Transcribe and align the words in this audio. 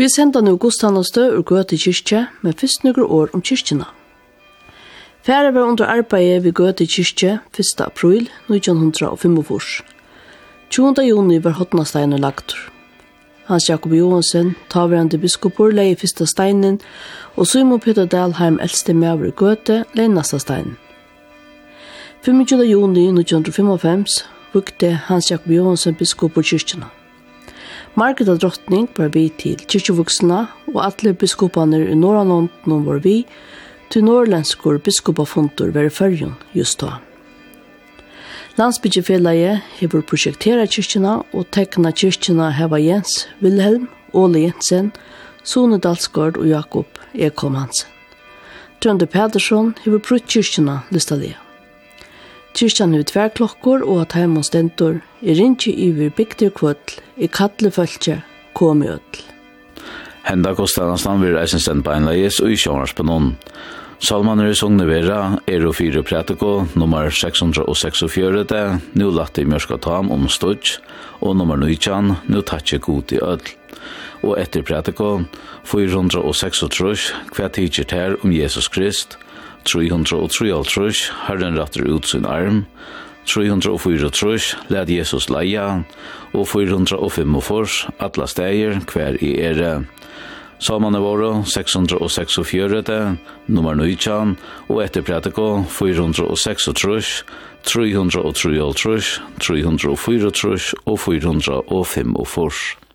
Vi 0.00 0.06
sender 0.08 0.40
nå 0.40 0.54
godstannastø 0.56 1.26
og 1.36 1.42
gøte 1.50 1.76
kyrkje 1.76 2.22
med 2.40 2.54
først 2.56 2.86
noen 2.86 3.04
år 3.04 3.34
om 3.36 3.42
kyrkjene. 3.44 3.84
Fære 5.26 5.50
var 5.52 5.66
under 5.68 5.90
arbeidet 5.92 6.38
ved 6.44 6.54
gøte 6.56 6.86
kyrkje 6.88 7.34
1. 7.52 7.82
april 7.84 8.30
1905. 8.48 9.34
20. 10.70 11.02
juni 11.04 11.36
var 11.44 11.58
Hotnastein 11.58 12.16
og 12.16 12.22
lagtur. 12.24 12.62
Hans 13.50 13.68
Jakob 13.68 13.92
Johansen, 13.92 14.54
taverande 14.70 15.18
biskopor, 15.18 15.68
leie 15.68 15.98
fyrsta 16.00 16.24
steinen, 16.24 16.80
og 17.36 17.46
Simon 17.46 17.80
Peter 17.80 18.06
Dahlheim, 18.06 18.56
eldste 18.62 18.94
med 18.94 19.10
over 19.10 19.34
gøte, 19.36 19.84
leie 19.92 20.08
nasta 20.08 20.38
steinen. 20.38 20.78
25. 22.24 22.64
juni 22.70 23.04
1905 23.20 24.06
vukte 24.54 24.94
Hans 25.10 25.30
Jakob 25.30 25.52
Johansen 25.52 25.94
biskopor 25.94 26.40
kyrkjene. 26.40 26.88
Margreta 27.98 28.36
drottning 28.38 28.86
var 28.94 29.10
vi 29.14 29.26
til 29.34 29.58
kyrkjevuksna, 29.66 30.44
og 30.70 30.78
alle 30.84 31.12
biskopaner 31.18 31.88
i 31.90 31.96
Norrlandene 31.98 32.78
var 32.86 33.02
vi, 33.02 33.24
til 33.90 34.04
norrlendskor 34.06 34.78
biskopafontor 34.86 35.72
var 35.74 35.88
i 35.88 35.90
fyrjon 35.90 36.36
just 36.54 36.78
da. 36.84 37.00
Landsbyggefellaget 38.60 39.66
hever 39.80 40.06
prosjektera 40.06 40.68
kyrkjena 40.70 41.16
og 41.34 41.50
tekna 41.54 41.90
kyrkjena 41.90 42.52
heva 42.54 42.78
Jens 42.78 43.24
Wilhelm, 43.42 43.88
Ole 44.14 44.46
Jensen, 44.46 44.92
Sone 45.42 45.80
Dalsgaard 45.82 46.38
og 46.38 46.46
Jakob 46.46 47.02
Ekholm 47.14 47.58
Hansen. 47.58 47.90
Trønde 48.80 49.10
Pedersen 49.10 49.74
hever 49.82 49.98
brutt 49.98 50.30
kyrkjena 50.30 50.82
listalega. 50.94 51.49
Kyrkjan 52.56 52.94
er 52.94 53.04
tver 53.06 53.30
klokkor 53.36 53.84
og 53.86 54.02
at 54.02 54.14
heim 54.18 54.36
og 54.40 54.44
stendur. 54.48 55.00
Jeg 55.22 55.38
rinnkje 55.38 55.72
iver 55.72 56.10
bygder 56.16 56.50
kvöll, 56.50 56.96
i 57.16 57.26
kattle 57.26 57.70
fölkje, 57.70 58.20
komi 58.54 58.88
öll. 58.90 59.20
Henda 60.26 60.54
kostanastan 60.54 61.22
vir 61.22 61.38
eisen 61.40 61.62
stend 61.62 61.84
beinleis 61.86 62.40
og 62.40 62.52
i 62.52 62.58
sjånars 62.58 62.94
på 62.94 63.06
noen. 63.06 63.34
Salman 64.00 64.40
er 64.40 64.50
i 64.50 64.56
Sogne 64.56 64.86
Vera, 64.88 65.38
er 65.46 65.66
og 65.68 65.76
fire 65.76 66.02
prætiko, 66.02 66.66
nummer 66.74 67.10
646, 67.12 68.80
nu 68.96 69.10
latt 69.12 69.38
i 69.38 69.44
Mjørska 69.44 69.76
Tam 69.76 70.10
om 70.10 70.28
Stodj, 70.28 70.78
og 71.20 71.36
nummer 71.36 71.56
19, 71.60 72.14
nu 72.32 72.40
tatt 72.40 72.72
god 72.80 73.12
i 73.12 73.20
ødel 73.20 73.56
og 74.22 74.36
etter 74.40 74.64
prætiko 74.66 75.10
436 75.68 77.10
hva 77.36 77.48
tidser 77.52 77.94
her 77.94 78.16
om 78.24 78.32
Jesus 78.34 78.68
Krist, 78.68 79.16
333, 79.64 81.10
Herren 81.26 81.58
rattar 81.58 81.86
ut 81.88 82.06
sin 82.06 82.26
arm, 82.26 82.64
334, 83.26 84.56
led 84.68 84.90
Jesus 84.90 85.28
leia, 85.30 85.84
og 86.32 86.48
445, 86.48 87.90
atla 88.00 88.26
steier, 88.26 88.80
hver 88.92 89.18
i 89.22 89.36
ere. 89.40 89.84
Saman 90.60 90.94
er 90.94 91.00
våre, 91.00 91.30
646, 91.48 93.16
nummer 93.48 93.74
19, 93.74 94.36
og 94.68 94.82
etter 94.84 95.02
prætiko, 95.06 95.64
436, 95.68 97.24
333, 97.64 99.00
334 99.40 100.84
og 100.84 100.98
445. 100.98 102.89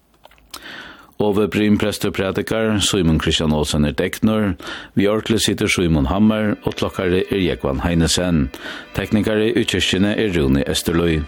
Ove 1.19 1.47
Brim 1.47 1.77
prester 1.77 2.11
predikar, 2.11 2.79
Simon 2.83 3.19
Christian 3.19 3.53
Olsen 3.55 3.85
er 3.85 3.95
Deknor, 3.95 4.55
vi 4.93 5.07
orkle 5.07 5.39
sitter 5.39 5.67
Simon 5.71 6.09
Hammer, 6.11 6.57
og 6.63 6.75
klokkare 6.75 7.23
er 7.31 7.39
Jekvan 7.39 7.79
Heinesen. 7.85 8.49
Teknikare 8.97 9.47
i 9.53 9.63
kyrkjene 9.63 10.11
er 10.19 10.35
Rune 10.35 10.67
Esterløy. 10.67 11.23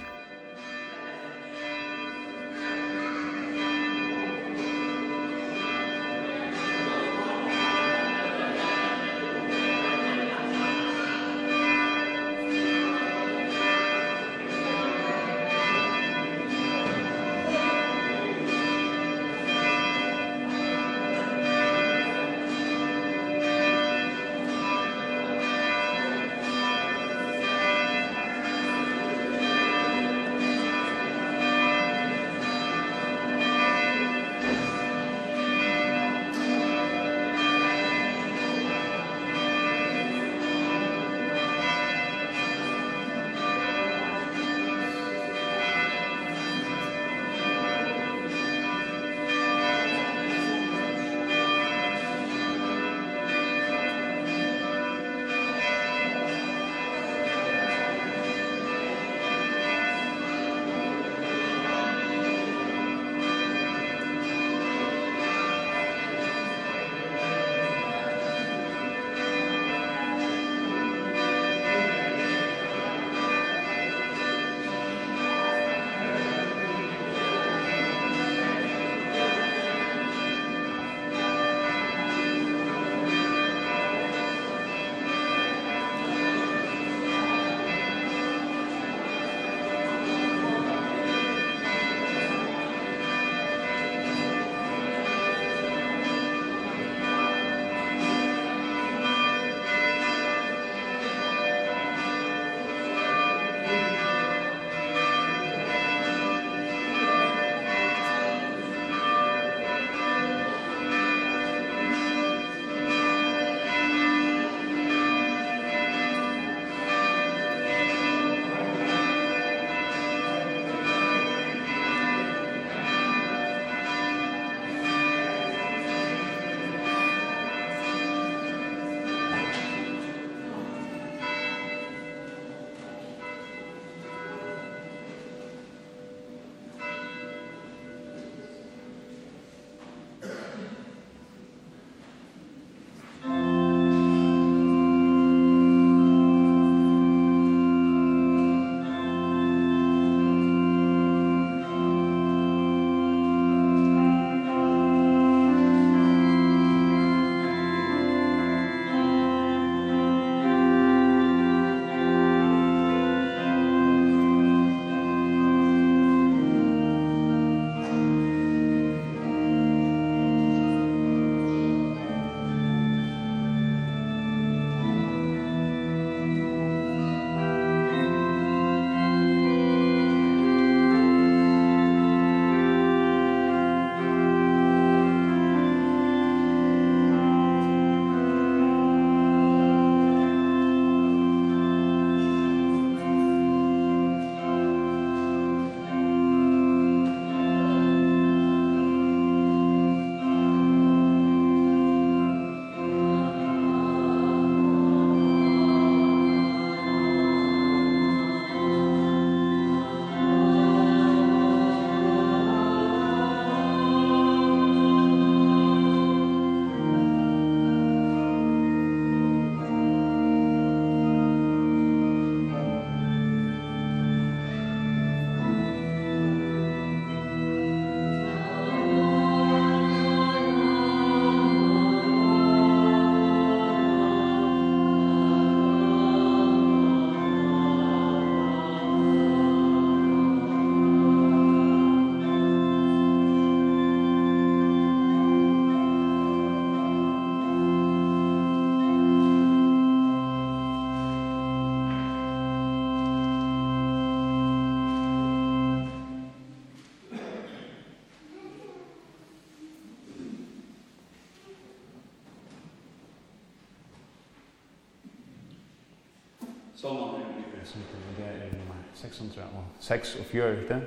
sommaren 266.77 267.21
i 267.21 267.77
det 268.17 268.25
er 268.25 268.57
nummer 268.57 268.75
600 268.93 269.41
og 269.41 269.63
6 269.79 270.15
og 270.15 270.25
4 270.25 270.81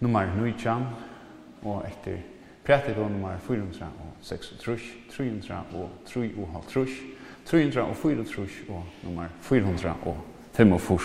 nummer 0.00 0.24
9 0.24 0.52
og 1.62 1.84
etter 1.88 2.18
prætet 2.64 2.96
og 2.96 3.10
nummer 3.10 3.38
400 3.38 3.84
og 3.84 4.12
6 4.20 4.52
og 4.52 4.58
3 4.58 4.78
300 5.10 5.60
og 5.74 5.90
3 6.04 6.30
og 6.38 6.48
halv 6.52 6.86
3 6.86 6.86
300 7.44 7.82
og 7.82 7.96
4 7.96 8.20
og 8.20 8.26
3 8.26 8.42
og 8.68 8.84
nummer 9.02 9.26
400 9.40 9.94
og 10.02 10.20
5 10.52 10.72
og 10.72 10.80
4 10.80 10.98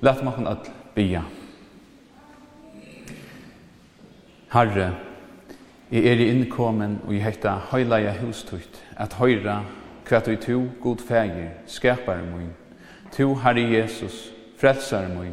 Lætt 0.00 0.24
makken 0.24 0.46
at 0.46 0.72
bia 0.94 1.22
Herre 4.52 4.94
Jeg 5.92 6.04
er 6.06 6.12
i 6.12 6.30
innkommen 6.30 7.00
og 7.06 7.14
jeg 7.14 7.24
heter 7.24 7.68
Høyleie 7.70 8.18
Hustøyt 8.20 8.86
at 8.96 9.12
høyre 9.12 9.64
hva 10.08 10.20
du 10.20 10.36
to 10.36 10.64
god 10.80 10.96
feger 11.06 11.50
skaper 11.66 12.22
min 12.22 12.50
Tu, 13.16 13.34
Herre 13.34 13.60
Jesus, 13.60 14.30
frelsar 14.56 15.08
mui, 15.10 15.32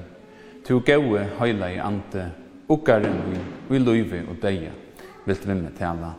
tu 0.65 0.79
gaue 0.81 1.21
høyla 1.37 1.69
i 1.69 1.77
ante, 1.77 2.23
ukkare 2.69 3.11
mui, 3.11 3.37
vi 3.69 3.79
luive 3.79 4.23
og 4.31 4.39
deia, 4.41 4.71
vilt 5.27 5.45
vimme 5.45 5.69
tala. 5.77 6.15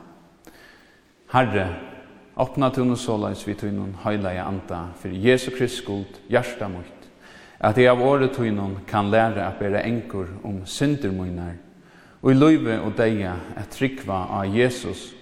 Herre, 1.32 1.66
åpna 2.38 2.70
tu 2.70 2.84
nu 2.84 2.94
såleis 2.96 3.42
vi 3.46 3.56
tu 3.58 3.66
nun 3.74 3.96
høyla 4.04 4.32
i 4.36 4.38
ante, 4.38 4.78
for 5.00 5.10
Jesu 5.10 5.50
Krist 5.56 5.82
skuld, 5.82 6.20
hjärsta 6.30 6.68
muit, 6.70 7.10
at 7.58 7.78
jeg 7.78 7.90
av 7.90 8.02
året 8.06 8.36
tu 8.36 8.46
kan 8.86 9.10
lære 9.10 9.42
at 9.42 9.58
bere 9.58 9.82
enkur 9.82 10.28
om 10.44 10.64
synder 10.64 11.10
munar, 11.10 11.56
og 12.22 12.30
i 12.30 12.34
luive 12.34 12.80
og 12.80 12.94
deia 12.96 13.34
et 13.58 13.68
trikva 13.70 14.28
av 14.30 14.46
Jesus, 14.56 15.14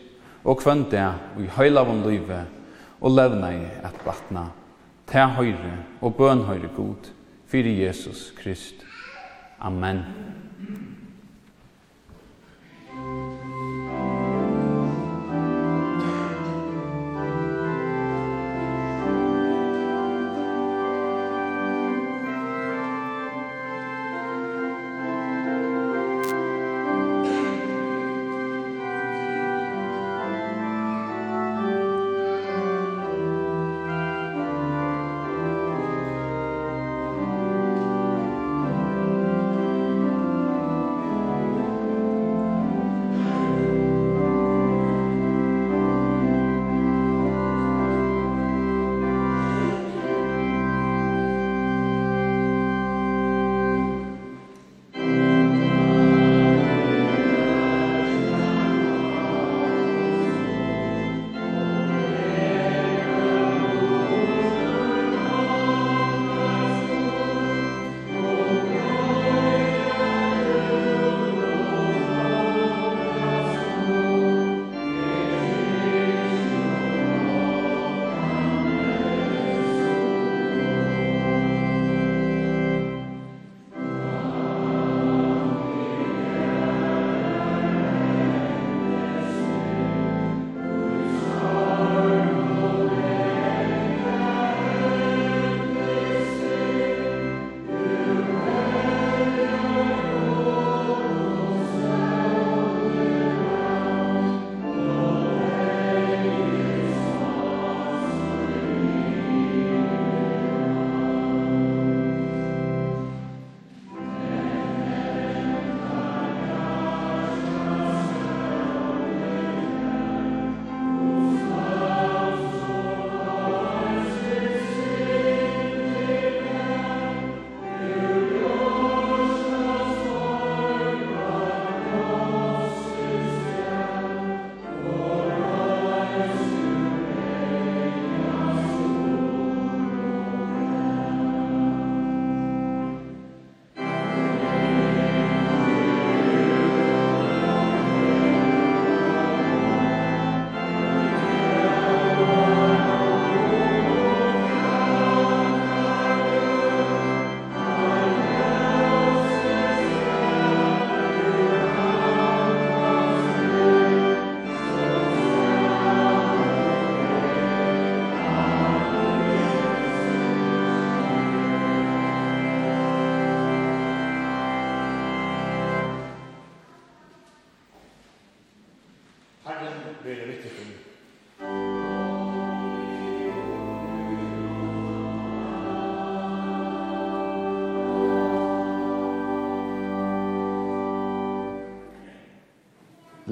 og 0.44 0.60
kvante 0.60 1.00
i 1.40 1.48
høyla 1.56 1.82
von 1.82 2.02
luive, 2.02 2.44
og 3.00 3.10
levna 3.10 3.52
i 3.52 3.64
at 3.82 4.04
vatna 4.04 4.46
ta 5.06 5.26
høyre 5.36 5.72
og 6.00 6.16
bøn 6.18 6.44
høyre 6.48 6.68
god, 6.76 7.12
fyrir 7.46 7.86
Jesus 7.86 8.32
Krist. 8.36 8.82
Amen. 9.60 10.02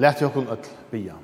Lætt 0.05 0.21
jo 0.21 0.27
kun 0.29 0.45
öll 0.47 0.65
bia. 0.91 1.15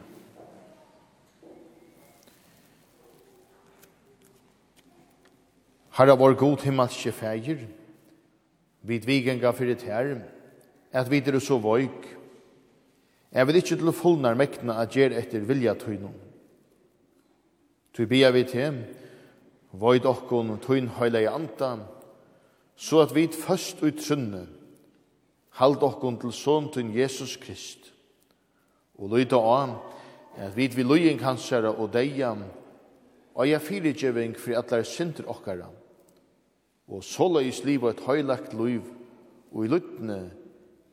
Herra 5.92 6.16
vår 6.18 6.34
god 6.34 6.64
himmelske 6.66 7.12
feir, 7.14 7.60
vid 8.82 9.06
vigenga 9.06 9.52
fyrir 9.54 9.78
her, 9.86 10.16
at 10.92 11.12
vid 11.12 11.28
er 11.28 11.38
så 11.40 11.60
voik, 11.62 12.08
jeg 13.32 13.48
vil 13.48 13.60
ikkje 13.62 13.78
til 13.84 13.94
fullnar 13.94 14.34
mekna 14.40 14.80
at 14.82 14.98
gjer 14.98 15.14
etter 15.14 15.46
vilja 15.46 15.76
tøynum. 15.78 16.18
Tøy 17.94 18.10
bia 18.10 18.32
vi 18.34 18.44
til, 18.50 18.82
void 19.72 20.10
okkon 20.10 20.58
tøyn 20.58 20.90
høyla 20.98 21.22
i 21.22 21.30
anta, 21.30 21.76
så 22.76 23.06
at 23.06 23.14
vid 23.14 23.38
først 23.38 23.86
ut 23.86 24.02
sunne, 24.02 24.48
hald 25.62 25.84
okkon 25.86 26.18
til 26.18 26.34
sån 26.34 26.74
tøyn 26.74 26.96
Jesus 26.98 27.38
Krist, 27.38 27.91
og 29.02 29.10
lyda 29.10 29.38
av 29.38 29.78
at 30.38 30.56
vi 30.56 30.68
vil 30.76 30.88
løyen 30.88 31.20
kansere 31.20 31.74
og 31.74 31.92
deia 31.94 32.36
og 33.34 33.48
jeg 33.48 33.64
fyrirgjeving 33.64 34.36
for 34.38 34.56
allar 34.60 34.84
sinter 34.88 35.28
okkara. 35.32 35.70
Og 36.92 37.04
såleis 37.04 37.64
liv 37.64 37.84
og 37.84 37.94
et 37.94 38.06
høylagt 38.06 38.54
liv 38.54 38.84
og 39.52 39.66
i 39.66 39.72
lyttene 39.72 40.22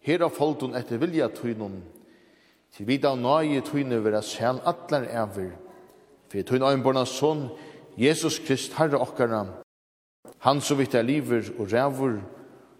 her 0.06 0.24
av 0.24 0.34
folton 0.34 0.76
etter 0.78 1.00
vilja 1.02 1.28
tøynum 1.34 1.80
til 2.74 2.86
vida 2.86 3.10
av 3.12 3.18
nøye 3.20 3.62
tøyne 3.66 3.98
vera 4.04 4.22
sjæl 4.22 4.60
atler 4.68 5.08
ever 5.10 5.50
for 6.28 6.46
tøyne 6.46 6.70
øynborna 6.70 7.04
son 7.06 7.48
Jesus 7.98 8.38
Krist 8.38 8.76
Herre 8.78 9.00
okkara. 9.02 9.46
Han 10.46 10.60
som 10.60 10.78
vitt 10.78 10.94
er 10.94 11.02
liver 11.02 11.50
og 11.58 11.72
rævur 11.72 12.20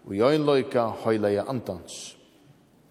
og 0.05 0.15
i 0.15 0.21
øynløyka 0.23 0.85
høyleia 1.03 1.43
andans 1.49 2.18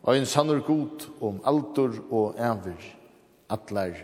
og 0.02 0.16
en 0.16 0.26
sannur 0.26 0.60
god 0.66 1.08
om 1.20 1.40
aldur 1.46 1.98
og 2.10 2.34
æver, 2.38 2.84
atler. 3.50 3.98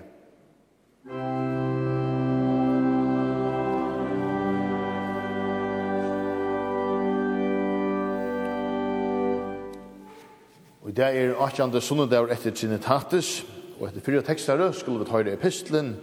Og 10.84 10.96
det 10.96 11.04
er 11.04 11.34
18. 11.40 11.80
sunnedag 11.80 12.30
etter 12.32 12.52
Trinitatis, 12.52 13.44
og 13.80 13.88
etter 13.88 14.04
fyrre 14.04 14.22
tekster 14.22 14.60
skulle 14.76 15.00
vi 15.00 15.10
ta 15.10 15.22
i 15.22 15.32
epistelen, 15.32 15.96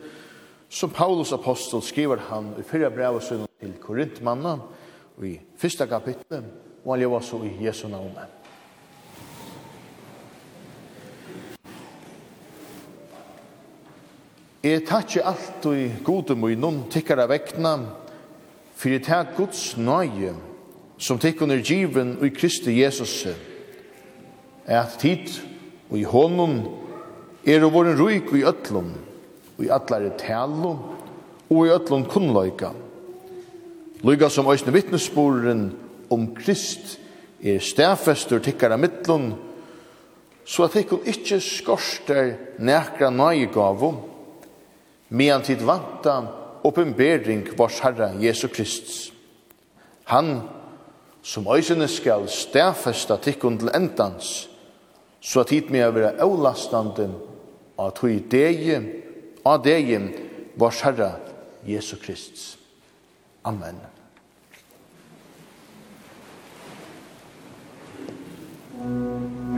som 0.71 0.89
Paulus 0.89 1.33
apostel 1.35 1.83
skriver 1.83 2.23
han 2.31 2.53
i 2.59 2.63
fyrra 2.63 2.89
brevet 2.89 3.23
sønnen 3.23 3.47
til 3.59 3.73
Korintmannen, 3.83 4.63
og 5.17 5.27
i 5.27 5.37
fyrsta 5.59 5.85
kapittel, 5.85 6.47
og 6.85 6.93
han 6.93 7.03
lever 7.03 7.19
så 7.19 7.43
i 7.45 7.57
Jesu 7.65 7.87
navnet. 7.87 8.40
Jeg 14.61 14.83
takk 14.85 15.15
alt 15.25 15.63
og 15.65 15.73
i 15.73 15.87
gode 16.05 16.35
munnen 16.37 16.83
tikkara 16.93 17.23
vekna, 17.25 17.71
for 18.77 18.93
jeg 18.93 19.01
takk 19.07 19.31
Guds 19.33 19.71
nøye, 19.73 20.35
som 21.01 21.17
tikk 21.17 21.41
under 21.41 21.63
given 21.65 22.11
og 22.19 22.27
i 22.27 22.33
Kristi 22.35 22.75
Jesus, 22.77 23.23
er 24.69 24.83
at 24.83 24.99
tid 25.01 25.31
og 25.89 25.95
i 25.97 26.05
hånden 26.05 26.59
er 27.41 27.65
og 27.65 27.73
våren 27.73 27.97
ruik 27.97 28.29
og 28.29 28.37
i 28.37 28.45
øtlom, 28.51 28.91
og 29.57 29.65
i 29.65 29.71
atlare 29.73 30.13
talo, 30.21 30.75
og 31.49 31.65
i 31.65 31.73
øtlom 31.73 32.05
kunnløyka. 32.05 32.69
Lyga 34.05 34.29
som 34.29 34.45
òsne 34.45 34.75
vittnesporen 34.77 35.71
om 36.13 36.29
Krist 36.37 36.99
er 37.41 37.57
stafestur 37.65 38.45
tikkara 38.45 38.77
mittlun, 38.77 39.31
så 40.45 40.69
at 40.69 40.77
tikkun 40.77 41.09
ikkje 41.09 41.41
skorster 41.49 42.33
nekra 42.61 43.09
nøye 43.09 43.47
nøyegavo, 43.47 43.93
medan 45.11 45.43
tid 45.43 45.61
vanta 45.67 46.15
oppenbering 46.63 47.43
vars 47.57 47.79
Herre 47.83 48.13
Jesu 48.19 48.47
Krist. 48.47 49.11
Han 50.03 50.41
som 51.21 51.47
øysene 51.51 51.87
skal 51.87 52.29
stafesta 52.29 53.17
tikkun 53.21 53.59
til 53.59 53.71
endans, 53.75 54.49
så 55.19 55.43
at 55.43 55.53
hit 55.53 55.69
med 55.69 55.85
å 55.85 55.93
være 55.93 56.15
avlastande 56.23 57.09
av 57.77 57.93
tog 57.99 58.23
degi, 58.31 58.79
av 59.45 59.61
degi 59.65 59.99
vars 60.57 60.81
Herre 60.87 61.13
Jesu 61.67 61.97
Krist. 62.01 62.57
Amen. 63.43 63.77
Amen. 68.81 69.50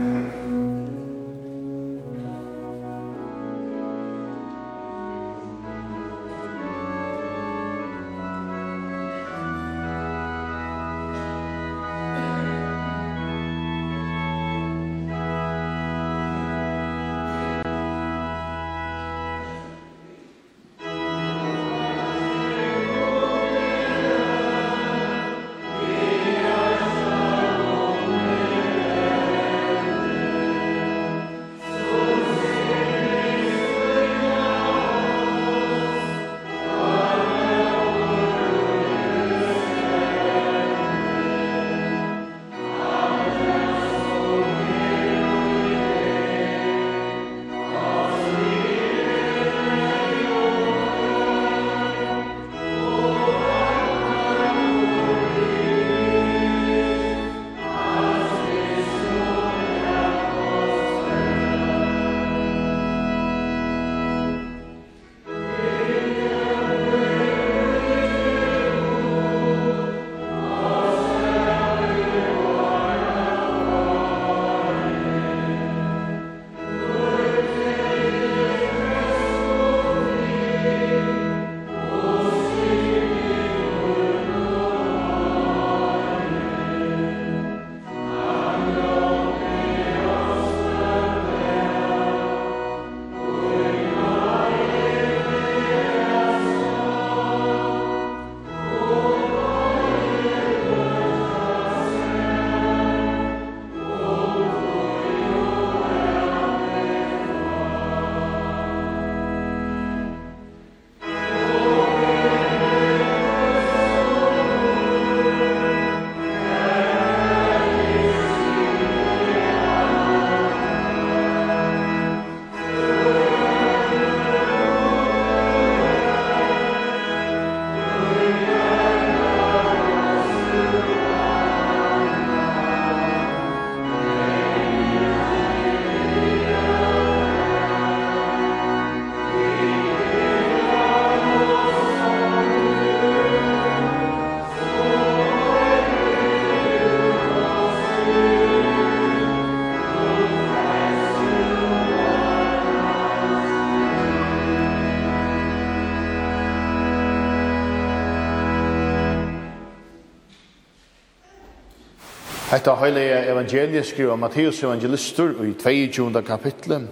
Hetta 162.54 162.76
heilige 162.78 163.16
evangeliet 163.26 163.86
skriver 163.86 164.16
Matteus 164.16 164.60
evangelistur 164.62 165.40
i 165.42 165.54
22. 165.58 166.22
kapitlet, 166.22 166.84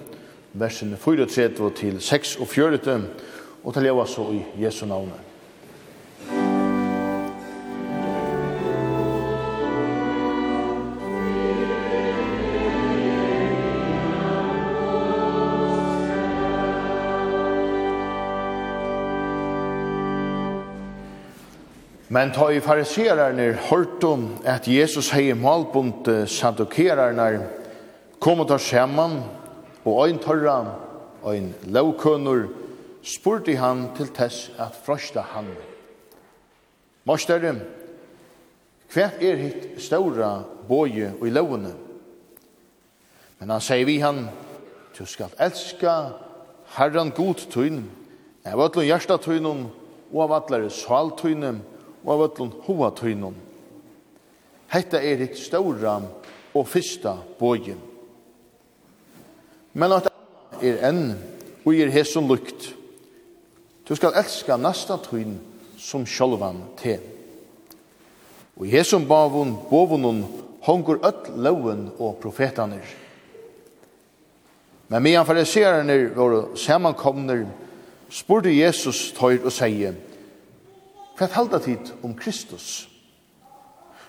versen 0.59 0.97
34 0.99 1.71
til 1.71 2.01
46, 2.01 3.03
og 3.63 3.75
til 3.75 3.87
leva 3.87 4.07
så 4.07 4.25
i 4.35 4.41
Jesu 4.65 4.87
navnet. 4.87 5.32
Men 22.13 22.33
ta 22.33 22.51
i 22.53 22.61
fariserarne 22.61 23.55
hørtum 23.71 24.27
at 24.45 24.67
Jesus 24.69 25.09
hei 25.15 25.33
malbunt 25.33 26.11
sandukerarne 26.29 27.47
kom 28.21 28.43
og 28.45 28.51
tar 28.51 28.61
skjemman 28.61 29.15
og 29.87 30.03
ein 30.05 30.21
tørra 30.21 30.59
og 31.23 31.31
ein 31.33 31.55
lovkunnur 31.73 32.51
spurte 33.01 33.57
han 33.57 33.87
til 33.97 34.13
tess 34.13 34.51
at 34.61 34.77
frøsta 34.77 35.25
han. 35.33 35.49
Mostere, 37.09 37.55
hva 38.93 39.09
er 39.17 39.41
hitt 39.41 39.67
ståra 39.81 40.35
boje 40.69 41.15
og 41.17 41.27
i 41.27 41.33
lovene? 41.33 41.73
Men 43.41 43.57
han 43.57 43.65
sier 43.65 43.89
vi 43.89 44.03
han, 44.05 44.27
du 44.93 45.07
skal 45.09 45.33
elska 45.41 45.97
herran 46.77 47.17
god 47.17 47.49
tøyn, 47.49 47.87
av 48.45 48.61
ætlun 48.69 48.91
hjertatøynum 48.91 49.69
og 50.13 50.25
av 50.29 50.43
ætlare 50.43 50.69
saltøynum, 50.77 51.63
og 52.05 52.13
av 52.15 52.25
ötlun 52.29 52.53
hoa 52.67 52.91
tøynun. 52.97 53.35
Hetta 54.73 55.01
er 55.03 55.21
hitt 55.21 55.39
ståra 55.39 55.99
og 56.55 56.69
fyrsta 56.69 57.17
bøyen. 57.41 57.81
Men 59.73 59.97
at 59.97 60.09
er 60.63 60.83
enn 60.89 61.05
og 61.65 61.75
er 61.75 61.93
hesson 61.93 62.29
lukt. 62.29 62.73
Du 63.89 63.95
skal 63.97 64.17
elska 64.19 64.57
næsta 64.57 64.99
tøyn 65.03 65.39
som 65.81 66.07
sjálvan 66.07 66.63
te. 66.79 66.99
Og 68.57 68.67
i 68.67 68.75
hesson 68.75 69.07
bavun, 69.09 69.57
bovunun, 69.71 70.25
hongur 70.63 71.01
öll 71.03 71.33
loven 71.43 71.89
og 71.99 72.21
profetanir. 72.23 72.87
Men 74.89 75.03
medan 75.03 75.27
fariserarnir 75.27 76.13
var 76.15 76.57
samankomner, 76.57 77.47
spurte 78.11 78.53
Jesus 78.53 79.11
tøyr 79.17 79.41
og 79.45 79.53
sier, 79.53 79.97
Hva 81.19 81.29
halda 81.29 81.61
tid 81.61 81.93
om 82.03 82.15
Kristus? 82.17 82.89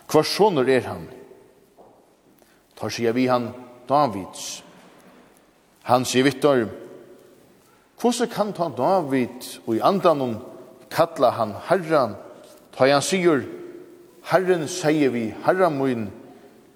Hva 0.07 0.23
soner 0.23 0.69
er 0.69 0.87
han? 0.87 1.07
Tar 2.79 2.91
sier 2.93 3.15
vi 3.15 3.27
han 3.27 3.51
Davids. 3.87 4.63
Han 5.83 6.05
sier 6.07 6.23
vittar, 6.23 6.67
hvordan 7.99 8.29
kan 8.31 8.53
ta 8.55 8.69
David 8.75 9.45
og 9.65 9.75
i 9.75 9.83
andanon 9.83 10.37
kalla 10.91 11.31
han 11.37 11.53
Herran, 11.67 12.15
ta 12.75 12.87
han 12.87 13.03
sier, 13.03 13.43
Herren 14.27 14.67
sier 14.71 15.11
vi, 15.11 15.29
Herran 15.45 15.77
mun, 15.77 16.07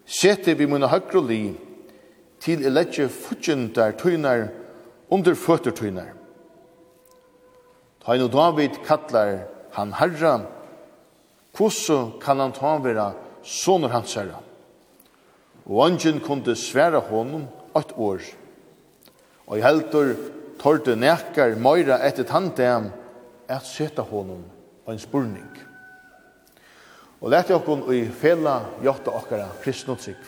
sete 0.06 0.56
vi 0.60 0.68
munna 0.68 0.90
høyre 0.92 1.24
li, 1.28 1.42
til 2.44 2.63
i 2.63 2.72
letje 2.72 3.08
futjendar 3.12 3.96
tøynar, 4.00 4.50
under 5.10 5.36
føtter 5.40 5.72
tøynar. 5.72 6.12
Ta 8.04 8.16
han 8.16 8.32
David 8.32 8.82
kallar 8.88 9.48
han 9.78 9.94
herra, 9.94 10.42
hvordan 11.58 12.12
kan 12.22 12.40
han 12.40 12.54
ta 12.54 12.78
vera 12.82 13.12
soner 13.46 13.94
hans 13.94 14.16
herra? 14.18 14.42
Og 15.68 15.84
angen 15.86 16.20
kunde 16.24 16.56
sværa 16.56 17.00
honom 17.00 17.46
ett 17.78 17.94
år. 17.98 18.24
Og 19.48 19.58
i 19.58 19.62
heldur 19.62 20.16
torde 20.58 20.96
nekar 20.98 21.54
møyra 21.62 22.00
etter 22.08 22.26
tandem 22.26 22.90
at 23.48 23.68
seta 23.68 24.02
honom 24.02 24.42
på 24.86 24.96
en 24.96 25.02
spurning. 25.02 25.52
Og 27.22 27.30
lette 27.34 27.54
okkon 27.54 27.86
i 27.94 28.06
fela 28.10 28.60
jotta 28.86 29.13
okkara 29.18 29.48
kristnotsik. 29.62 30.20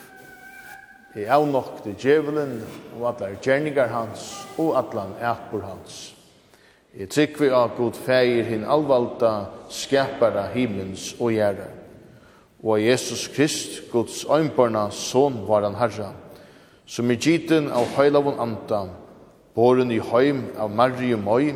I 1.17 1.25
avnokte 1.25 1.95
djevelen 1.97 2.59
og 2.99 3.09
allar 3.09 3.33
gjerningar 3.41 3.89
hans 3.93 4.29
og 4.61 4.75
atlan 4.77 5.17
ætbor 5.17 5.65
hans. 5.65 6.18
Jeg 6.97 7.09
trykker 7.13 7.53
av 7.53 7.75
god 7.77 7.97
feir 8.01 8.47
hin 8.49 8.63
alvalda 8.65 9.33
skapara 9.69 10.47
himmels 10.55 11.11
og 11.19 11.35
gjerra. 11.35 11.67
Og 12.63 12.73
av 12.75 12.81
Jesus 12.81 13.27
Krist, 13.29 13.83
Guds 13.91 14.23
øynbarna, 14.25 14.89
son 14.91 15.43
var 15.47 15.67
han 15.67 15.77
herra, 15.77 16.09
som 16.89 17.11
er 17.11 17.21
giten 17.21 17.69
av 17.69 17.93
høylavun 17.93 18.41
anta, 18.41 18.87
boren 19.55 19.93
i 19.93 19.99
høym 20.01 20.47
av 20.57 20.73
Marie 20.73 21.15
Møy, 21.15 21.53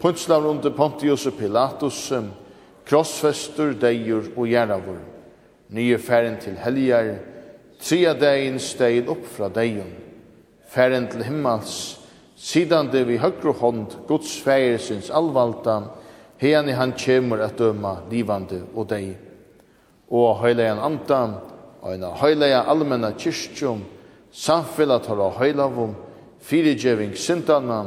punslav 0.00 0.46
under 0.46 0.70
Pontius 0.70 1.26
og 1.26 1.34
Pilatus, 1.40 1.98
krossfester, 2.86 3.74
deir 3.74 4.30
og 4.36 4.46
gjerravur, 4.48 5.02
nye 5.74 5.98
færen 5.98 6.38
til 6.40 6.56
helgar, 6.62 7.16
tria 7.82 8.14
degin 8.14 8.62
stein 8.62 9.10
upp 9.10 9.26
fra 9.34 9.50
deion, 9.50 9.90
færen 10.70 11.10
til 11.10 11.26
himmels, 11.26 12.03
sidande 12.36 13.04
vi 13.04 13.18
høgru 13.18 13.52
hånd 13.58 13.96
Guds 14.08 14.36
fægersins 14.42 15.10
allvalda, 15.10 15.80
hene 16.38 16.74
han 16.74 16.94
kjemur 16.98 17.42
at 17.44 17.58
døma 17.58 17.96
livande 18.10 18.62
og 18.74 18.88
deg. 18.90 19.14
Og 20.10 20.40
høylegan 20.42 20.82
andan, 20.82 21.38
og 21.82 21.94
en 21.94 22.06
høyleia 22.20 22.64
allmenna 22.68 23.12
kyrkjum, 23.16 23.84
samfellat 24.32 25.06
har 25.06 25.22
av 25.22 25.38
høylavum, 25.38 25.94
fyrirgjeving 26.44 27.14
syndana, 27.16 27.84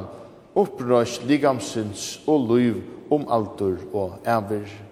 opprøst 0.57 1.27
ligamsins 1.29 2.17
og 2.25 2.47
luiv 2.49 2.81
om 3.13 3.27
altur 3.29 3.77
og 3.93 4.19
æver. 4.25 4.86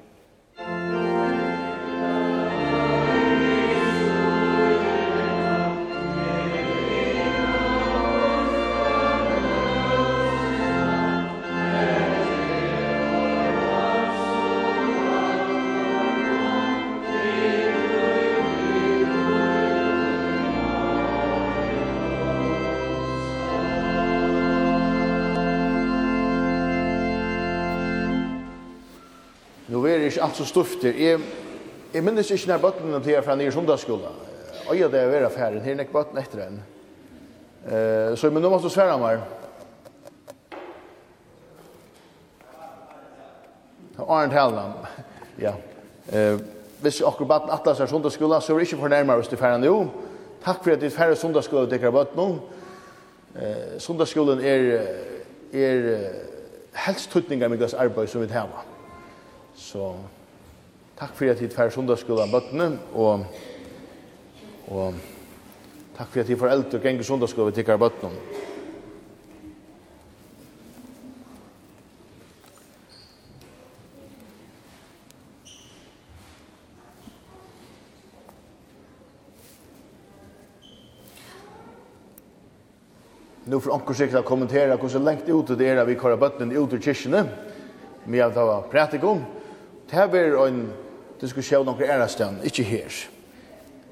alt 30.36 30.44
så 30.44 30.46
stufter. 30.46 30.94
Jeg, 30.94 31.20
jeg 31.94 32.04
minnes 32.04 32.30
ikke 32.32 32.50
når 32.50 32.64
bøttene 32.64 33.00
til 33.04 33.14
jeg 33.14 33.24
fra 33.24 33.36
nye 33.36 33.52
sundagsskolen. 33.52 34.24
Og 34.68 34.80
jeg 34.80 34.92
det 34.92 35.00
er 35.00 35.12
vera 35.12 35.30
færen, 35.30 35.62
her 35.64 35.80
ikke 35.80 35.94
bøttene 35.94 36.22
etter 36.22 36.42
en. 36.44 36.64
Uh, 37.66 38.18
så 38.18 38.30
men 38.30 38.44
nå 38.44 38.50
måtte 38.50 38.68
du 38.68 38.74
svære 38.74 38.98
meg. 39.00 39.22
Arndt 44.08 44.34
Helland. 44.34 44.74
ja. 45.40 45.54
Uh, 46.12 46.42
hvis 46.82 47.02
akkurat 47.02 47.28
bøttene 47.28 47.54
atlas 47.54 47.80
er 47.80 47.90
sundagsskolen, 47.90 48.42
så 48.42 48.54
er 48.54 48.60
det 48.60 48.68
ikke 48.68 48.82
fornærmere 48.82 49.22
hvis 49.22 49.32
du 49.32 49.38
færen 49.38 49.64
nå. 49.64 49.78
Takk 50.44 50.64
for 50.64 50.72
at 50.72 50.82
du 50.82 50.90
fære 50.90 51.16
sundagsskolen 51.16 51.70
til 51.70 51.82
jeg 51.82 51.94
bøtten. 51.94 52.42
Uh, 53.36 53.80
sundagsskolen 53.80 54.44
er, 54.44 54.84
er 55.54 55.98
helst 56.86 57.12
tutningar 57.12 57.48
med 57.48 57.58
deres 57.58 57.74
arbeid 57.74 58.08
som 58.08 58.22
vi 58.22 58.28
tar. 58.28 58.52
med. 58.52 58.76
Så... 59.56 59.80
So, 59.80 60.15
Takk 60.96 61.12
for 61.12 61.28
at 61.28 61.42
tid 61.42 61.52
fær 61.52 61.74
sundagsskolen 61.76 62.32
bøttene, 62.32 62.70
og, 62.96 63.26
og 64.72 64.94
takk 65.98 66.08
for 66.08 66.22
at 66.22 66.30
tid 66.30 66.40
foreldre 66.40 66.80
geng 66.80 67.02
sundagsskolan 67.04 67.52
vi 67.52 67.58
tikkar 67.58 67.82
bøttene. 67.82 68.16
Nu 83.46 83.60
får 83.60 83.76
onkur 83.76 84.00
sikkert 84.00 84.24
å 84.24 84.26
kommentera 84.32 84.80
hvordan 84.80 85.04
lengt 85.06 85.28
ut 85.28 85.52
det 85.60 85.68
er 85.74 85.84
at 85.84 85.92
vi 85.92 86.00
kører 86.00 86.24
bøttene 86.24 86.56
ut 86.56 86.72
ur 86.72 86.80
kyrkene, 86.80 87.28
med 88.08 88.24
at 88.24 88.34
det 88.34 88.48
var 88.48 88.72
prætikum. 88.72 89.28
Det 89.92 90.00
her 90.00 90.08
blir 90.10 90.40
en 90.48 90.64
diskussion 91.22 91.68
om 91.68 91.82
ærastan, 91.82 92.42
ikkje 92.44 92.64
her. 92.64 93.00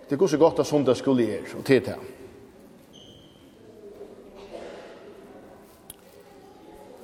Det 0.09 0.19
går 0.19 0.27
så 0.27 0.37
godt 0.37 0.59
at 0.59 0.67
sondag 0.67 0.97
skulle 0.97 1.29
er, 1.37 1.47
og 1.57 1.65
til 1.65 1.85
det. 1.85 1.95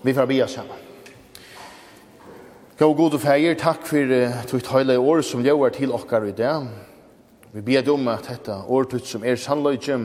Vi 0.04 0.14
får 0.14 0.26
be 0.26 0.44
oss 0.44 0.52
sammen. 0.52 0.86
Gå 2.80 2.94
god 2.96 3.18
og 3.18 3.20
feir, 3.20 3.58
takk 3.60 3.84
for 3.84 4.14
uh, 4.16 4.38
tutt 4.48 4.70
heile 4.72 4.96
år 5.00 5.20
som 5.28 5.44
gjør 5.44 5.74
til 5.76 5.92
okkar 5.92 6.30
i 6.30 6.32
dag. 6.32 6.70
Vi 7.52 7.64
ber 7.66 7.92
om 7.92 8.08
at 8.08 8.30
dette 8.30 8.56
årtutt 8.56 9.10
som 9.10 9.26
er 9.28 9.36
sannløyge, 9.36 9.98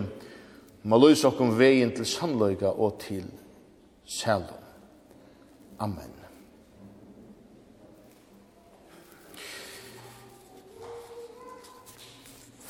må 0.82 0.98
løse 0.98 1.28
okkom 1.28 1.54
veien 1.58 1.94
til 1.94 2.08
sannløyga 2.08 2.74
og 2.74 2.98
til 3.04 3.28
selv. 4.04 4.50
Amen. 5.78 6.13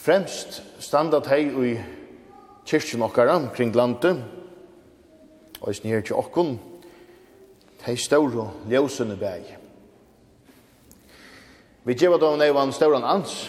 Fremst 0.05 0.61
standa 0.85 1.17
hei 1.31 1.47
i 1.49 1.69
kyrkjen 2.69 3.03
okkara 3.07 3.39
kring 3.57 3.71
landet, 3.73 4.19
og 5.63 5.71
i 5.71 5.77
snir 5.79 6.03
til 6.05 6.19
okkun, 6.21 6.59
hei 7.87 7.95
staur 7.97 8.35
og 8.43 8.67
ljósene 8.69 9.17
bæg. 9.17 9.47
Vi 11.89 11.97
djeva 11.97 12.19
da 12.21 12.35
neivan 12.37 12.75
stauran 12.77 13.07
ans, 13.09 13.49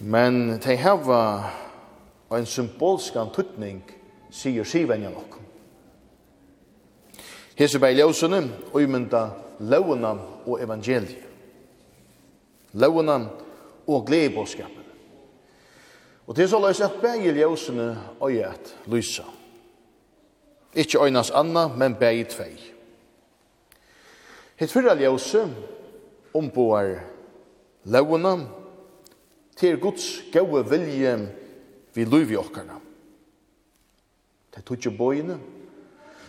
men 0.00 0.56
hei 0.64 0.78
hava 0.80 1.20
og 2.30 2.38
en 2.38 2.48
symbolskan 2.48 3.28
tuttning 3.36 3.84
sier 4.32 4.64
sivenja 4.64 5.12
nok. 5.12 5.36
Hese 7.60 7.76
bei 7.84 7.92
ljósunne, 8.00 8.46
og 8.72 8.80
imynda 8.80 9.26
lövuna 9.60 10.16
og 10.46 10.56
evangeliet. 10.62 11.20
Lövuna 12.72 13.20
og 13.86 14.06
gleibåskapen. 14.06 14.77
Og 16.28 16.36
det 16.36 16.44
er 16.44 16.50
så 16.52 16.60
løs 16.60 16.80
at 16.84 16.98
begge 17.00 17.32
ljøsene 17.32 17.86
og 18.20 18.34
at 18.44 18.74
lysa. 18.86 19.24
Ikke 20.76 21.00
øynas 21.00 21.30
anna, 21.32 21.68
men 21.72 21.96
begge 21.96 22.28
tvei. 22.28 22.52
Hitt 24.60 24.74
fyrra 24.74 24.92
ljøse 24.98 25.46
omboar 26.36 26.98
løvene 27.88 28.34
til 29.56 29.80
Guds 29.80 30.08
gode 30.34 30.66
vilje 30.68 31.14
vi 31.94 32.04
løyvi 32.04 32.36
okkarna. 32.36 32.76
Det 34.52 34.64
tog 34.66 34.76
ikke 34.76 34.96
bøyene 34.98 35.38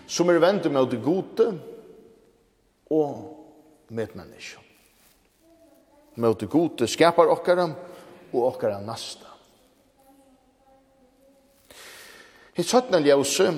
som 0.10 0.30
er 0.30 0.40
vendt 0.42 0.72
med 0.72 0.88
det 0.90 1.04
gode 1.04 1.52
og 2.90 3.12
med 3.90 4.16
menneskene. 4.16 4.66
Med 6.16 6.40
det 6.40 6.50
gode 6.50 6.88
skapar 6.88 7.30
okkara 7.34 7.68
og 8.34 8.46
okkara 8.54 8.80
nasta. 8.86 9.29
Hitt 12.60 12.68
søttna 12.68 13.00
ljøse 13.00 13.54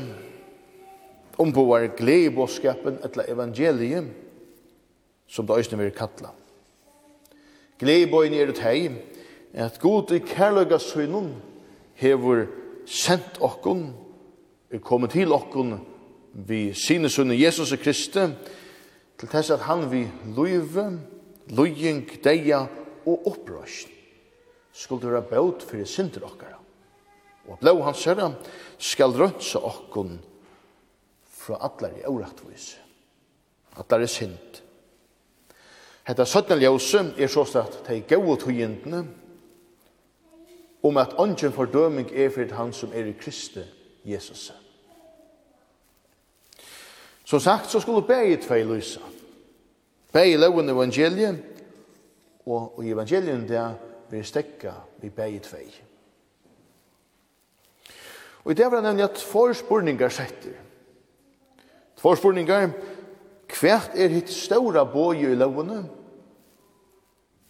omboar 1.42 1.88
glede 1.98 2.28
i 2.28 2.34
bådskapen 2.36 3.00
etla 3.02 3.24
evangeliet 3.34 4.12
som 5.26 5.48
det 5.50 5.58
øyne 5.58 5.80
vil 5.80 5.96
kalla. 5.96 6.30
Glede 7.80 8.04
i 8.04 8.12
bådene 8.12 8.44
er 8.44 8.52
et 8.54 8.62
hei 8.62 8.92
at 9.58 9.80
god 9.82 10.14
i 10.14 10.20
kærløyga 10.22 10.78
søgnen 10.78 11.34
hever 11.98 12.46
sendt 12.86 13.42
okkon 13.42 13.88
er 14.70 14.86
kommet 14.86 15.18
til 15.18 15.34
okkon 15.34 15.80
vi 16.34 16.62
sine 16.78 17.10
sønne 17.10 17.42
Jesus 17.42 17.74
og 17.74 17.82
Kristi 17.82 18.30
til 19.18 19.34
tess 19.34 19.50
at 19.50 19.66
han 19.66 19.88
vi 19.90 20.06
løyve, 20.38 21.00
løying, 21.50 22.06
deia 22.22 22.68
og 23.06 23.28
opprøsj 23.34 23.88
skulle 24.74 25.10
være 25.10 25.26
bøt 25.34 25.66
for 25.66 25.90
synder 25.90 26.30
okkara. 26.30 26.62
Og 27.50 27.58
blå 27.60 27.82
hans 27.82 28.04
herre, 28.06 28.34
skal 28.82 29.13
rønse 29.13 29.60
okkon 29.60 30.17
fra 31.41 31.60
atler 31.67 32.02
i 32.02 32.06
årattvis. 32.10 32.74
Atler 33.78 34.06
i 34.06 34.10
synd. 34.10 34.62
Hetta 36.08 36.26
søtna 36.26 36.58
ljøse 36.58 37.04
er 37.17 37.30
så 37.30 37.46
at 37.62 37.78
de 37.88 38.02
gode 38.10 38.39
togjentene 38.41 39.04
om 40.84 40.98
at 40.98 41.13
ånden 41.22 41.54
fordøming 41.54 42.10
er 42.10 42.32
for 42.34 42.56
han 42.58 42.74
som 42.74 42.94
er 42.94 43.06
i 43.06 43.13
Kristi 43.13 43.62
Jesus. 44.06 44.52
Som 47.26 47.39
sagt, 47.39 47.70
så 47.70 47.80
skulle 47.80 48.08
begge 48.08 48.41
tvei 48.41 48.63
lysa. 48.63 49.00
Begge 50.12 50.38
loven 50.38 50.70
evangeliet, 50.70 51.38
og 52.46 52.82
i 52.84 52.91
evangeliet 52.91 53.48
der 53.50 53.78
vil 54.10 54.26
stekka 54.26 54.74
vi 55.02 55.10
begge 55.10 55.39
tvei. 55.39 55.70
Og 58.43 58.51
i 58.51 58.58
det 58.58 58.65
var 58.65 58.75
det 58.75 58.84
nemlig 58.84 59.04
at 59.04 59.19
två 59.21 59.54
spurningar 59.54 60.10
setter. 60.10 60.58
Två 61.97 62.15
spurningar. 62.15 62.71
Hvert 63.60 63.91
er 63.95 64.08
hitt 64.10 64.30
ståra 64.32 64.86
bøye 64.88 65.34
i 65.34 65.38
lovene? 65.38 65.84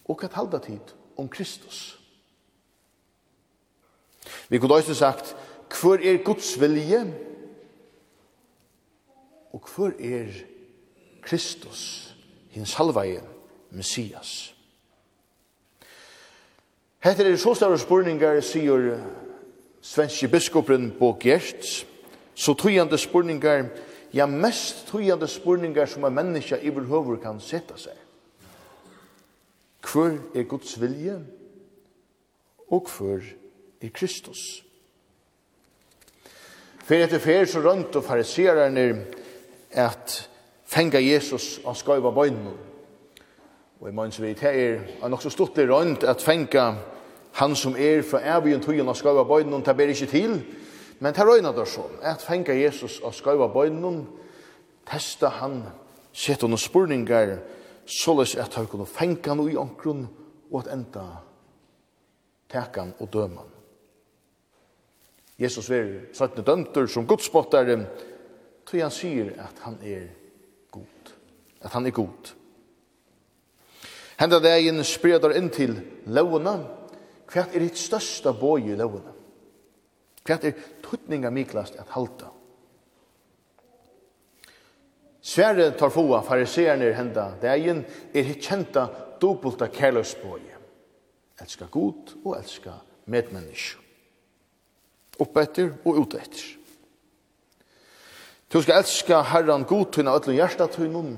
Og 0.10 0.19
hva 0.19 0.32
halda 0.34 0.60
tid 0.60 0.95
om 1.17 1.30
Kristus? 1.30 2.01
Vi 4.49 4.60
kunne 4.60 4.75
også 4.75 4.95
sagt, 4.95 5.36
hvor 5.82 5.95
er 5.95 6.23
Guds 6.23 6.60
vilje? 6.60 7.06
Og 9.54 9.69
hvor 9.75 9.93
er 9.99 10.34
Kristus, 11.21 12.15
hins 12.49 12.73
halvaje, 12.73 13.23
Messias? 13.69 14.56
Hette 16.99 17.23
er 17.23 17.38
så 17.38 17.54
større 17.56 17.80
spurningar, 17.80 18.41
sier 18.41 18.99
svenske 19.82 20.28
biskopen 20.28 20.91
Bo 21.00 21.17
Gjerts, 21.20 21.86
så 22.36 22.54
tøyende 22.54 22.98
spurningar, 22.98 23.65
ja 24.13 24.26
mest 24.26 24.88
tøyende 24.91 25.28
spurningar 25.28 25.89
som 25.89 26.06
en 26.06 26.15
menneske 26.15 26.60
i 26.62 26.70
vår 26.70 27.17
kan 27.24 27.39
sette 27.39 27.78
seg. 27.78 27.98
Hvor 29.82 30.13
er 30.36 30.44
Guds 30.44 30.78
vilje, 30.82 31.20
og 32.72 32.88
hvor 32.89 33.22
er 33.82 33.89
Kristus? 33.94 34.63
Fyrir 36.86 37.06
etter 37.06 37.20
fyrir 37.20 37.46
så 37.46 37.62
rundt 37.62 37.96
og 37.96 38.04
farisererne 38.04 39.06
at 39.72 40.30
fenga 40.65 41.00
Jesus 41.00 41.60
og 41.63 41.78
skøyva 41.78 42.12
bøynen. 42.12 42.54
Og 43.82 43.89
i 43.89 43.94
manns 43.94 44.22
vidt 44.22 44.39
her 44.39 44.52
er 45.02 45.10
nok 45.10 45.22
så 45.22 45.30
stort 45.30 45.58
rønt 45.58 46.04
at 46.04 46.22
fenga 46.22 46.67
Jesus 46.70 47.01
Han 47.39 47.56
som 47.56 47.76
er 47.78 48.02
fra 48.04 48.20
evigen 48.38 48.62
tøyen 48.62 48.89
og 48.89 48.98
skøyva 48.98 49.24
bøyden, 49.24 49.63
det 49.63 49.78
ber 49.78 49.94
ikke 49.94 50.10
til, 50.12 50.41
men 51.00 51.13
det 51.13 51.26
røyna 51.28 51.52
det 51.56 51.67
så. 51.67 51.86
at 52.02 52.22
fengar 52.22 52.54
Jesus 52.54 53.00
og 53.00 53.13
skøyva 53.13 53.48
bøyden, 53.48 54.08
testa 54.86 55.28
han, 55.28 55.63
sette 56.13 56.48
noen 56.48 56.60
spurningar, 56.60 57.38
såles 57.86 58.36
at 58.36 58.54
han 58.56 58.67
kunne 58.67 58.86
fenga 58.86 59.36
noe 59.36 59.52
i 59.52 59.58
omkron, 59.58 60.08
og 60.52 60.60
at 60.60 60.74
enda 60.74 61.06
tekan 62.52 62.94
og 63.00 63.13
døman. 63.13 63.48
Jesus 65.39 65.70
ver 65.70 66.13
sattne 66.13 66.44
dømter 66.46 66.86
som 66.88 67.08
godspottare, 67.08 67.80
tog 68.67 68.82
han 68.84 68.94
sier 68.94 69.32
at 69.41 69.63
han 69.63 69.80
er 69.82 70.12
god. 70.72 71.13
At 71.62 71.74
han 71.74 71.88
er 71.88 71.96
god. 71.96 72.34
Henda 74.22 74.38
dagen 74.44 74.84
spredar 74.86 75.34
inn 75.34 75.50
til 75.50 75.80
lovene, 76.06 76.60
hva 77.32 77.48
er 77.48 77.63
ditt 77.63 77.80
største 77.80 78.34
bøy 78.36 78.72
i 78.72 78.78
lovene? 78.78 79.13
Hva 80.28 80.38
er 80.38 80.58
tuttninga 80.84 81.32
miklast 81.34 81.78
at 81.80 81.91
halda? 81.96 82.30
Sverre 85.22 85.70
tar 85.78 85.94
foa 85.94 86.24
fariseerne 86.26 86.89
i 86.89 86.96
henda 86.98 87.32
det 87.41 87.50
er 87.50 87.60
er 88.13 88.26
hitt 88.26 88.41
kjenta 88.41 88.88
dobbulta 89.22 89.67
kærløsbøy. 89.70 90.50
Elska 91.41 91.65
god 91.72 92.15
og 92.24 92.38
elska 92.38 92.74
Opp 95.22 95.38
etter 95.38 95.74
og 95.86 96.02
utetter. 96.02 96.58
Du 98.52 98.62
skal 98.62 98.82
elska 98.82 99.22
herran 99.32 99.63
god 99.63 99.94
tøyna 99.94 100.15
ætlun 100.17 100.36
hjertatøynun, 100.36 101.12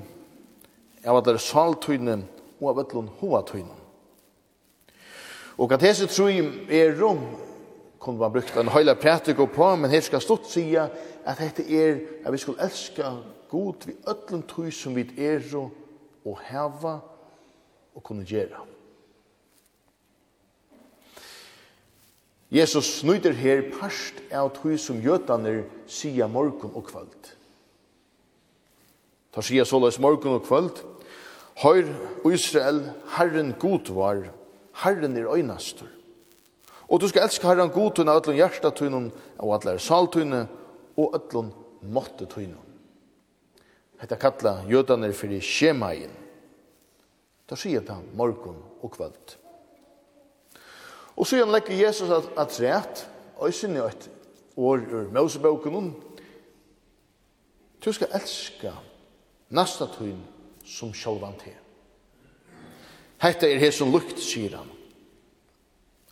av 1.04 1.18
ætlun 1.18 1.40
saltøynun 1.40 2.26
og 2.60 2.68
av 2.70 2.84
ætlun 2.84 3.08
hovatøynun. 3.20 3.83
Og 5.58 5.72
at 5.72 5.82
hese 5.82 6.06
trúim 6.10 6.66
er 6.70 6.96
rom, 7.00 7.20
kunne 7.98 8.18
man 8.18 8.32
brukt 8.32 8.56
en 8.56 8.68
høyla 8.68 8.94
prætik 8.94 9.38
og 9.38 9.50
på, 9.54 9.76
men 9.76 9.90
her 9.90 10.02
skal 10.04 10.20
stått 10.20 10.50
sida 10.50 10.88
at 11.24 11.38
dette 11.40 11.64
er 11.64 12.00
at 12.24 12.32
vi 12.32 12.38
skulle 12.38 12.62
elska 12.64 13.14
god 13.48 13.86
vi 13.86 13.94
öllum 14.06 14.42
tui 14.48 14.70
som 14.70 14.96
vi 14.96 15.06
er 15.18 15.40
og 16.24 16.38
heva 16.50 16.98
og 17.94 18.02
kunne 18.02 18.24
gjera. 18.24 18.64
Jesus 22.50 23.00
snyder 23.00 23.32
her 23.32 23.62
parst 23.80 24.20
av 24.30 24.52
tui 24.54 24.76
som 24.78 25.00
jötaner 25.02 25.64
sida 25.86 26.26
morgun 26.26 26.74
og 26.74 26.84
kvöld. 26.86 27.30
Ta 29.32 29.42
sida 29.42 29.64
såleis 29.64 29.98
morgun 29.98 30.36
og 30.38 30.46
kvöld, 30.46 30.84
Høyr 31.62 31.86
Israel, 32.32 32.90
Herren 33.16 33.54
god 33.58 33.90
var, 33.94 34.24
Herren 34.82 35.16
er 35.16 35.30
øynastur. 35.34 35.88
Og 36.88 37.00
du 37.00 37.08
skal 37.08 37.24
elska 37.24 37.48
Herren 37.48 37.70
god 37.70 37.94
tøyne, 37.94 38.16
ætlun 38.16 38.36
hjersta 38.36 38.70
tøyne, 38.70 39.10
og 39.38 39.54
ætlun 39.56 39.78
sal 39.78 40.08
og 40.96 41.14
ætlun 41.16 41.52
måtte 41.82 42.26
tøyne. 42.26 42.60
Hetta 44.00 44.18
kalla 44.20 44.58
jødaner 44.68 45.12
fyrir 45.16 45.40
skjemaien. 45.40 46.12
Da 47.48 47.56
sier 47.56 47.84
ta 47.84 47.96
morgun 48.16 48.58
og 48.82 48.92
kvöld. 48.92 49.36
Og 51.16 51.26
så 51.26 51.44
legger 51.46 51.86
Jesus 51.86 52.10
at, 52.10 52.30
at 52.36 52.60
rett, 52.60 53.08
og 53.36 53.46
jeg 53.48 53.54
synes 53.54 53.94
et 53.94 54.10
år 54.56 54.80
ur 54.92 55.10
Moseboken, 55.12 55.94
du 57.84 57.92
skal 57.92 58.08
elska 58.14 58.72
nasta 59.50 59.86
tøyne 59.86 60.24
som 60.64 60.94
sjålvan 60.94 61.36
til. 61.38 61.63
Hetta 63.24 63.48
er 63.48 63.56
hesson 63.62 63.88
lukt, 63.88 64.18
sier 64.20 64.58
han. 64.58 64.68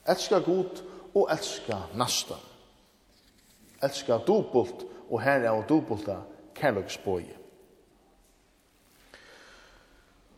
Elska 0.08 0.38
god 0.40 0.80
og 1.12 1.28
elska 1.30 1.76
nasta. 2.00 2.38
Elska 3.84 4.16
dobult 4.24 4.86
og 5.10 5.20
herre 5.20 5.50
av 5.52 5.66
dobulta 5.68 6.22
kærløksbøye. 6.56 7.36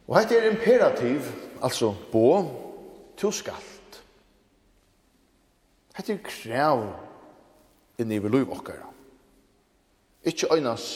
Og 0.04 0.18
hetta 0.18 0.36
er 0.36 0.50
imperativ, 0.50 1.30
altså 1.62 1.92
bo, 2.10 2.26
to 3.16 3.30
skalt. 3.30 4.00
Hetta 5.94 6.12
er 6.12 6.26
krav 6.26 6.82
inni 8.02 8.18
vi 8.18 8.34
liv 8.34 8.50
okkara. 8.50 8.90
Ikkje 10.26 10.50
øynas 10.56 10.88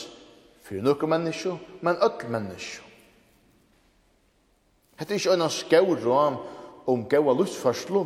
fyrir 0.67 0.83
nokku 0.83 1.07
menneskju, 1.07 1.55
men 1.81 1.95
öll 2.03 2.27
menneskju. 2.29 2.88
Hetta 4.99 5.13
er 5.13 5.19
ikkje 5.21 5.31
ein 5.31 5.49
skaur 5.49 6.01
ram 6.03 6.41
om 6.91 7.05
góa 7.07 7.31
lustfarslu. 7.37 8.03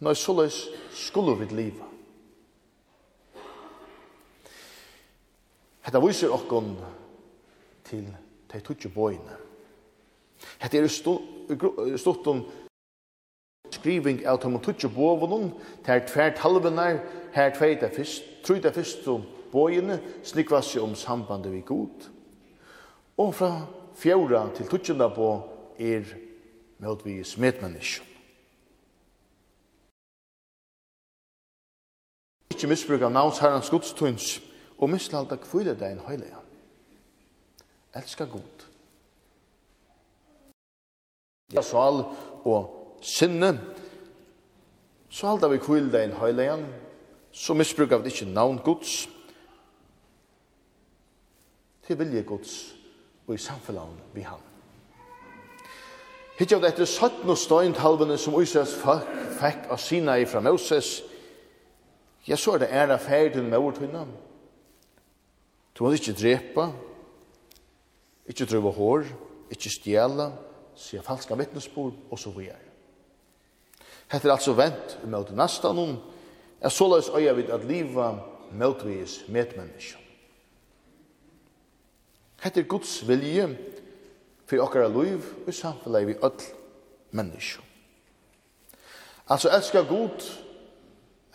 Nei, 0.00 0.14
såleis 0.14 0.62
skulle 0.94 1.34
vi 1.36 1.48
liva. 1.52 1.84
Hetta 5.84 6.00
viser 6.00 6.32
okkon 6.32 6.70
til 7.84 8.06
tei 8.48 8.62
tutsi 8.64 8.88
boina. 8.88 9.36
Hetta 10.62 10.80
er 10.80 10.88
stått 10.88 12.30
om 12.32 12.40
skriving 13.76 14.22
av 14.24 14.40
tei 14.40 14.54
tutsi 14.64 14.88
boivunnen, 14.88 15.52
tei 15.84 15.98
er 15.98 16.06
tvert 16.08 16.40
her 17.34 17.52
tveita 17.52 17.92
fyrst, 17.92 18.24
truida 18.44 18.72
fyrst 18.72 19.04
om 19.12 19.26
boina, 19.52 19.98
snikva 20.24 20.62
seg 20.62 20.82
om 20.82 20.96
sambandet 20.96 21.52
vi 21.52 21.60
god. 21.60 22.08
Og 23.18 23.34
fra 23.34 23.52
fjóra 23.98 24.46
til 24.56 24.68
tutsina 24.72 25.12
boina, 25.12 25.57
er 25.78 26.04
mot 26.78 27.04
vi 27.06 27.24
smittmennesk. 27.24 28.04
Ikke 32.50 32.70
misbruk 32.70 33.02
av 33.06 33.12
navns 33.14 33.38
herrens 33.38 33.70
gudstøyns 33.70 34.38
og 34.78 34.90
mislalda 34.90 35.38
kvile 35.42 35.76
deg 35.78 35.94
en 35.94 36.04
høyle. 36.06 36.30
Elska 37.98 38.26
god. 38.30 38.64
Ja, 41.54 41.62
sal 41.62 42.02
og 42.44 42.98
sinne. 43.02 43.54
Så 45.08 45.30
halda 45.30 45.48
vi 45.48 45.62
kvile 45.62 45.92
deg 45.92 46.08
en 46.08 46.18
høyle, 46.18 46.66
Så 47.32 47.54
misbruk 47.54 47.92
av 47.92 48.02
det 48.02 48.12
ikke 48.12 48.32
navn 48.32 48.58
gods. 48.58 49.08
Til 51.86 51.98
vilje 51.98 52.22
gods 52.22 52.74
og 53.26 53.34
i 53.34 53.38
samfunnet 53.38 54.14
vi 54.14 54.24
han. 54.26 54.47
Hitt 56.38 56.52
av 56.54 56.62
dette 56.62 56.86
17 56.86 57.34
støyndhalvene 57.34 58.14
som 58.20 58.36
Israels 58.38 58.76
folk 58.78 59.08
fikk 59.40 59.64
av 59.74 59.80
Sinai 59.82 60.22
fra 60.30 60.38
Moses, 60.44 61.00
ja, 62.28 62.36
så 62.38 62.54
er 62.54 62.62
det 62.62 62.68
æra 62.70 62.98
ferden 63.02 63.48
med 63.50 63.58
ordtøyna. 63.58 64.04
Du 65.74 65.82
må 65.82 65.90
ikke 65.96 66.14
drepa, 66.14 66.68
ikke 68.28 68.46
drøve 68.46 68.70
hår, 68.76 69.10
ikke 69.50 69.72
stjela, 69.72 70.28
sier 70.78 71.02
falska 71.02 71.34
vittnesbord, 71.38 71.96
og 72.10 72.18
så 72.22 72.30
videre. 72.34 72.62
Hette 74.08 74.28
er 74.28 74.36
altså 74.36 74.54
vent 74.54 74.98
med 75.04 75.32
nasta 75.36 75.72
noen, 75.74 75.98
er 76.60 76.70
såleis 76.74 77.10
øya 77.14 77.34
vid 77.34 77.50
at 77.54 77.66
liva 77.66 78.12
møtvis 78.54 79.24
medmenneska. 79.28 79.98
Hette 82.42 82.62
er 82.62 82.70
Guds 82.70 83.00
vilje, 83.08 83.48
for 84.48 84.64
okkara 84.64 84.88
liv 84.88 85.24
og 85.46 85.54
samfunnet 85.54 86.06
vi 86.08 86.16
öll 86.24 86.44
menneskje. 87.12 87.62
Altså 89.28 89.50
elskar 89.52 89.84
god 89.88 90.24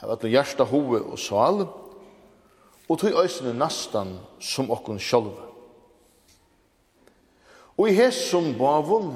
av 0.02 0.15
öll 0.15 0.32
hjärsta 0.34 0.65
hove 0.65 1.02
og 1.02 1.19
sal 1.19 1.67
og 2.89 2.99
tog 2.99 3.19
øysene 3.21 3.54
nastan 3.54 4.17
som 4.41 4.71
okkon 4.71 4.99
sjálva. 4.99 5.45
Og 7.78 7.89
i 7.89 7.93
hesson 7.97 8.54
bavun 8.58 9.13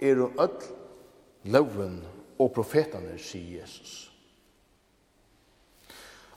er 0.00 0.20
öll 0.28 0.68
loven 1.44 2.04
og 2.38 2.52
profetane, 2.52 3.18
sier 3.18 3.60
Jesus. 3.60 4.10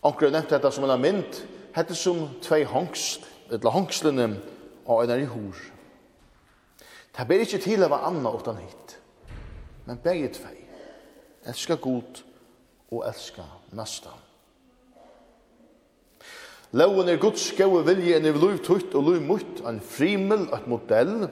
Onkur 0.04 0.32
nevnt 0.34 0.50
dette 0.50 0.72
som 0.74 0.88
en 0.88 1.02
mynd, 1.02 1.44
hette 1.76 1.96
som 1.96 2.24
tvei 2.41 2.63
hongsl, 2.65 3.28
eller 3.52 3.76
hongslene 3.76 4.28
og 4.86 5.04
en 5.04 5.13
er 5.13 5.22
i 5.22 5.30
hor. 5.30 5.60
Det 7.17 7.28
ber 7.28 7.43
ikke 7.43 7.60
til 7.62 7.84
å 7.84 7.89
være 7.91 8.08
anna 8.12 8.32
utan 8.34 8.60
hit. 8.62 8.97
Men 9.86 10.00
begge 10.04 10.32
tvei. 10.38 10.58
Elska 11.50 11.76
god 11.82 12.21
og 12.91 13.08
elska 13.08 13.45
nasta. 13.76 14.13
Loven 16.71 17.10
er 17.12 17.19
Guds 17.19 17.50
gode 17.58 17.84
vilje 17.89 18.15
enn 18.15 18.30
i 18.30 18.32
lov 18.32 18.62
tutt 18.63 18.93
og 18.95 19.10
lov 19.10 19.26
mutt, 19.28 19.60
en 19.67 19.82
frimel, 19.84 20.45
et 20.56 20.69
modell, 20.71 21.26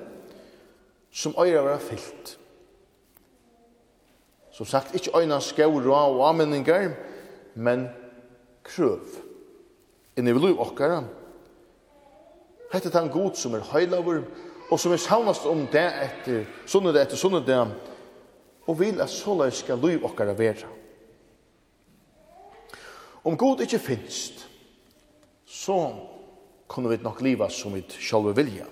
som 1.16 1.36
øyre 1.40 1.64
var 1.64 1.80
fyllt. 1.80 2.34
Som 4.52 4.68
sagt, 4.68 4.92
ikke 4.96 5.16
øyne 5.16 5.40
skår 5.42 5.88
og 5.88 6.26
avmenninger, 6.28 6.92
men 7.56 7.88
krøv. 8.68 9.16
Enn 10.20 10.28
i 10.28 10.36
lov 10.36 10.60
okkara. 10.60 11.06
Hette 12.74 12.92
tan 12.92 13.08
god 13.10 13.40
som 13.40 13.56
er 13.56 13.64
høylaver, 13.72 14.26
og 14.70 14.80
som 14.80 14.94
er 14.94 15.02
savnast 15.02 15.48
om 15.50 15.66
det 15.72 15.86
etter 16.04 16.44
sunnet 16.70 16.98
etter 17.02 17.18
sunnet 17.18 17.48
det, 17.48 17.62
og 18.70 18.78
vil 18.80 19.02
at 19.02 19.10
så 19.10 19.34
løy 19.34 19.50
skal 19.54 19.82
løy 19.82 19.98
okkara 20.06 20.36
vera. 20.38 20.70
Om 23.26 23.38
god 23.38 23.64
ikkje 23.66 23.80
finst, 23.82 24.46
så 25.46 25.80
kunne 26.70 26.90
vi 26.90 27.02
nok 27.02 27.22
liva 27.26 27.50
som 27.50 27.74
vi 27.74 27.82
sjálve 27.90 28.36
vilja. 28.38 28.68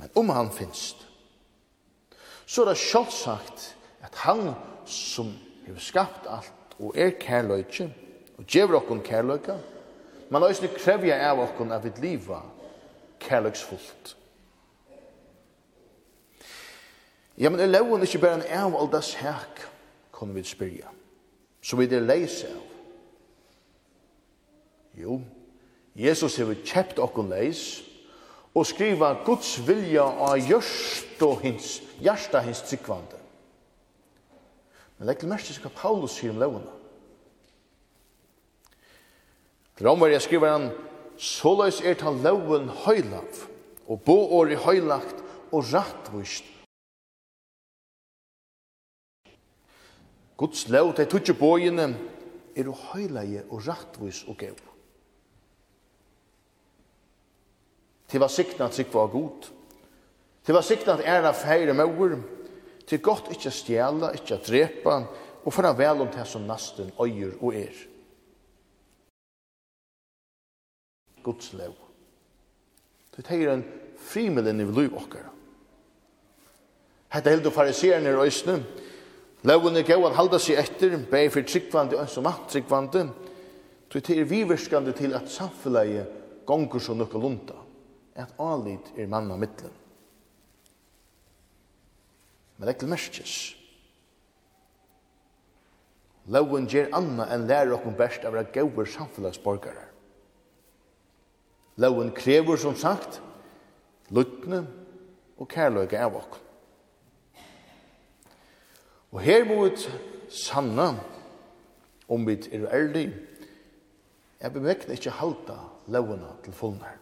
Men 0.00 0.10
om 0.16 0.32
han 0.32 0.50
finst, 0.52 1.04
så 2.46 2.62
er 2.62 2.72
det 2.72 2.80
sjálfsagt 2.80 3.70
at 4.06 4.16
han 4.24 4.54
som 4.86 5.32
har 5.66 5.80
skapt 5.82 6.28
alt 6.30 6.76
og 6.80 6.96
er 6.96 7.16
kærløyke, 7.20 7.88
og 8.36 8.44
djever 8.44 8.80
okkon 8.80 9.00
kærløyka, 9.04 9.56
men 10.30 10.44
òsne 10.44 10.68
krevja 10.74 11.16
av 11.30 11.40
okkon 11.44 11.72
av 11.72 11.86
et 11.88 11.98
liva 12.02 12.42
kærløyksfullt. 13.22 14.16
Ja, 17.36 17.50
men 17.50 17.60
er 17.60 17.68
loven 17.68 18.04
ikke 18.06 18.22
bare 18.22 18.40
en 18.46 18.70
av 18.70 18.76
all 18.78 18.88
das 18.92 19.12
hek, 19.20 19.60
kan 20.16 20.32
vi 20.34 20.44
spyrja. 20.44 20.88
Så 21.60 21.76
vi 21.76 21.88
det 21.90 22.00
leis 22.02 22.40
av. 22.48 22.62
Jo, 24.96 25.18
Jesus 25.96 26.38
har 26.40 26.54
kjept 26.64 27.00
okkon 27.02 27.28
leis, 27.28 27.82
og 28.56 28.64
skriva 28.64 29.10
Guds 29.26 29.58
vilja 29.66 30.06
av 30.06 30.40
hjørst 30.40 31.20
og 31.26 31.42
hins, 31.44 31.82
hjärsta 32.00 32.40
hins 32.40 32.62
tryggvande. 32.64 33.20
Men 34.96 35.10
legg 35.10 35.20
til 35.20 35.28
mest 35.28 35.60
hva 35.60 35.72
Paulus 35.76 36.16
sier 36.16 36.32
om 36.32 36.40
lovene. 36.40 36.72
Romverja 39.84 40.22
skriver 40.24 40.54
han, 40.54 40.70
Såleis 41.20 41.82
er 41.84 41.96
ta 42.00 42.08
loven 42.12 42.70
høylav, 42.84 43.44
og 43.88 44.00
bo 44.04 44.16
år 44.38 44.52
i 44.52 44.60
høylagt 44.60 45.20
og 45.52 45.68
rattvist 45.68 46.55
Guds 50.36 50.68
lov, 50.68 50.92
de 50.96 51.06
tutsi 51.08 51.32
bøyene, 51.32 51.88
er 52.56 52.68
og 52.68 52.80
høyleie 52.92 53.44
og 53.50 53.62
rattvis 53.66 54.24
og 54.28 54.36
gau. 54.40 54.56
Til 58.06 58.22
var 58.22 58.32
sikna 58.32 58.68
at 58.68 58.76
sik 58.76 58.92
var 58.94 59.10
god. 59.12 59.48
Til 60.44 60.54
var 60.54 60.64
sikna 60.64 60.94
at 60.94 61.04
æra 61.04 61.32
feire 61.34 61.74
mauer. 61.74 62.18
Til 62.86 63.02
godt 63.02 63.32
ikkje 63.34 63.50
stjela, 63.50 64.12
ikkje 64.14 64.38
drepa, 64.46 65.00
og 65.44 65.52
for 65.52 65.72
vel 65.74 66.04
om 66.04 66.10
det 66.12 66.26
som 66.26 66.46
nasten 66.46 66.92
øyer 67.00 67.34
og 67.40 67.54
er. 67.54 67.74
Guds 71.22 71.52
lov. 71.52 71.74
Du 73.16 73.22
er 73.22 73.52
en 73.52 73.64
frimelen 73.98 74.60
i 74.60 74.64
liv 74.64 74.94
okkara. 74.94 75.32
Hette 77.10 77.30
heldur 77.30 77.50
fariserene 77.50 78.10
i 78.10 78.14
røysene, 78.14 78.60
Løven 79.42 79.76
er 79.76 79.86
gav 79.86 80.04
at 80.08 80.16
halda 80.16 80.38
seg 80.42 80.58
etter, 80.60 80.96
bæg 81.10 81.30
for 81.34 81.46
tryggvande 81.46 81.98
og 82.00 82.08
som 82.08 82.26
at 82.26 82.46
tryggvande, 82.50 83.08
så 83.92 84.00
det 84.00 84.18
er 84.18 84.28
viverskande 84.28 84.92
til 84.92 85.14
at 85.14 85.28
samfunnet 85.30 86.08
gonger 86.46 86.82
så 86.82 86.94
nokka 86.94 87.18
lunta, 87.18 87.58
at 88.14 88.32
alit 88.38 88.92
er 88.96 89.10
manna 89.10 89.36
middelen. 89.36 89.74
Men 92.56 92.72
ekkel 92.72 92.88
merskes. 92.88 93.34
Løven 96.32 96.66
gjer 96.66 96.88
anna 96.96 97.28
enn 97.34 97.44
lærer 97.46 97.76
okkur 97.76 97.94
best 97.98 98.24
av 98.26 98.34
at 98.40 98.50
gauver 98.54 98.88
samfunnsborgarar. 98.90 99.92
Løven 101.76 102.10
krever 102.16 102.58
som 102.58 102.74
sagt, 102.78 103.20
luttne 104.10 104.64
og 105.36 105.48
kærløyga 105.52 106.00
av 106.06 106.16
okkur. 106.22 106.45
Og 109.12 109.20
her 109.20 109.44
må 109.44 109.64
vi 109.64 109.76
sanna 110.32 110.94
om 112.08 112.26
vi 112.26 112.36
er 112.52 112.66
ærlig. 112.72 113.08
Jeg 114.40 114.52
bevekner 114.52 114.94
ikke 114.94 115.10
halta 115.10 115.56
lovene 115.88 116.28
til 116.44 116.52
fullnær. 116.52 116.98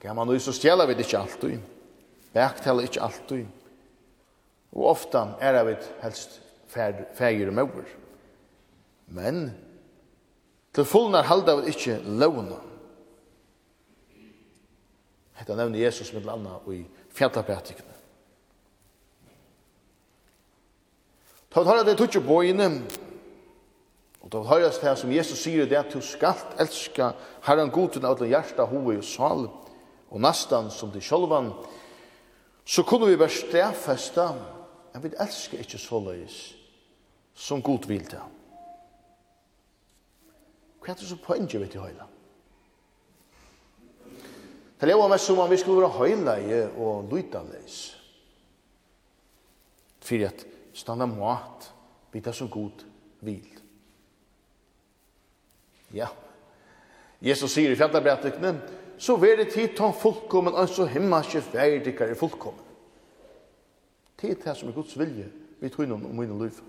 Kan 0.00 0.16
man 0.16 0.28
nu 0.30 0.38
så 0.38 0.52
stjela 0.54 0.86
vi 0.86 0.94
det 0.94 1.06
ikke 1.06 1.18
alltid. 1.18 1.58
Bæktala 2.32 2.82
ikke 2.82 3.02
alltid. 3.02 3.46
Og 4.72 4.90
ofta 4.92 5.24
er 5.40 5.64
vi 5.64 5.74
helst 6.02 6.40
fægir 7.14 7.48
og 7.48 7.54
mauer. 7.54 7.88
Men 9.08 9.50
til 10.74 10.84
fullnar 10.84 11.26
halda 11.26 11.56
vi 11.56 11.72
ikke 11.72 11.98
lovene. 12.04 12.60
Hetta 15.38 15.54
nevner 15.54 15.78
Jesus 15.78 16.12
med 16.12 16.26
landa 16.26 16.58
og 16.64 16.74
i 16.74 16.84
fjallabætikken. 17.14 17.87
Ta 21.58 21.64
tar 21.64 21.84
det 21.84 21.96
tutsi 21.98 22.20
inne. 22.46 22.82
og 24.22 24.30
ta 24.30 24.38
høyrast 24.38 24.80
det 24.80 24.98
som 24.98 25.10
Jesus 25.10 25.40
sier 25.42 25.66
det 25.66 25.78
at 25.78 25.90
du 25.90 26.00
skalt 26.00 26.54
elska 26.60 27.14
Herren 27.42 27.70
god 27.70 27.88
til 27.90 28.06
alle 28.06 28.28
hjerta, 28.28 28.62
hoved 28.62 28.98
og 28.98 29.04
sal, 29.04 29.48
og 30.10 30.20
nastan 30.20 30.70
som 30.70 30.92
til 30.92 31.02
sjølvan. 31.02 31.52
så 32.64 32.82
kunne 32.82 33.06
vi 33.06 33.16
bare 33.16 33.28
stedfesta, 33.28 34.34
men 34.92 35.02
vi 35.02 35.10
elsker 35.18 35.58
ikke 35.58 35.78
så 35.78 35.98
løys 35.98 36.54
som 37.34 37.62
god 37.62 37.86
vil 37.88 38.04
det. 38.04 38.22
Hva 40.78 40.92
er 40.92 40.94
det 40.94 41.08
så 41.08 41.16
poenget 41.16 41.60
vi 41.60 41.66
til 41.66 41.80
høyla? 41.80 42.06
Det 44.80 44.88
lever 44.88 45.08
mest 45.08 45.26
som 45.26 45.38
om 45.38 45.50
vi 45.50 45.56
skulle 45.56 45.82
være 45.82 45.98
høyleie 45.98 46.70
og 46.78 47.08
lytaleis. 47.10 47.96
Fyrir 50.00 50.28
at 50.28 50.47
stanna 50.78 51.06
mat 51.10 51.72
vid 52.12 52.24
det 52.24 52.34
som 52.34 52.50
god 52.50 52.84
vil. 53.20 53.46
Ja. 55.94 56.08
Jesus 57.20 57.50
sier 57.50 57.72
i 57.72 57.78
fjallabrætikne, 57.78 58.54
så 58.98 59.16
vil 59.18 59.38
det 59.38 59.50
tid 59.52 59.74
ta 59.76 59.90
fullkommen, 59.90 60.54
altså 60.54 60.86
himmelske 60.86 61.42
ferdikar 61.42 62.12
er 62.12 62.18
fullkommen. 62.18 62.64
Det 64.18 64.30
er 64.30 64.40
det 64.44 64.56
som 64.58 64.68
er 64.68 64.74
Guds 64.74 64.98
vilje, 64.98 65.28
vi 65.60 65.68
tror 65.68 65.86
innom 65.86 66.06
om 66.06 66.16
min 66.16 66.38
liv. 66.42 66.62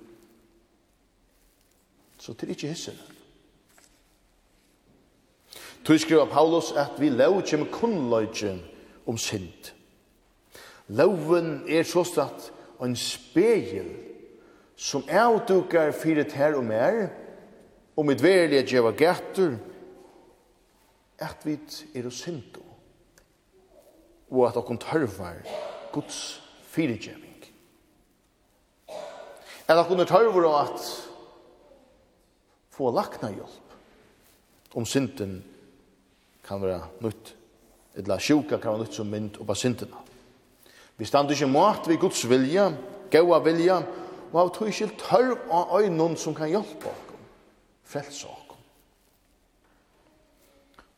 Så 2.20 2.34
det 2.34 2.44
er 2.44 2.54
ikke 2.54 2.68
hissene. 2.68 3.00
Tu 5.86 5.98
skriver 5.98 6.26
Paulus 6.26 6.72
at 6.72 7.00
vi 7.00 7.10
lov 7.10 7.42
kjem 7.48 7.66
kunnløygen 7.72 8.60
om 9.08 9.18
synd. 9.18 9.72
Loven 10.88 11.64
er 11.70 11.84
så 11.88 12.04
statt 12.04 12.52
en 12.86 12.96
spegel 12.96 13.90
som 14.80 15.04
avdukar 15.12 15.92
fyrir 15.92 16.28
ter 16.32 16.56
og 16.56 16.64
mer, 16.64 17.10
og 18.00 18.06
mitt 18.08 18.24
verlige 18.24 18.64
djeva 18.64 18.94
gatter, 18.96 19.58
at 21.20 21.44
vi 21.44 21.58
er 21.96 22.08
og 22.08 22.16
syndo, 22.16 22.64
og 24.32 24.46
at 24.48 24.60
okkur 24.62 24.80
tørvar 24.80 25.42
Guds 25.92 26.40
fyrirgjeving. 26.72 27.44
At 29.68 29.82
okkur 29.82 30.06
tørvar 30.08 30.48
og 30.48 30.60
at 30.62 30.88
få 32.72 32.94
lakna 32.96 33.34
hjelp, 33.36 33.76
om 34.80 34.86
synden 34.88 35.42
kan 36.46 36.62
være 36.62 36.86
nytt, 37.04 37.34
eller 38.00 38.22
sjuka 38.24 38.62
kan 38.62 38.78
være 38.78 38.86
nytt 38.86 39.02
som 39.02 39.12
mynd 39.12 39.42
og 39.42 39.50
bare 39.50 39.60
synden 39.60 39.92
av. 39.92 40.09
Vi 41.00 41.08
stand 41.08 41.32
ikke 41.32 41.48
mat 41.48 41.88
ved 41.88 41.98
Guds 41.98 42.26
vilja, 42.30 42.70
gaua 43.12 43.40
vilja, 43.40 43.80
og 44.34 44.42
av 44.42 44.52
tog 44.54 44.68
ikke 44.68 44.92
tørv 45.00 45.48
av 45.48 45.72
øynene 45.80 46.18
som 46.20 46.36
kan 46.36 46.52
hjelpe 46.52 46.92
oss, 46.92 47.18
frelse 47.88 48.28
oss. 48.28 48.36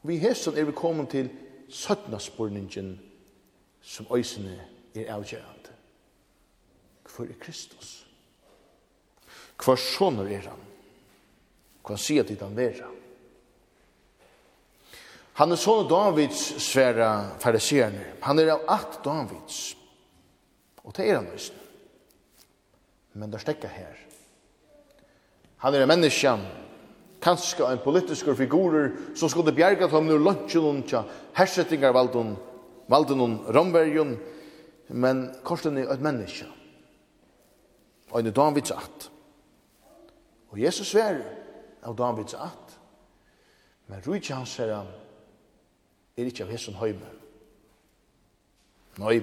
Vi 0.01 0.17
hesten 0.17 0.57
er 0.57 0.65
vi 0.65 0.73
kommet 0.73 1.11
til 1.13 1.29
søttnasporningen 1.69 2.95
som 3.81 4.07
øysene 4.09 4.57
er 4.95 5.13
avgjørende. 5.13 5.75
Hvor 7.05 7.29
er 7.29 7.37
Kristus? 7.39 8.07
Hvor 9.61 9.77
sånner 9.77 10.31
er 10.31 10.47
han? 10.49 10.63
Hva 11.85 11.97
sier 12.01 12.25
til 12.25 12.39
han 12.41 12.57
vera? 12.57 12.89
Han 15.37 15.53
er 15.53 15.61
sånne 15.61 15.89
Davids 15.89 16.41
svære 16.65 17.11
fariserende. 17.41 18.03
Han 18.25 18.41
er 18.41 18.55
av 18.55 18.65
at 18.73 18.99
Davids. 19.05 19.61
Og 20.83 20.95
det 20.97 21.09
er 21.09 21.19
han 21.19 21.29
lyst. 21.33 21.53
Men 23.13 23.31
det 23.31 23.41
stekker 23.41 23.67
her. 23.67 23.97
Han 25.61 25.75
er 25.75 25.83
en 25.83 25.91
menneske, 25.91 26.31
kanskje 27.21 27.67
en 27.69 27.83
politisk 27.83 28.31
figur, 28.37 28.77
som 29.15 29.29
skulle 29.29 29.53
bjerga 29.53 29.85
til 29.85 29.93
ham 29.93 30.07
nu 30.09 30.17
lønnsjonen 30.17 30.83
til 30.89 31.11
hersettingarvalden, 31.37 32.33
valden 32.89 33.21
og 33.21 33.51
romvergen, 33.55 34.15
men 34.89 35.27
korsen 35.43 35.77
er 35.77 35.91
et 35.93 36.01
menneske. 36.01 36.47
Og 38.11 38.19
en 38.19 38.33
Davids 38.33 38.71
at. 38.71 39.11
Og 40.49 40.59
Jesus 40.59 40.87
sver 40.87 41.21
av 41.83 41.95
Davids 41.95 42.33
at. 42.33 42.79
Men 43.87 44.01
rujtja 44.07 44.35
hans 44.35 44.57
herre 44.59 44.81
er 46.17 46.27
ikke 46.27 46.45
av 46.45 46.51
hessen 46.51 46.75
høyme. 46.79 47.07
Nei, 48.99 49.21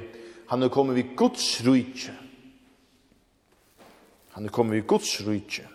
Han 0.48 0.62
er 0.62 0.68
kommet 0.72 0.96
vid 0.96 1.16
Guds 1.16 1.60
rujtje. 1.66 2.14
Han 4.32 4.46
er 4.46 4.50
kommet 4.50 4.76
vid 4.76 4.86
Guds 4.88 5.18
rujtje. 5.26 5.66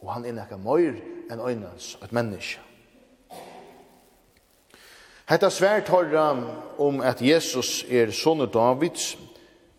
Og 0.00 0.12
han 0.14 0.24
er 0.24 0.36
nekka 0.36 0.56
møyr 0.60 0.96
enn 1.30 1.42
øynens, 1.42 1.96
et 2.04 2.12
menneske. 2.14 2.62
Hetta 5.26 5.50
svært 5.50 5.88
høyra 5.90 6.28
om 6.78 7.00
at 7.02 7.22
Jesus 7.22 7.82
er 7.90 8.12
sonne 8.14 8.46
Davids, 8.46 9.16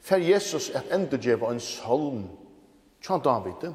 fer 0.03 0.19
Jesus 0.19 0.69
at 0.75 0.91
endurgjeva 0.91 1.53
en 1.53 1.61
salm 1.63 2.25
tja 3.03 3.15
David, 3.23 3.69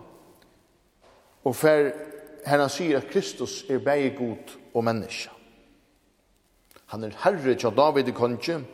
og 1.44 1.56
fer 1.56 1.88
herna 2.44 2.68
sier 2.68 3.00
at 3.00 3.08
Kristus 3.08 3.62
er 3.72 3.80
begge 3.80 4.12
god 4.18 4.52
og 4.74 4.84
menneske. 4.84 5.32
Han 6.92 7.08
er 7.08 7.16
herre 7.24 7.56
tja 7.56 7.72
David 7.72 8.12
i 8.12 8.16
kongen, 8.16 8.68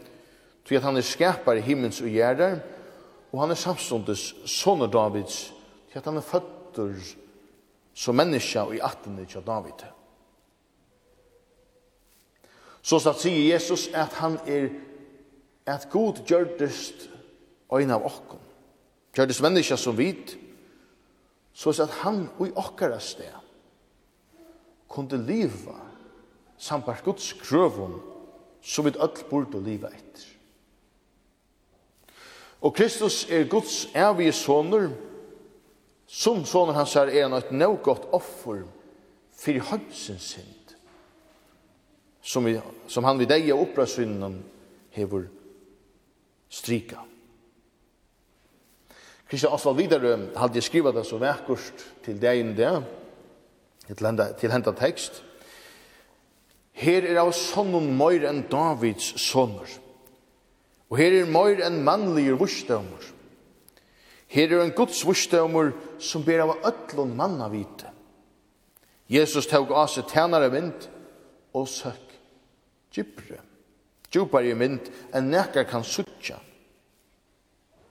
För 0.68 0.76
at 0.76 0.82
han 0.82 0.96
er 0.96 1.00
skapar 1.00 1.56
i 1.56 1.60
himmels 1.60 2.00
och 2.00 2.08
gjerder, 2.08 2.58
og 3.32 3.40
han 3.40 3.50
är 3.50 3.54
samståndes 3.54 4.34
son 4.44 4.82
av 4.82 4.90
Davids 4.90 5.52
för 5.88 5.98
at 5.98 6.04
han 6.04 6.16
er 6.16 6.20
fötter 6.20 6.94
som 7.94 8.16
människa 8.16 8.64
och 8.64 8.74
i 8.74 8.80
attene 8.80 9.24
til 9.24 9.42
David. 9.46 9.86
Så 12.82 12.98
så 12.98 13.12
sier 13.12 13.52
Jesus 13.52 13.88
att 13.94 14.12
han 14.12 14.38
är 14.46 14.68
at 15.66 15.88
god 15.90 16.20
gjørdest 16.26 17.08
øyne 17.72 17.94
av 17.94 18.04
okken. 18.04 18.38
Gjørdest 19.16 19.42
menneska 19.42 19.76
som 19.76 19.98
vit 19.98 20.36
så 21.52 21.70
at 21.82 21.90
han 21.90 22.28
och 22.38 22.48
i 22.48 22.52
okkara 22.56 23.00
sted 23.00 23.32
kunde 24.90 25.16
leva 25.16 25.80
sampart 26.58 27.04
Guds 27.04 27.32
krøvun 27.32 28.00
som 28.62 28.84
vi 28.84 28.90
öll 28.90 29.30
burde 29.30 29.60
leva 29.60 29.88
etter. 29.88 30.27
Og 32.60 32.74
Kristus 32.74 33.26
er 33.30 33.46
Guds 33.46 33.86
evige 33.94 34.32
soner, 34.32 34.90
som 36.06 36.44
soner 36.44 36.74
hans 36.74 36.96
er 36.96 37.12
en 37.24 37.36
et 37.36 37.52
nøv 37.52 37.78
offer 38.12 38.64
for 39.38 39.60
hønsens 39.70 40.32
synd, 40.34 40.74
som, 42.22 42.44
vi, 42.44 42.58
som 42.88 43.04
han 43.04 43.18
vid 43.18 43.30
deg 43.30 43.50
og 43.52 43.68
opprørsvinnen 43.68 44.40
hever 44.90 45.28
strika. 46.50 47.04
Kristian 49.28 49.52
Osvald 49.52 49.76
videre 49.76 50.16
hadde 50.36 50.56
jeg 50.56 50.66
skrivet 50.66 50.96
det 50.96 51.06
så 51.06 51.20
vekkurst 51.20 51.84
til 52.04 52.18
deg 52.20 52.40
inn 52.40 52.54
det, 52.56 52.72
til 54.40 54.52
henta 54.52 54.72
tekst. 54.72 55.22
Her 56.72 57.04
er 57.04 57.20
av 57.20 57.34
sonnen 57.36 57.92
møyre 57.98 58.32
enn 58.32 58.48
Davids 58.50 59.12
soner. 59.20 59.68
Davids 59.68 59.76
soner. 59.76 59.84
Og 60.88 60.98
her 61.00 61.12
er 61.12 61.28
meir 61.28 61.60
enn 61.66 61.82
mannlige 61.84 62.36
vursdømmer. 62.40 63.10
Her 64.28 64.52
er 64.52 64.64
en 64.64 64.74
Guds 64.76 65.00
vursdømmer 65.04 65.72
som 66.00 66.24
ber 66.24 66.44
av 66.44 66.56
öllun 66.68 67.14
manna 67.16 67.48
vite. 67.52 67.92
Jesus 69.08 69.48
tog 69.48 69.72
av 69.72 69.88
seg 69.92 70.08
tænare 70.08 70.50
vind 70.52 70.88
og 71.56 71.68
søk 71.68 72.12
djupre. 72.92 73.40
Djupare 74.12 74.56
vind 74.56 74.88
enn 75.16 75.30
nekar 75.32 75.68
kan 75.68 75.84
suttja. 75.84 76.38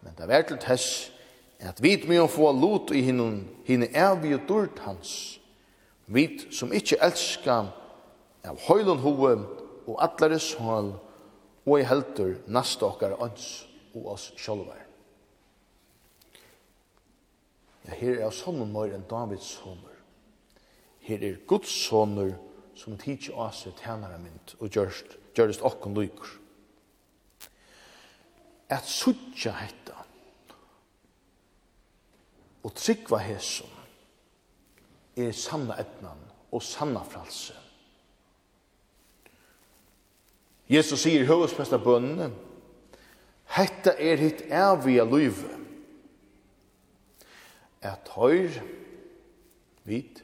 Men 0.01 0.13
det 0.17 0.29
er 0.29 0.45
til 0.49 0.61
tess 0.61 1.11
at 1.59 1.81
vit 1.81 2.05
mye 2.09 2.21
om 2.21 2.29
få 2.29 2.51
lot 2.53 2.93
i 2.93 3.01
hinnen, 3.01 3.47
hinne 3.65 3.89
evig 3.93 4.35
og 4.37 4.45
dyrt 4.49 4.81
hans. 4.85 5.39
Vit 6.05 6.47
som 6.53 6.73
ikkje 6.73 7.01
elskar 7.01 7.73
av 8.47 8.61
høylun 8.69 9.01
hoved 9.01 9.43
og 9.87 9.97
allare 10.01 10.39
sål 10.39 10.93
og 11.67 11.81
i 11.81 11.87
heldur 11.87 12.37
nasta 12.47 12.87
okkar 12.87 13.17
ans 13.19 13.47
og 13.95 14.13
oss 14.13 14.29
sjálvar. 14.39 14.79
Ja, 17.87 17.95
her 17.99 18.23
er 18.23 18.31
sonnen 18.35 18.71
mor 18.71 18.91
enn 18.91 19.05
Davids 19.09 19.49
sonur. 19.59 19.95
Her 21.03 21.23
er 21.23 21.39
Guds 21.47 21.71
sonur 21.71 22.33
som 22.77 22.97
tidsi 22.99 23.33
oss 23.35 23.65
i 23.67 23.73
tænare 23.79 24.19
mynd 24.21 24.55
og 24.59 24.71
gjørst, 24.71 25.17
gjørst 25.35 25.63
okkon 25.67 25.95
lykur. 25.97 26.33
At 28.69 28.87
suttja 28.87 29.53
hetta 29.59 29.95
og 32.63 32.73
tryggva 32.75 33.19
hesson 33.23 33.71
er 35.15 35.31
sanna 35.31 35.79
etnan 35.79 36.19
og 36.51 36.63
sanna 36.63 37.03
fralse 37.07 37.55
Jesus 40.69 41.01
sier 41.01 41.23
i 41.23 41.29
høvespresta 41.29 41.79
bønnen, 41.79 42.33
Hetta 43.55 43.93
er 43.95 44.19
hitt 44.19 44.41
evige 44.51 45.05
løyve. 45.07 45.53
At 47.81 48.09
høyr, 48.11 48.57
vit, 49.87 50.23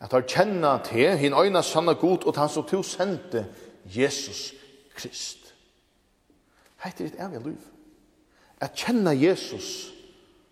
at 0.00 0.12
har 0.12 0.24
kjenna 0.26 0.78
til 0.82 1.18
hin 1.20 1.36
øyna 1.36 1.62
sanna 1.62 1.92
god 1.92 2.24
og 2.26 2.38
han 2.40 2.48
som 2.48 2.64
to 2.66 2.82
sendte 2.82 3.44
Jesus 3.84 4.54
Krist. 4.96 5.52
Hetta 6.82 7.04
er 7.04 7.10
hitt 7.10 7.20
evige 7.20 7.44
løyve. 7.44 7.68
At 8.60 8.74
kjenna 8.78 9.12
Jesus 9.12 9.92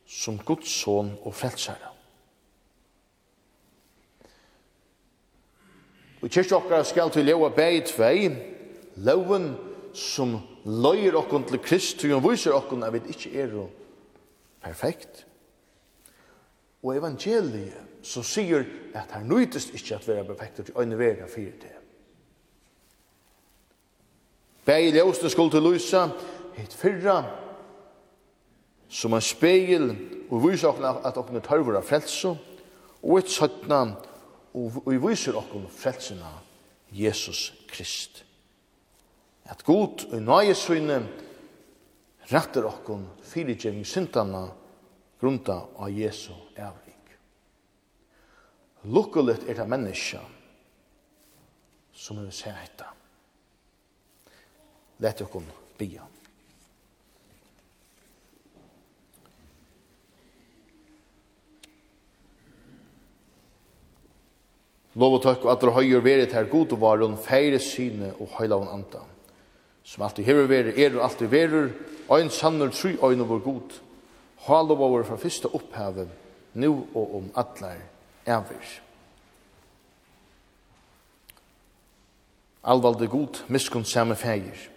som 0.07 0.39
Guds 0.39 0.69
son 0.69 1.15
og 1.23 1.35
frelsere. 1.35 1.91
Og 6.21 6.29
kyrkja 6.29 6.57
okkar 6.57 6.83
skal 6.85 7.11
til 7.11 7.25
leva 7.25 7.49
bei 7.49 7.81
tvei, 7.87 8.29
loven 9.01 9.55
som 9.97 10.37
løyer 10.65 11.17
okkar 11.17 11.47
til 11.49 11.63
Kristus 11.65 12.13
og 12.13 12.25
viser 12.29 12.53
okkar 12.57 12.85
at 12.85 12.93
vi 12.93 13.01
ikkje 13.09 13.33
er 13.41 13.55
perfekt. 14.63 15.27
Og 16.83 16.97
evangeliet 16.97 17.89
som 18.03 18.25
sier 18.25 18.65
at 18.95 19.13
her 19.13 19.25
nøytest 19.25 19.75
ikkje 19.77 19.97
at 19.97 20.09
vera 20.09 20.25
perfekt 20.25 20.71
og 20.75 20.83
øyne 20.83 20.99
vega 20.99 21.27
fyrir 21.29 21.57
det. 21.61 21.77
Bei 24.65 24.91
ljøsne 24.91 25.31
skuld 25.31 25.51
til 25.51 25.63
Luisa, 25.63 26.09
hit 26.55 26.73
fyrra, 26.73 27.25
som 28.89 29.15
en 29.15 29.21
spegel 29.25 29.91
og 30.31 30.45
viser 30.45 30.69
okkar 30.69 31.01
at 31.05 31.17
okkar 31.17 31.41
er 31.41 31.45
tørvur 31.45 31.79
av 31.79 31.89
frelso, 31.89 32.37
og 33.03 33.19
et 33.19 33.33
søtna 33.33 33.97
og 34.55 34.83
vi 34.87 34.99
viser 34.99 35.37
okkur 35.39 35.69
frelsina 35.71 36.31
Jesus 36.91 37.53
Krist. 37.71 38.25
At 39.51 39.63
god 39.67 40.07
og 40.11 40.23
nøye 40.23 40.55
søgne 40.59 41.01
retter 42.31 42.67
okkur 42.67 43.05
fyrirgjeving 43.27 43.87
syndana 43.87 44.49
grunda 45.21 45.61
av 45.77 45.91
Jesu 45.95 46.33
ævrik. 46.57 47.15
Lukkulit 48.91 49.45
er 49.49 49.59
det 49.61 49.69
menneska 49.69 50.23
som 51.93 52.23
vi 52.25 52.31
ser 52.33 52.57
etta. 52.65 52.89
Let 55.01 55.21
okkur 55.23 55.45
bia. 55.79 56.10
Lov 64.99 65.21
og 65.21 65.23
takk 65.23 65.45
og 65.47 65.53
atra 65.53 65.71
høyur 65.77 66.03
verit 66.03 66.33
her 66.35 66.49
god 66.51 66.73
og 66.75 66.81
varun, 66.83 67.19
feire 67.19 67.61
syne 67.63 68.11
og 68.19 68.33
høyla 68.39 68.59
og 68.59 68.73
anta. 68.75 69.05
Som 69.87 70.03
alltid 70.03 70.27
hever 70.27 70.49
verir, 70.51 70.75
er 70.75 70.97
og 70.97 71.05
alltid 71.07 71.31
verur, 71.31 71.71
ein 72.11 72.31
sannur 72.31 72.73
tru 72.75 72.97
øyne 72.99 73.23
og 73.23 73.29
vår 73.29 73.45
god. 73.45 73.79
Ha 74.47 74.63
lov 74.63 74.83
over 74.83 75.05
fra 75.07 75.17
fyrsta 75.17 75.49
opphavet, 75.55 76.09
nu 76.55 76.87
og 76.95 77.17
om 77.17 77.31
atler 77.37 77.79
evir. 78.27 78.81
Alvalde 82.65 83.07
god, 83.07 83.45
miskunn 83.49 83.85
samme 83.85 84.17
feir. 84.17 84.69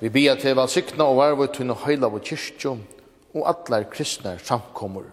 Vi 0.00 0.08
bia 0.08 0.34
til 0.36 0.56
valsikna 0.56 1.08
og 1.08 1.16
varvut 1.16 1.56
til 1.56 1.72
høyla 1.72 2.12
og 2.12 2.20
kyrkjum 2.20 2.84
og 3.34 3.48
atlar 3.48 3.88
kristnar 3.90 4.38
samkomur. 4.38 5.08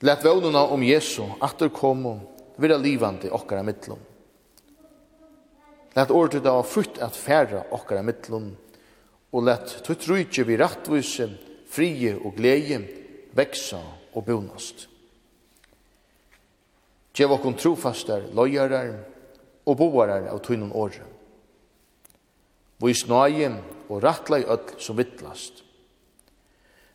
Lät 0.00 0.24
vånuna 0.24 0.66
om 0.66 0.82
Jesu, 0.82 1.22
atter 1.40 1.68
komum, 1.68 2.20
vera 2.56 2.76
livande 2.76 3.30
okkara 3.30 3.62
mittlum. 3.62 3.98
Lät 5.92 6.10
ordet 6.10 6.46
av 6.46 6.62
frutt 6.62 6.98
at 6.98 7.16
færa 7.16 7.64
okkara 7.70 8.02
mittlum, 8.02 8.56
og 9.30 9.44
lät 9.44 9.82
tutt 9.84 10.06
rujtje 10.08 10.44
vi 10.48 10.56
rattvise, 10.56 11.28
frie 11.68 12.14
og 12.16 12.32
gleie, 12.38 12.78
veksa 13.36 13.80
og 14.16 14.24
bonast. 14.24 14.86
Gjev 17.12 17.34
okkon 17.36 17.58
trofastar, 17.60 18.30
lojarar 18.32 18.94
og 19.68 19.76
boarar 19.76 20.30
av 20.32 20.40
tunnun 20.40 20.72
åre. 20.72 21.04
Vís 22.80 23.04
nøye 23.04 23.50
og 23.90 24.00
rattla 24.00 24.38
i 24.40 24.46
öll 24.48 24.78
som 24.80 24.96
vittlast. 24.96 25.60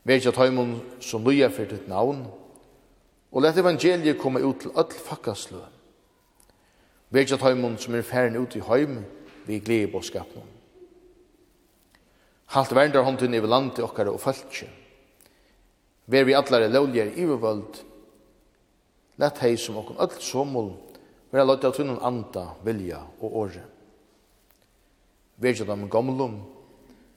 Vær 0.01 0.17
ikke 0.17 0.33
tøymon 0.33 0.73
heimun 0.73 1.03
som 1.05 1.21
nøye 1.21 1.51
fyrir 1.53 1.75
ditt 1.75 1.87
navn, 1.91 2.25
Og 3.35 3.43
let 3.43 3.57
evangeliet 3.59 4.15
komme 4.19 4.39
ut 4.47 4.61
til 4.63 4.71
öll 4.71 4.93
fakkaslø. 4.95 5.59
Vekja 7.11 7.35
tøymon 7.37 7.75
som 7.77 7.95
er 7.95 8.07
færen 8.07 8.37
ut 8.39 8.55
i 8.55 8.63
heim, 8.63 9.01
vi 9.45 9.59
glede 9.59 9.91
på 9.91 10.01
skapnum. 10.01 10.47
Halt 12.55 12.71
verndar 12.75 13.03
hånden 13.03 13.33
i 13.33 13.39
landet 13.43 13.83
okkar 13.83 14.07
og 14.07 14.21
fölkje. 14.23 14.69
Ver 16.07 16.23
vi 16.23 16.33
allare 16.33 16.71
lovljer 16.71 17.11
i 17.17 17.25
völd, 17.25 17.83
let 19.17 19.37
hei 19.43 19.57
som 19.57 19.77
okkar 19.77 19.99
öll 19.99 20.19
somol, 20.21 20.71
vera 21.31 21.43
av 21.43 21.71
tunnan 21.75 21.99
anda, 22.01 22.55
vilja 22.63 23.03
og 23.19 23.35
åre. 23.35 23.63
Vekja 25.37 25.65
dem 25.65 25.89
gamlum, 25.89 26.39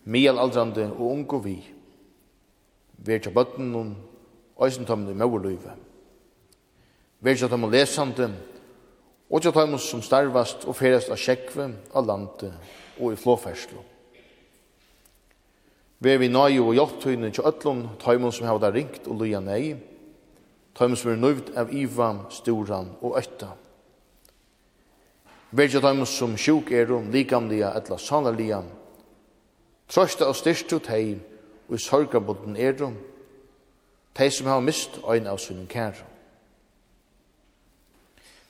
medelaldrandi 0.04 0.82
og 0.82 1.12
ungu 1.12 1.38
vi. 1.38 1.58
Vekja 2.98 3.30
bøttenum, 3.30 3.94
Øysen 4.58 4.84
tømne 4.84 5.10
i 5.10 5.14
møverløyve. 5.14 5.87
Vær 7.20 7.34
ikke 7.34 7.44
at 7.44 7.50
de 7.50 7.70
lesande, 7.70 8.34
og 9.30 9.40
ikke 9.40 9.60
at 9.60 9.68
de 9.68 9.78
som 9.78 10.02
starvast 10.02 10.64
og 10.70 10.76
ferast 10.78 11.10
av 11.10 11.18
sjekve, 11.18 11.72
av 11.94 12.06
landet 12.06 12.52
og 13.00 13.12
i 13.12 13.18
flåferslo. 13.18 13.82
Vær 15.98 16.20
vi 16.22 16.28
nøye 16.30 16.62
og 16.62 16.76
hjelptøyne 16.76 17.30
til 17.34 17.46
øtlån, 17.48 17.80
tøymon 17.98 18.32
som 18.32 18.46
hevda 18.46 18.70
ringt 18.70 19.08
og 19.10 19.18
løya 19.18 19.40
nei, 19.42 19.74
tøymon 20.78 21.00
som 21.00 21.10
er 21.10 21.18
nøyvd 21.18 21.50
av 21.58 21.72
ivam, 21.74 22.20
storan 22.30 22.92
og 23.02 23.16
øtta. 23.18 23.48
Vær 25.50 25.66
ikke 25.66 25.82
tøymon 25.82 26.06
som 26.06 26.36
sjuk 26.38 26.70
er 26.70 26.92
om 26.94 27.10
likamlia 27.10 27.72
etla 27.80 27.98
sanalia, 27.98 28.60
trøsta 29.90 30.28
og 30.30 30.38
styrstu 30.38 30.78
tei, 30.86 31.18
og 31.66 31.74
i 31.74 31.82
sorgabunden 31.82 32.54
er 32.56 32.78
om, 32.86 32.94
tei 34.14 34.30
som 34.30 34.46
har 34.46 34.62
mist 34.62 35.00
øyne 35.02 35.34
av 35.34 35.42
sunnen 35.42 35.66
kærum. 35.66 36.14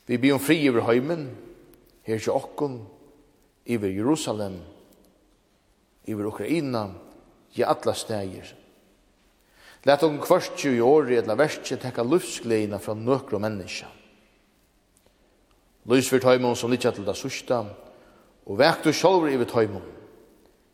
Vi 0.09 0.17
blir 0.17 0.35
om 0.35 0.41
fri 0.41 0.63
over 0.71 0.87
heimen, 0.89 1.29
her 2.09 2.19
til 2.19 2.33
okken, 2.33 2.81
over 3.69 3.91
Jerusalem, 3.93 4.57
over 6.09 6.31
Ukraina, 6.31 6.87
i 7.55 7.63
alla 7.63 7.95
stæger. 7.95 8.55
Læt 9.85 10.03
om 10.03 10.19
kvart 10.21 10.53
20 10.57 10.83
år 10.83 11.09
i 11.09 11.19
etla 11.19 11.37
verste 11.39 11.77
tekka 11.77 12.03
luftsgleina 12.03 12.79
fra 12.83 12.95
nøkro 12.95 13.39
menneska. 13.39 13.87
Lys 15.89 16.09
for 16.11 16.21
tøymon 16.21 16.57
som 16.57 16.71
litt 16.71 16.85
til 16.85 17.07
det 17.07 17.17
susta, 17.17 17.63
og 18.47 18.59
vekt 18.59 18.85
du 18.85 18.93
sjolver 18.93 19.33
i 19.33 19.37
vi 19.41 19.47
tøymon. 19.49 19.85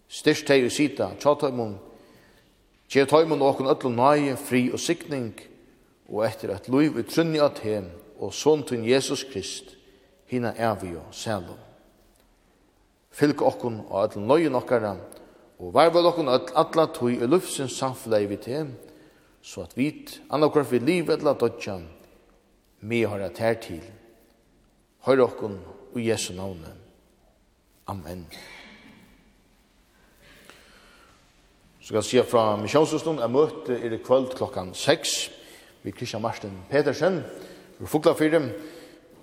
Styrst 0.09 0.47
teg 0.47 0.65
i 0.65 0.71
sita, 0.71 1.11
tja 1.19 1.35
tøymon, 1.39 1.77
tja 2.89 3.05
tøymon 3.07 3.43
og 3.43 3.53
okken 3.53 3.71
öllum 3.71 3.99
nøye, 3.99 4.39
fri 4.39 4.69
og 4.73 4.81
sikning, 4.81 5.35
og 6.09 6.25
etter 6.27 6.55
et 6.55 6.69
luiv 6.69 6.99
i 6.99 7.07
trunni 7.07 7.43
at 7.43 7.63
heim, 7.67 7.91
og 8.25 8.33
sontun 8.35 8.87
Jesus 8.89 9.25
Krist, 9.29 9.75
hina 10.27 10.55
evig 10.57 10.95
og 10.97 11.13
selom. 11.13 11.61
Fylg 13.15 13.43
okkun 13.45 13.83
og 13.85 14.01
all 14.03 14.25
nøyen 14.25 14.57
okkara, 14.59 14.97
og 15.61 15.75
varvel 15.75 16.09
okkun 16.11 16.33
all 16.33 16.49
alla 16.57 16.87
tui 16.91 17.19
i 17.19 17.29
lufsins 17.29 17.77
samflei 17.79 18.25
vi 18.31 18.41
til, 18.43 18.73
så 19.45 19.67
at 19.69 19.77
vit, 19.77 20.17
annakvar 20.33 20.65
vi 20.71 20.81
liv 20.81 21.13
etla 21.13 21.37
dodja, 21.39 21.79
mi 22.81 23.05
har 23.05 23.21
at 23.21 23.39
her 23.39 23.61
til. 23.61 23.85
Høyr 25.05 25.27
okkun 25.29 25.61
og 25.93 26.01
Jesu 26.01 26.33
navne. 26.35 26.73
Amen. 27.87 28.27
Så 31.81 31.93
kan 31.93 32.01
jeg 32.01 32.05
si 32.05 32.23
fra 32.25 32.57
misjonsstund, 32.57 33.21
jeg 33.21 33.31
møter 33.31 33.77
i 33.77 33.99
kvöld 34.01 34.33
klokkan 34.37 34.75
6 34.75 35.31
vi 35.85 35.91
Kristian 35.93 36.23
Marsten 36.23 36.53
Petersen, 36.71 37.23
Vi 37.85 37.89
fukla 37.89 38.15
fyrir 38.17 38.33
dem, 38.33 38.47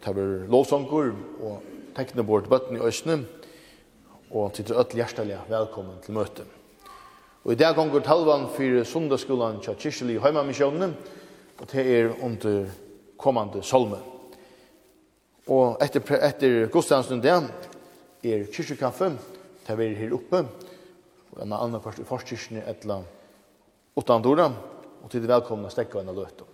det 0.05 0.12
var 0.14 1.16
og 1.41 1.64
tekne 1.97 2.22
bort 2.22 2.45
bøtten 2.45 2.78
i 2.78 2.84
Østene, 2.86 3.24
og 4.30 4.53
til 4.53 4.70
ødel 4.70 4.99
hjertelig 5.01 5.39
velkommen 5.49 5.95
til 6.03 6.14
møte. 6.14 6.45
Og 7.41 7.55
i 7.55 7.57
dag 7.57 7.74
gonger 7.74 8.05
talvan 8.05 8.45
fyrir 8.53 8.86
sundagsskolan 8.86 9.57
tja 9.66 9.74
Kirseli 9.74 10.20
Heimamisjonen, 10.22 10.93
og 11.57 11.72
det 11.74 11.88
er 11.95 12.12
under 12.22 12.70
kommande 13.18 13.64
solme. 13.66 13.97
Og 15.47 15.82
etter, 15.82 16.05
etter 16.22 16.70
godstandsen 16.70 17.26
det 17.26 17.34
er 17.34 18.45
kyrkjekaffe, 18.45 19.09
det 19.66 19.74
er 19.74 19.99
her 20.03 20.14
oppe, 20.14 20.45
og 21.34 21.41
en 21.41 21.57
annen 21.57 21.82
part 21.82 21.97
i 21.97 22.05
forskirkene 22.05 22.70
etla 22.70 23.01
utan 23.97 24.22
dora, 24.22 24.51
og 25.01 25.09
til 25.09 25.26
det 25.26 25.34
velkomna 25.34 25.74
stekka 25.74 26.05
enn 26.05 26.14
løtta. 26.14 26.51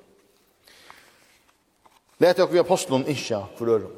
Lät 2.17 2.37
jag 2.37 2.47
vi 2.47 2.59
aposteln 2.59 3.07
inte 3.07 3.45
för 3.55 3.67
öron. 3.67 3.91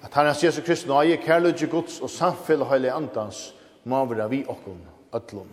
Att 0.00 0.14
han 0.14 0.26
är 0.26 0.44
Jesus 0.44 0.64
Kristus 0.64 0.90
och 0.90 1.04
är 1.04 1.16
kärlek 1.16 1.26
kærlighet 1.26 1.70
Guds 1.70 2.00
och 2.00 2.10
samfell 2.10 2.62
og 2.62 2.70
heilig 2.70 2.88
andans 2.88 3.52
må 3.84 4.04
være 4.04 4.28
vi 4.30 4.44
okkom, 4.48 4.78
ødlom. 5.12 5.48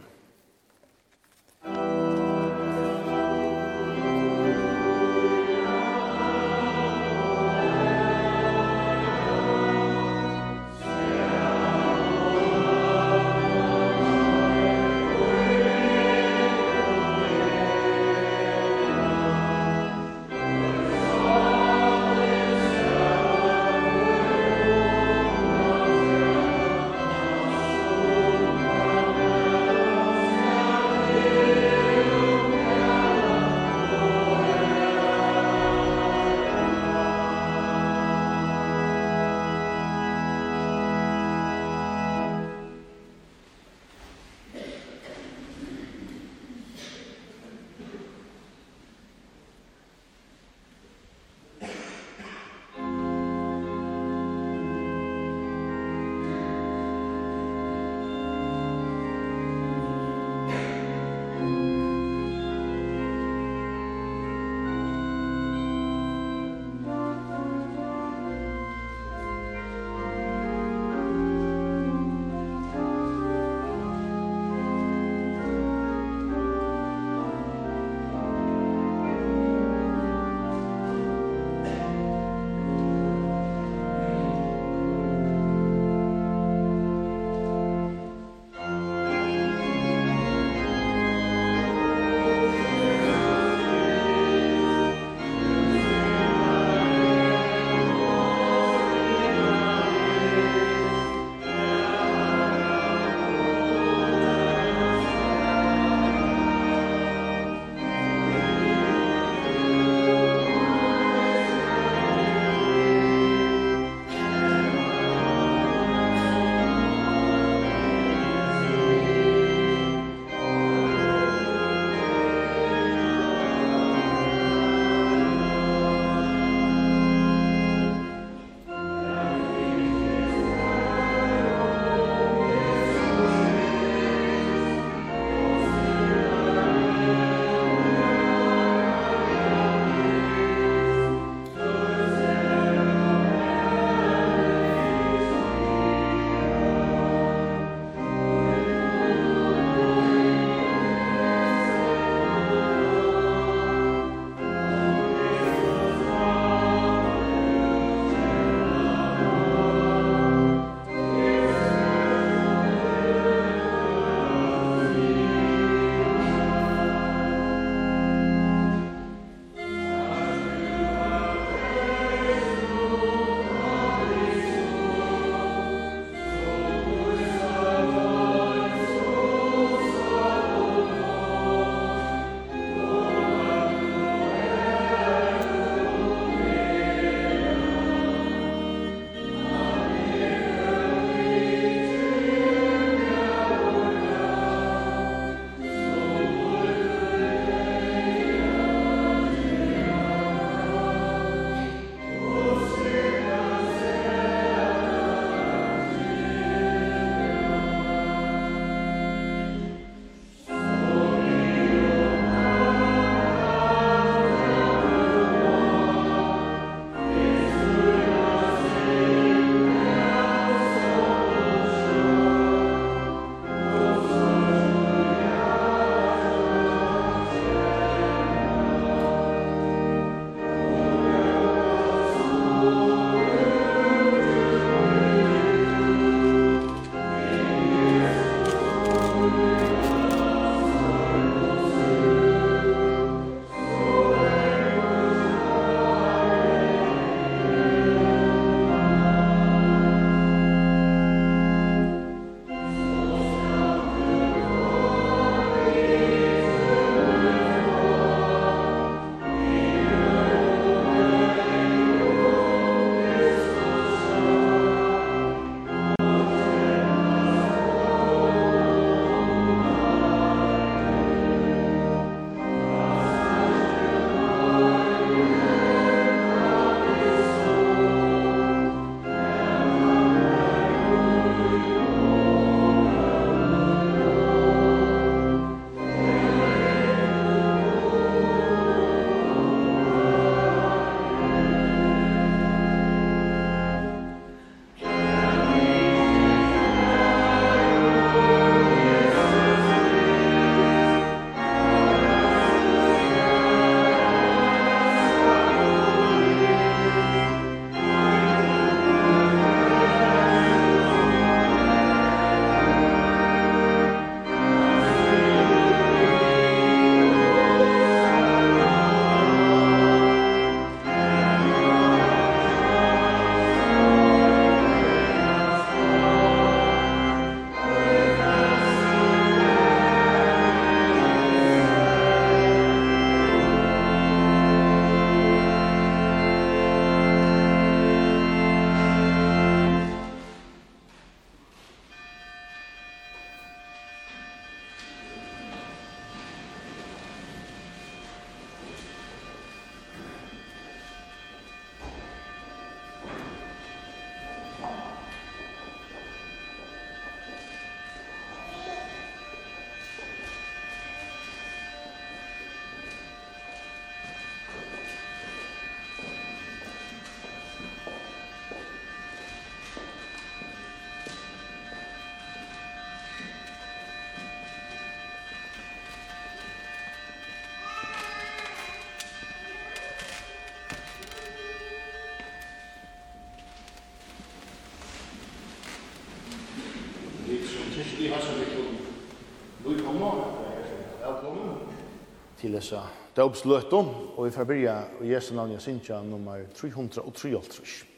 lesa 392.55 392.85
døbsløtum, 393.15 393.89
og 394.15 394.25
vi 394.25 394.31
får 394.35 394.47
byrja 394.47 394.77
i 395.03 395.11
Jesu 395.13 395.35
navn 395.35 395.55
i 395.55 395.59
Sintia 395.59 396.01
nummer 396.03 396.47
303. 396.55 397.94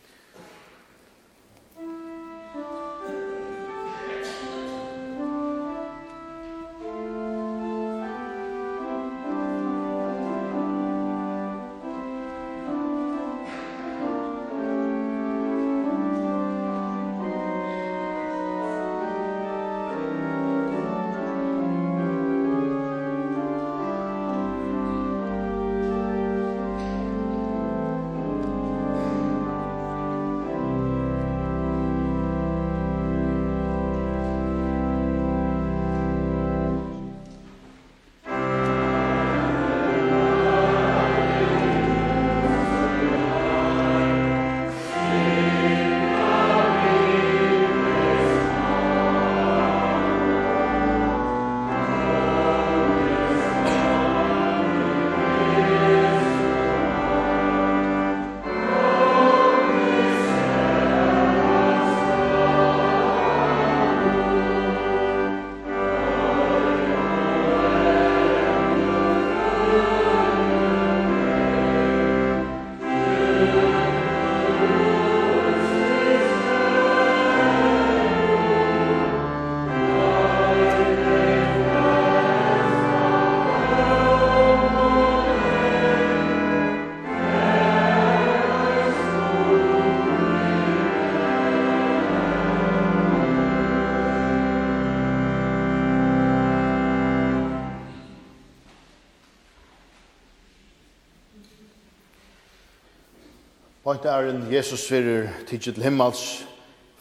Point 103.88 104.04
er 104.04 104.26
en 104.28 104.42
Jesus 104.52 104.82
fyrir 104.84 105.30
tidsi 105.48 105.72
til 105.72 105.84
himmels 105.84 106.22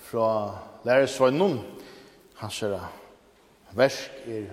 fra 0.07 0.55
læresvøgnen. 0.85 1.57
Han 2.39 2.51
ser 2.51 2.77
at 2.79 3.73
versk 3.75 4.21
er 4.31 4.45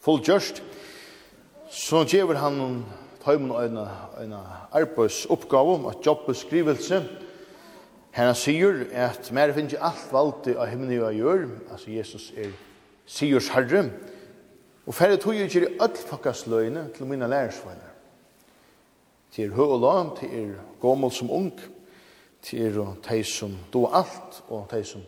fullgjørst. 0.00 0.62
Så 1.68 2.00
gjør 2.08 2.38
han 2.40 2.56
noen 2.56 2.78
tøymen 3.20 3.52
og 3.52 3.66
en, 3.66 3.76
en 4.22 4.32
arbeidsoppgave, 4.72 5.74
et 5.90 6.08
jobbeskrivelse. 6.08 7.02
Han 8.16 8.32
sier 8.32 8.86
at 9.04 9.28
mer 9.28 9.52
finnes 9.52 9.76
ikke 9.76 9.84
alt 9.84 10.08
valgte 10.16 10.56
av 10.56 10.72
himmelen 10.72 11.04
og 11.04 11.20
gjør, 11.20 11.46
altså 11.68 11.92
Jesus 11.98 12.30
er 12.32 12.56
sigurs 13.04 13.52
herre, 13.52 13.90
og 14.86 14.96
færre 14.96 15.20
tog 15.20 15.36
jeg 15.36 15.52
ikke 15.52 15.66
i 15.68 15.76
ødelfakkas 15.76 16.46
løgne 16.46 16.88
til 16.96 17.12
mine 17.12 17.28
lærersvagnar. 17.28 17.92
Til 19.36 19.52
høy 19.52 19.76
og 19.76 19.80
lam, 19.84 20.16
til 20.16 20.52
gommel 20.80 21.12
som 21.12 21.30
ung, 21.30 21.52
til 22.44 22.78
er 22.78 22.94
de 23.08 23.24
som 23.24 23.56
do 23.72 23.86
alt, 23.88 24.42
og 24.48 24.68
de 24.70 24.84
som 24.84 25.02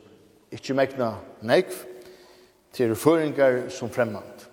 ikke 0.53 0.75
megna 0.75 1.13
negv, 1.43 1.73
til 2.73 2.91
er 2.91 2.95
føringar 2.95 3.69
som 3.73 3.91
fremmand. 3.91 4.47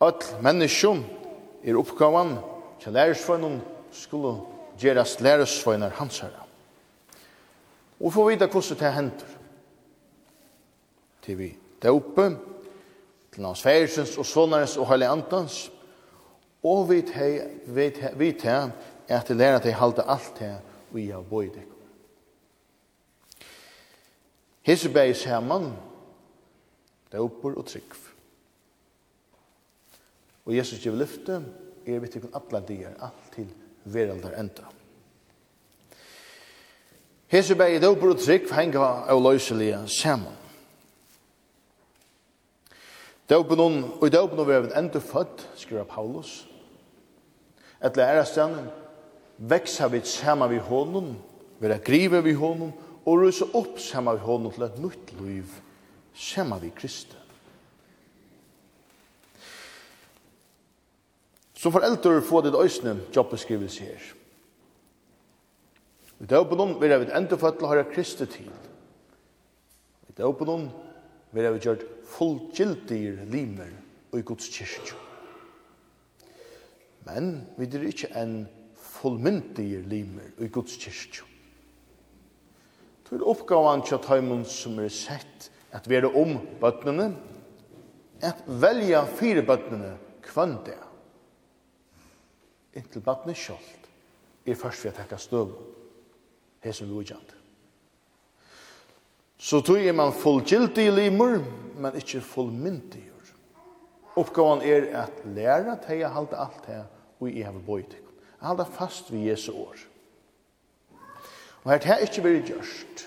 All 0.00 0.20
menneskjum 0.42 1.02
er 1.64 1.76
oppgavan 1.76 2.38
til 2.80 2.92
lærersvønnen 2.92 3.58
skulle 3.92 4.38
gjerast 4.80 5.20
lærersvønner 5.20 5.90
hans 5.98 6.20
herra. 6.24 6.46
Og 8.00 8.12
få 8.12 8.28
vite 8.30 8.46
hvordan 8.48 8.78
det 8.78 8.92
hender. 8.94 9.34
Til 11.22 11.38
vi 11.38 11.50
døpe, 11.82 12.36
til 13.34 13.44
hans 13.44 13.62
færsens 13.62 14.16
og 14.18 14.26
svånerens 14.26 14.76
og 14.76 14.88
heilig 14.88 15.08
antans, 15.08 15.70
og 16.64 16.88
vi 16.90 17.02
til 18.32 18.72
at 19.08 19.28
det 19.28 19.36
lære 19.36 19.60
til 19.60 19.72
halte 19.72 20.02
alt 20.08 20.32
til 20.38 20.56
vi 20.92 21.08
har 21.10 21.22
bøyd 21.22 21.56
ekkur. 21.60 21.76
Hese 24.62 24.90
bæg 24.92 25.16
saman, 25.16 25.72
døper 27.12 27.56
og 27.56 27.66
trygg. 27.66 27.94
Og 30.44 30.56
Jesus 30.56 30.82
giv 30.82 30.96
lyfte, 30.96 31.40
er 31.86 31.98
vi 31.98 32.10
tykkun 32.10 32.34
alla 32.34 32.60
dier, 32.66 32.92
alt 33.00 33.32
til 33.34 33.48
veraldar 33.84 34.36
enda. 34.40 34.68
Hese 37.30 37.54
bæg 37.54 37.80
døper 37.82 38.12
og 38.12 38.20
trygg 38.20 38.52
henga 38.54 38.84
av 39.08 39.22
løyselige 39.22 39.80
saman. 39.88 40.36
Døpen 43.30 43.60
og 43.62 44.06
i 44.06 44.10
døpen 44.10 44.42
vi 44.46 44.54
er 44.56 44.72
enda 44.78 44.98
født, 44.98 45.44
skriver 45.56 45.84
Paulus. 45.84 46.48
Et 47.84 47.96
lærer 47.96 48.24
stedet, 48.24 48.72
veksa 49.40 49.88
vi 49.88 50.02
saman 50.04 50.50
vi 50.50 50.58
honom, 50.58 51.14
vera 51.60 51.78
grive 51.78 52.20
vi 52.24 52.34
honom, 52.36 52.72
og 53.08 53.22
rysa 53.22 53.48
opp 53.56 53.80
saman 53.80 54.18
vi 54.18 54.26
honom 54.26 54.52
til 54.52 54.66
et 54.66 54.78
nytt 54.82 55.12
liv, 55.20 55.56
saman 56.14 56.60
vi 56.60 56.72
Kristi. 56.76 57.16
Som 61.60 61.72
foreldre 61.72 62.22
får 62.24 62.46
det 62.46 62.56
øyne 62.56 62.94
jobbeskrivelse 63.12 63.84
her. 63.84 64.04
Vi 66.20 66.28
tar 66.28 66.40
opp 66.40 66.52
noen, 66.56 66.78
vi 66.80 66.88
er 66.88 67.00
vidt 67.00 67.12
enda 67.16 67.36
født 67.36 67.58
til 67.60 67.66
å 67.68 67.72
høre 67.72 67.88
Kristi 67.92 68.26
til. 68.28 68.48
Vi 70.08 70.16
tar 70.16 70.28
opp 70.28 70.40
noen, 70.48 70.70
vi 71.32 71.44
er 71.44 71.52
vidt 71.52 71.68
gjort 71.68 71.84
fullgildige 72.16 73.26
limer 73.32 73.72
og 74.10 74.18
i 74.20 74.24
Guds 74.24 74.48
kyrkjø. 74.52 74.96
Men 77.08 77.30
vi 77.56 77.68
er 77.68 77.86
ikke 77.88 78.10
enn 78.16 78.42
fullmyndige 79.00 79.80
limer 79.88 80.30
i 80.38 80.48
Guds 80.52 80.76
kyrkju. 80.80 81.26
Det 83.08 83.18
er 83.18 83.26
oppgavan 83.26 83.82
til 83.82 83.98
tøymon 84.04 84.44
som 84.46 84.78
er 84.78 84.92
sett 84.94 85.48
at 85.74 85.88
være 85.90 86.12
om 86.14 86.36
bøtnene, 86.60 87.08
at 88.22 88.44
velja 88.46 89.02
fire 89.08 89.42
bøtnene 89.46 89.96
kvann 90.22 90.58
det. 90.66 90.78
Inntil 92.78 93.02
bøtnene 93.02 93.34
sjålt 93.34 93.88
er 94.46 94.58
først 94.58 94.84
vi 94.84 94.92
har 94.92 94.98
tekka 95.00 95.18
støv 95.18 95.56
hesen 96.62 96.90
vujant. 96.92 97.34
Så 99.40 99.62
tog 99.64 99.80
er 99.80 99.96
man 99.96 100.12
fullgildig 100.12 100.90
limer, 100.92 101.40
men 101.80 101.96
ikkje 101.96 102.20
fullmyndig. 102.20 103.06
Oppgavan 104.20 104.60
er 104.66 104.90
at 105.00 105.22
læra 105.24 105.78
teg 105.80 106.04
halda 106.12 106.44
alt 106.44 106.66
her 106.68 106.86
og 107.20 107.30
i 107.30 107.42
hever 107.42 107.62
bøytik 107.64 108.09
halda 108.40 108.64
fast 108.64 109.12
vi 109.12 109.28
Jesu 109.28 109.52
år. 109.52 109.76
Og 111.64 111.72
her 111.72 111.92
er 111.92 112.04
ikke 112.06 112.24
vært 112.24 112.48
gjørst. 112.48 113.06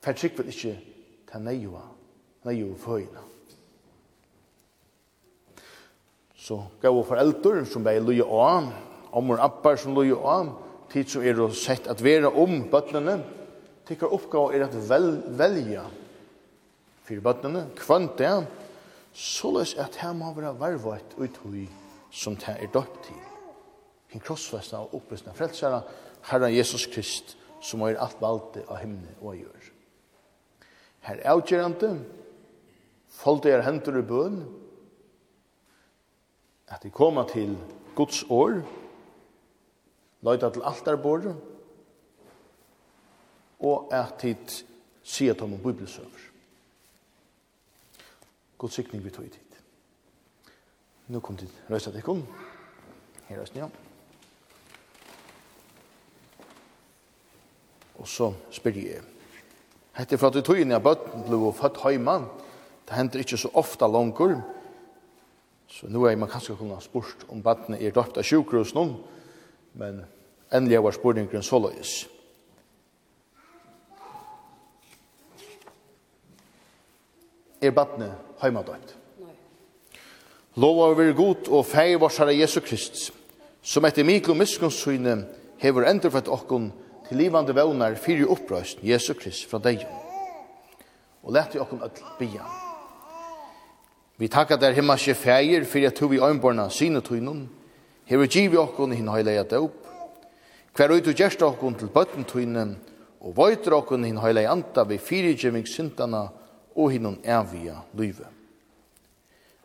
For 0.00 0.16
trygg 0.16 0.38
vil 0.38 0.48
ikke 0.48 0.76
ta 1.28 1.40
neioa, 1.42 1.82
neioa 2.48 2.78
føyna. 2.80 3.26
Så 6.40 6.56
gav 6.80 6.96
og 6.96 7.04
foreldre 7.06 7.66
som 7.68 7.84
vei 7.84 7.98
loja 8.00 8.24
av, 8.24 8.70
om 9.12 9.34
og 9.34 9.42
appar 9.44 9.76
som 9.76 9.92
loja 9.94 10.16
av, 10.16 10.54
tid 10.90 11.12
som 11.12 11.22
er 11.22 11.42
sett 11.52 11.90
at 11.90 12.00
vera 12.02 12.32
om 12.32 12.62
bøttene, 12.72 13.18
tykkar 13.86 14.14
oppgave 14.16 14.56
er 14.56 14.64
at 14.64 14.78
vel, 14.88 15.12
velja 15.36 15.84
fyrir 17.04 17.20
bøttene, 17.26 17.66
kvant 17.76 18.16
det, 18.18 18.32
så 19.12 19.52
løs 19.52 19.74
at 19.82 20.00
her 20.00 20.16
må 20.16 20.32
være 20.32 20.54
varvått 20.56 21.18
ut 21.20 21.38
hui 21.44 21.66
som 22.10 22.36
det 22.36 22.56
er 22.56 22.72
døpt 22.72 23.04
til. 23.06 23.18
Hinn 24.10 24.22
krossfesta 24.24 24.80
og 24.82 24.94
oppvisna 24.98 25.34
frelsara, 25.36 25.82
Herren 26.30 26.54
Jesus 26.54 26.86
Krist, 26.90 27.36
som 27.62 27.84
er 27.86 28.00
alt 28.00 28.20
valde 28.20 28.64
av 28.66 28.80
himne 28.82 29.14
og 29.20 29.36
gjør. 29.38 29.68
Her 31.06 31.20
er 31.20 31.30
avgjørende, 31.32 31.92
folk 33.20 33.46
er 33.46 33.64
hendur 33.64 34.00
i 34.00 34.06
bøn, 34.06 34.40
at 36.70 36.82
de 36.82 36.90
kommer 36.90 37.28
til 37.28 37.56
Guds 37.96 38.22
år, 38.30 38.60
løyta 40.22 40.50
til 40.50 40.66
altarbordet, 40.66 41.36
og 43.60 43.92
at 43.92 44.22
de 44.22 44.34
sier 45.02 45.34
til 45.34 45.48
om 45.48 45.58
bibelsøver. 45.60 46.26
God 48.58 48.68
sikning 48.68 49.04
vi 49.04 49.10
tog 49.10 49.24
i 49.24 49.28
tid. 49.28 49.49
Nu 51.10 51.20
kom 51.20 51.36
til 51.36 51.50
Røysa 51.70 51.90
til 51.90 52.02
kom. 52.06 52.20
Her 53.26 53.40
røysa, 53.40 53.58
ja. 53.58 53.66
Og 57.98 58.08
så 58.08 58.28
spyr 58.54 58.76
jeg. 58.78 59.02
Hette 59.98 60.18
for 60.18 60.30
at 60.30 60.38
vi 60.38 60.42
tog 60.46 60.60
inn 60.62 60.70
i 60.70 60.78
bøtten 60.78 61.26
ble 61.26 61.50
født 61.58 61.80
heima. 61.82 62.14
Det 62.86 62.94
hender 62.94 63.24
ikke 63.24 63.40
så 63.42 63.50
ofta 63.58 63.88
langer. 63.90 64.38
Så 65.66 65.90
nu 65.90 66.04
er 66.06 66.16
man 66.16 66.30
kanskje 66.30 66.56
kunna 66.56 66.78
spurt 66.80 67.26
om 67.28 67.42
bøtten 67.42 67.74
er 67.74 67.90
døpt 67.90 68.22
av 68.22 68.26
sjukrus 68.26 68.74
nå. 68.78 68.86
Men 69.74 70.04
endelig 70.52 70.82
var 70.82 70.94
spurningen 70.94 71.42
så 71.42 71.58
løys. 71.58 72.06
Er 77.60 77.74
bøtten 77.74 78.14
heima 78.44 78.62
døpt? 78.62 78.99
Lova 80.58 80.88
over 80.90 81.12
god 81.14 81.46
og 81.48 81.66
fei 81.66 81.94
varsara 81.94 82.32
Jesu 82.34 82.58
Krist, 82.60 83.12
som 83.62 83.84
etter 83.86 84.02
miklo 84.02 84.34
miskunnsyne 84.34 85.20
hever 85.62 85.86
endurfett 85.86 86.26
okkon 86.26 86.72
til 87.06 87.20
livande 87.22 87.54
vevnar 87.54 87.94
fyrir 87.94 88.26
upprøst 88.34 88.82
Jesu 88.82 89.14
Krist 89.14 89.46
fra 89.46 89.60
deg. 89.62 89.84
Og 91.22 91.36
lette 91.36 91.60
okkon 91.62 91.84
öll 91.86 92.02
bia. 92.18 92.48
Vi 94.18 94.28
takka 94.28 94.58
der 94.58 94.74
himmaske 94.74 95.14
feir 95.14 95.62
fyrir 95.64 95.94
at 95.94 96.02
vi 96.02 96.18
øynborna 96.18 96.66
sine 96.68 97.00
tøynun, 97.00 97.46
hever 98.10 98.26
givi 98.26 98.58
okkon 98.58 98.90
hinn 98.90 99.08
heilega 99.08 99.46
døp, 99.46 99.86
hver 100.74 100.96
ut 100.96 101.06
og 101.06 101.14
gjerst 101.14 101.46
okkon 101.46 101.78
til 101.78 101.94
bøtten 101.94 102.26
tøynen, 102.26 102.74
og 103.20 103.36
vøyter 103.38 103.78
okkon 103.78 104.04
hinn 104.04 104.18
heilega 104.18 104.50
anta 104.50 104.82
vi 104.82 104.98
fyrir 104.98 105.38
syndana 105.64 106.26
og 106.74 106.90
hinn 106.90 107.20
evige 107.22 107.78
lyve. 107.94 108.39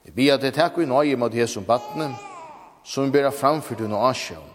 Vi 0.06 0.12
be 0.12 0.34
at 0.34 0.44
jeg 0.44 0.54
takk 0.54 0.78
vi 0.78 0.86
nøye 0.86 1.18
mot 1.18 1.34
Jesu 1.34 1.62
battne, 1.66 2.12
som 2.86 3.12
bera 3.12 3.32
framfyrt 3.34 3.82
under 3.82 4.06
asjøen. 4.06 4.52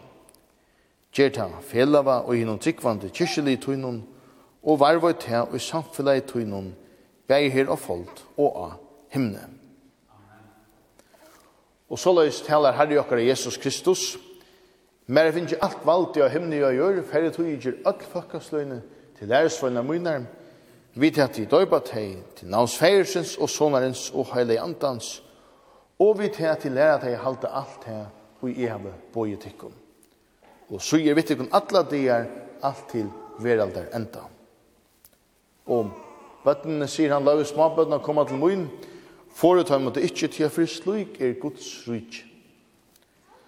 Gjerta 1.11 1.49
felava 1.67 2.21
og 2.23 2.37
hinnom 2.39 2.59
tryggvande 2.63 3.11
kyrkjelig 3.11 3.59
tøynon, 3.65 4.05
og 4.63 4.81
varvøy 4.81 5.17
til 5.19 5.49
og 5.51 5.61
samfellet 5.61 6.21
i 6.21 6.27
tøynon, 6.29 6.71
vei 7.29 7.49
her 7.51 7.71
og 7.71 7.79
folk 7.83 8.23
og 8.37 8.61
av 8.65 8.77
himne. 9.11 9.43
Og 11.91 11.99
så 11.99 12.13
løys 12.15 12.43
taler 12.47 12.77
Herre 12.79 13.01
okkar 13.03 13.19
Jesus 13.19 13.59
Kristus, 13.59 14.19
mer 15.07 15.27
jeg 15.27 15.35
finner 15.35 15.65
alt 15.67 15.83
valgt 15.87 16.21
av 16.23 16.31
himne 16.31 16.61
jeg 16.61 16.79
gjør, 16.79 17.01
for 17.03 17.19
jeg 17.19 17.35
tøy 17.35 17.57
gjør 17.57 17.81
alt 17.91 18.05
fakkasløyne 18.13 18.83
til 19.19 19.29
læresvøyne 19.29 19.83
mynarm, 19.83 20.29
Vi 20.95 21.13
at 21.21 21.31
til 21.31 21.47
døyba 21.47 21.79
teg, 21.79 22.17
til 22.37 22.49
navns 22.51 22.75
feirsens 22.79 23.37
og 23.39 23.49
sonarens 23.49 24.11
og 24.11 24.27
heilig 24.35 24.59
andans, 24.59 25.23
og 26.01 26.19
vi 26.19 26.29
tar 26.33 26.55
til 26.55 26.73
læra 26.73 26.97
at 26.99 27.11
jeg 27.11 27.21
halte 27.21 27.49
alt 27.49 27.85
her 27.85 28.07
og 28.41 28.49
jeg 28.57 28.71
har 28.73 28.81
bøye 29.13 29.37
tikkum. 29.37 29.73
Og 30.71 30.81
så 30.83 30.97
gjør 30.97 31.15
vi 31.15 31.23
tikkum 31.23 31.51
alle 31.53 31.83
dier 31.91 32.29
alt 32.63 32.87
til 32.93 33.11
veraldar 33.39 33.91
enda. 33.95 34.25
Og 35.67 35.91
bøttene 36.45 36.89
sier 36.89 37.13
han 37.13 37.25
lave 37.25 37.45
småbøttene 37.45 38.01
og 38.01 38.05
til 38.05 38.27
til 38.29 38.41
munn, 38.41 38.69
forutar 39.31 39.79
måtte 39.79 40.03
ikkje 40.03 40.29
til 40.29 40.51
for 40.51 40.67
slik 40.67 41.21
er 41.21 41.37
Guds 41.41 41.89
ryk. 41.89 42.25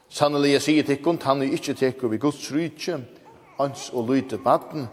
Sannelig 0.08 0.52
jeg 0.52 0.62
sier 0.62 0.84
tikkum, 0.84 1.18
han 1.22 1.42
er 1.42 1.56
ikkje 1.56 1.74
tikkum 1.74 2.10
vi 2.10 2.18
Guds 2.18 2.52
ryk, 2.52 2.90
ans 3.58 3.90
og 3.90 4.08
lyte 4.08 4.38
baden, 4.38 4.88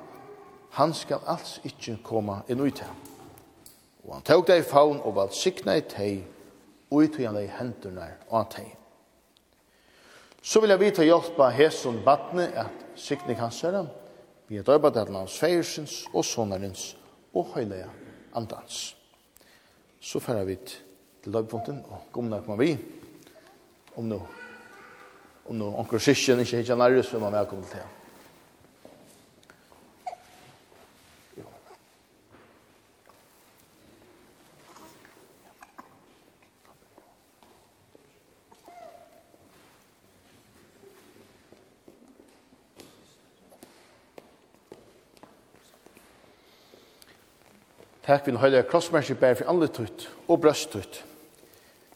han 0.71 0.93
skal 0.93 1.19
alls 1.27 1.59
ikkje 1.65 1.97
komme 2.03 2.41
inn 2.47 2.61
ut 2.61 2.79
her. 2.79 2.93
Og 4.05 4.13
han 4.13 4.23
tåg 4.23 4.47
deg 4.47 4.61
i 4.61 4.67
faun 4.67 5.01
og 5.03 5.15
valgsikna 5.15 5.75
i 5.75 5.81
teg, 5.81 6.23
og 6.89 7.03
i 7.03 7.25
han 7.25 7.37
i 7.37 7.47
hendene 7.59 8.07
og 8.29 8.49
teg. 8.53 8.75
Så 10.41 10.61
vil 10.61 10.71
jeg 10.71 10.81
vite 10.81 11.05
hjelpa 11.05 11.49
Hesun 11.51 11.99
Batne 12.05 12.47
at 12.57 12.85
sikning 12.95 13.37
hans 13.39 13.61
herre, 13.61 13.87
vi 14.47 14.57
er 14.57 14.65
døybet 14.65 14.97
at 14.97 15.11
hans 15.13 15.37
feiersens 15.37 16.05
og 16.13 16.25
sonarens 16.25 16.95
og 17.33 17.51
høyleia 17.53 17.89
andans. 18.33 18.95
Så 19.99 20.19
færer 20.23 20.47
vi 20.47 20.55
til 20.65 21.33
døybfonten 21.33 21.83
og 21.89 22.09
gomna 22.13 22.39
kommer 22.41 22.63
vi 22.63 22.73
om 23.95 24.09
nå. 24.09 24.19
Om 25.49 25.57
nå, 25.57 25.69
onker 25.81 26.01
sysken 26.01 26.39
ikke 26.39 26.61
hittar 26.61 26.77
nærre, 26.77 27.03
så 27.03 27.17
er 27.17 27.25
man 27.25 27.33
velkommen 27.33 27.65
til 27.69 27.81
ham. 27.81 27.98
Takk 48.09 48.25
vi 48.25 48.39
høyde 48.41 48.63
krossmersi 48.65 49.13
bær 49.13 49.35
for 49.37 49.51
alle 49.51 49.67
tøyt 49.69 50.07
og 50.25 50.39
brøst 50.41 50.71
tøyt. 50.73 50.95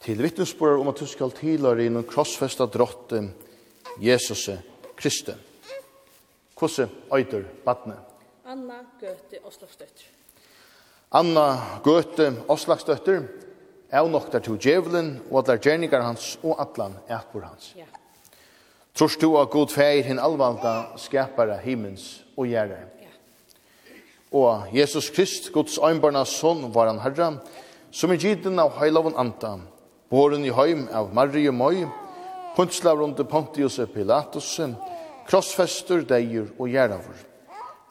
Til 0.05 0.19
vittnesborer 0.21 0.77
om 0.77 0.91
at 0.91 0.99
du 1.01 1.07
skal 1.09 1.33
tilhøre 1.33 1.87
i 1.87 1.89
noen 1.89 2.05
krossfesta 2.05 2.67
drotte 2.69 3.23
Jesus 3.97 4.43
Kristus. 4.93 5.41
Hvordan 6.53 6.93
øyder 7.17 7.47
badne. 7.65 7.97
Anna 8.45 8.83
Gøte 9.01 9.41
Oslagsdøtter. 9.41 10.05
Anna 11.17 11.47
Gøte 11.81 12.29
Oslagsdøtter 12.45 13.25
er 13.89 14.13
nok 14.13 14.29
der 14.31 14.45
til 14.45 14.61
djevelen 14.61 15.15
og 15.31 15.39
at 15.41 15.49
der 15.49 15.65
gjerninger 15.65 16.01
hans 16.11 16.35
og 16.43 16.61
atlan 16.61 16.93
ekbor 17.09 17.49
hans. 17.49 17.73
Ja. 17.75 17.89
Trorst 18.93 19.21
du 19.21 19.33
at 19.41 19.49
god 19.49 19.73
feir 19.73 20.05
hinn 20.05 20.21
alvalda 20.21 20.93
skapare 21.01 21.57
himmens 21.65 22.21
og 22.37 22.45
gjerre? 22.53 22.83
Ja. 23.01 23.02
Og 24.33 24.73
Jesus 24.73 25.09
Krist, 25.13 25.51
Guds 25.53 25.77
øynbarna 25.77 26.25
son, 26.25 26.73
var 26.73 26.87
han 26.89 26.99
herre, 26.99 27.37
som 27.91 28.11
er 28.11 28.17
giden 28.17 28.57
av 28.59 28.73
heilavun 28.79 29.13
anta, 29.17 29.59
boren 30.09 30.45
i 30.45 30.53
heim 30.53 30.87
av 30.89 31.11
Marie 31.13 31.51
Møy, 31.53 31.83
puntslav 32.55 32.97
rundt 32.97 33.21
Pontius 33.29 33.77
Pilatus, 33.93 34.55
krossfester, 35.29 36.01
deir 36.09 36.49
og 36.57 36.71
gjerravur. 36.73 37.19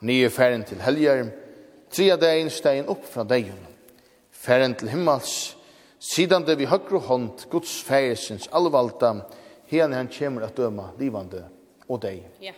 Nye 0.02 0.30
færen 0.30 0.64
til 0.66 0.82
helger, 0.82 1.30
tria 1.90 2.16
dein 2.18 2.50
stein 2.50 2.90
opp 2.90 3.04
fra 3.06 3.22
deion. 3.22 3.60
Færen 4.32 4.74
til 4.74 4.90
himmels, 4.90 5.54
sidan 6.02 6.42
det 6.42 6.58
vi 6.58 6.66
høyre 6.66 6.98
hånd, 7.06 7.46
Guds 7.50 7.76
færesins 7.86 8.48
allvalda, 8.50 9.20
hene 9.70 10.00
han 10.00 10.10
kjemur 10.10 10.48
at 10.48 10.58
døma 10.58 10.90
livande 10.98 11.44
og 11.86 12.02
deg. 12.02 12.26
Ja. 12.42 12.56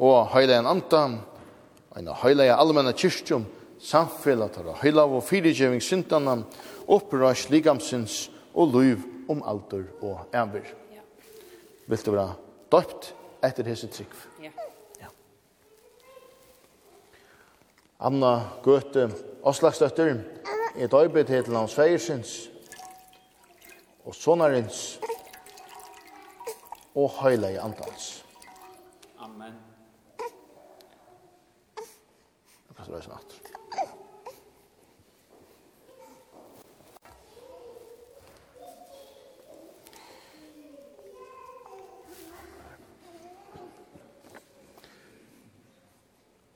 Og 0.00 0.32
heilavun 0.32 0.72
anta, 0.72 1.04
en 1.96 2.08
heilige 2.22 2.54
allmenne 2.56 2.92
kyrkjum, 2.96 3.44
samfellet 3.82 4.58
av 4.60 4.76
heila 4.82 5.04
og 5.04 5.24
fyrirgjeving 5.26 5.82
syndanan, 5.82 6.44
opprørs 6.86 7.48
ligamsins 7.50 8.28
og 8.54 8.72
luiv 8.74 9.02
om 9.30 9.42
alder 9.46 9.84
og 10.00 10.32
æver. 10.34 10.70
Ja. 10.92 11.02
Vil 11.86 12.04
du 12.06 12.12
være 12.14 12.36
døpt 12.72 13.12
etter 13.44 13.68
hese 13.68 13.90
trygg? 13.92 14.14
Ja. 14.42 14.52
ja. 15.00 15.10
Anna 18.00 18.34
Gøte 18.64 19.10
Oslagsdøtter 19.42 20.16
er 20.76 20.90
døybet 20.90 21.26
til 21.30 21.56
hans 21.56 21.74
feiersins 21.74 22.34
og 24.04 24.14
sonarins 24.14 24.98
og 26.94 27.10
heilige 27.22 27.60
andans. 27.60 28.22
aftur 32.96 33.12
og 33.12 33.18
aftur. 33.18 33.52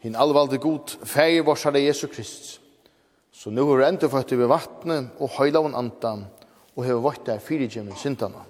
Hin 0.07 0.15
allvalde 0.15 0.59
god, 0.63 0.93
feir 1.03 1.43
vår 1.43 1.59
sære 1.59 1.83
Jesu 1.83 2.07
Krist. 2.07 2.61
Så 3.35 3.51
nu 3.51 3.65
er 3.73 3.89
enda 3.89 4.07
fått 4.07 4.33
over 4.37 4.53
vattnet 4.53 5.17
og 5.19 5.33
høylaven 5.35 5.75
andan, 5.75 6.27
og 6.77 6.85
hever 6.87 7.03
vårt 7.03 7.27
der 7.27 7.43
fyrirgjemmen 7.43 7.97
syndana. 7.99 8.45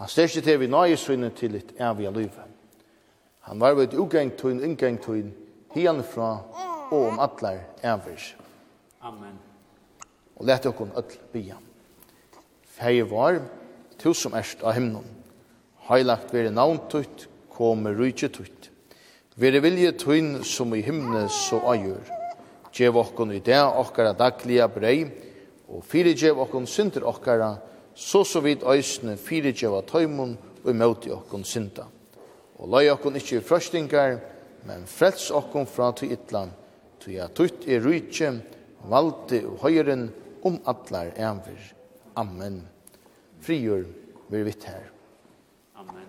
Han 0.00 0.08
styrkje 0.08 0.42
til 0.44 0.60
vi 0.60 0.68
nøyesvinne 0.68 1.30
til 1.36 1.56
litt 1.56 1.72
evige 1.80 2.12
livet. 2.12 2.46
Han 3.48 3.60
var 3.60 3.74
ved 3.74 3.96
ugengt 3.96 4.36
tøyn, 4.38 4.60
ingengt 4.60 5.08
hian 5.74 6.04
fra 6.04 6.38
og 6.90 7.06
om 7.12 7.20
atler 7.22 7.62
ævers. 7.84 8.34
Amen. 9.02 9.38
Og 10.36 10.46
lette 10.46 10.68
okon 10.68 10.92
öll 10.96 11.18
bya. 11.32 11.56
Fei 12.64 13.02
var, 13.02 13.40
tu 13.98 14.12
som 14.14 14.34
erst 14.34 14.62
av 14.64 14.74
himnon. 14.74 15.06
Heilagt 15.88 16.32
veri 16.34 16.50
navn 16.50 16.80
tutt, 16.88 17.26
kom 17.50 17.86
rujtje 17.86 18.30
tutt. 18.32 18.70
Veri 19.36 19.60
vilje 19.60 19.92
tuin 19.98 20.42
som 20.44 20.74
i 20.74 20.82
himne 20.82 21.28
så 21.28 21.60
ajur. 21.72 22.04
Gjev 22.72 22.96
okon 22.96 23.32
i 23.32 23.40
det 23.44 23.58
okkara 23.60 24.12
daglia 24.16 24.68
brei, 24.68 25.10
og 25.68 25.84
fire 25.86 26.14
gjev 26.14 26.40
okon 26.44 26.66
synder 26.66 27.06
okkara, 27.08 27.56
så 27.94 28.24
så 28.24 28.40
vid 28.40 28.62
øysne 28.62 29.16
fyrir 29.16 29.52
gjev 29.52 29.80
tøymon 29.86 30.36
og 30.64 30.74
møti 30.76 31.10
okon 31.12 31.44
synda. 31.44 31.86
Og 32.58 32.68
lai 32.68 32.88
okon 32.92 33.16
ikkje 33.16 33.40
i 33.40 33.44
frøstingar, 33.44 34.18
men 34.66 34.86
frels 34.86 35.30
okon 35.30 35.66
fra 35.66 35.92
til 35.96 36.12
ytland, 36.12 36.50
Tu 37.00 37.14
ja 37.14 37.30
tutt 37.32 37.64
er 37.64 37.80
rujtje, 37.80 38.34
valde 38.92 39.40
og 39.48 39.62
høyren 39.64 40.10
om 40.44 40.58
atlar 40.68 41.14
enver. 41.16 41.72
Amen. 42.20 42.60
Frigjør 43.40 43.86
vi 44.28 44.42
vitt 44.44 44.66
her. 44.68 44.90
Amen. 45.80 46.04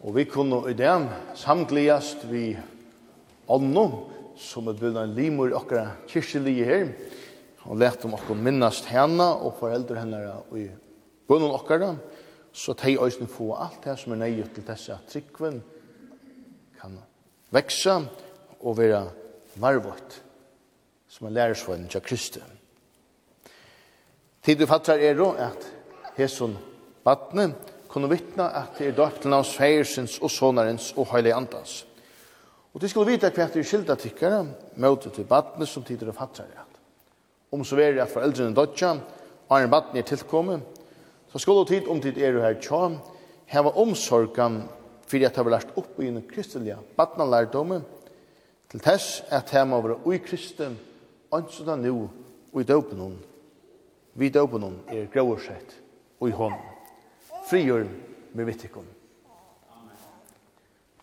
Og 0.00 0.16
vi 0.16 0.26
kunne 0.26 0.64
i 0.66 0.74
den 0.74 1.06
samgliast 1.38 2.26
vi 2.26 2.56
ånden 3.46 4.09
som 4.40 4.68
er 4.70 4.78
bøyna 4.78 5.04
en 5.04 5.14
limur 5.16 5.52
i 5.52 5.56
okkara 5.56 5.96
kyrkjelige 6.08 6.68
her, 6.68 6.88
og 7.68 7.78
lett 7.80 8.04
om 8.08 8.16
okkara 8.16 8.40
minnast 8.40 8.88
henne 8.88 9.26
og 9.44 9.58
foreldre 9.60 10.00
henne 10.00 10.22
i 10.56 10.66
bønnen 11.28 11.52
okkara, 11.52 11.92
så 12.52 12.74
teg 12.74 12.98
òsne 12.98 13.28
få 13.30 13.52
alt 13.54 13.84
det 13.84 13.98
som 14.00 14.14
er 14.14 14.24
nøy 14.24 14.40
til 14.50 14.66
dessa 14.66 14.98
tryggven 15.10 15.60
kan 16.80 16.96
veksa 17.54 18.00
og 18.60 18.78
være 18.78 19.04
varvått 19.60 20.18
som 21.10 21.28
er 21.28 21.36
lærersvån 21.36 21.86
til 21.90 22.02
Kristi. 22.02 22.40
Tid 24.42 24.58
du 24.58 24.66
fattar 24.66 24.98
er 24.98 25.14
då 25.14 25.32
at 25.36 25.66
Hesun 26.16 26.56
Batne 27.04 27.52
kunne 27.88 28.08
vittna 28.08 28.48
at 28.62 28.78
det 28.78 28.88
er 28.88 28.96
døpt 28.96 29.22
til 29.22 29.30
navns 29.30 29.52
feiersins 29.56 30.18
og 30.22 30.30
sonarens 30.30 30.92
og 30.96 31.10
heilig 31.12 31.32
andans. 31.34 31.84
Og 32.74 32.80
de 32.80 32.88
skulle 32.88 33.10
vite 33.10 33.30
hva 33.34 33.46
det 33.50 33.62
er 33.62 33.66
skilda 33.66 33.96
tikkere, 33.98 34.44
møte 34.78 35.10
til 35.10 35.26
badne 35.26 35.66
som 35.66 35.84
tider 35.86 36.10
er 36.10 36.16
fattere 36.16 36.54
at. 36.54 36.76
Om 37.50 37.64
så 37.66 37.78
er 37.82 37.96
det 37.96 38.04
at 38.04 38.12
foreldrene 38.12 38.54
dødja, 38.54 38.92
og 39.48 39.56
en 39.58 39.72
badne 39.72 39.98
er 39.98 40.06
tilkommet, 40.06 40.62
så 41.32 41.38
skulle 41.38 41.66
tid 41.66 41.88
om 41.90 42.00
tid 42.00 42.18
er 42.18 42.38
her 42.42 42.60
tja, 42.62 42.90
heva 43.50 43.72
omsorgan 43.82 44.62
fyrir 45.10 45.26
at 45.26 45.34
det 45.34 45.44
var 45.46 45.56
lært 45.56 45.72
opp 45.78 45.98
i 45.98 46.06
en 46.06 46.22
kristelige 46.22 46.78
badnalærdomme, 46.96 47.80
til 48.70 48.82
tess 48.84 49.24
at 49.34 49.50
de 49.50 49.64
må 49.66 49.80
være 49.82 49.98
ui 50.06 50.20
kristen, 50.22 50.78
ansånda 51.34 51.74
nu, 51.76 52.06
ui 52.54 52.62
døpen 52.62 53.02
hon, 53.02 53.18
vi 54.14 54.30
døpen 54.30 54.62
hon 54.62 54.78
er 54.86 55.10
grauersett, 55.10 55.74
ui 56.22 56.30
hon, 56.30 56.54
frigjør 57.50 57.88
med 58.38 58.46
vittikon. 58.46 58.86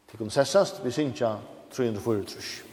Tikkun 0.08 0.32
sessast, 0.32 0.80
vi 0.86 0.92
synsja 0.96 1.36
343. 1.72 2.67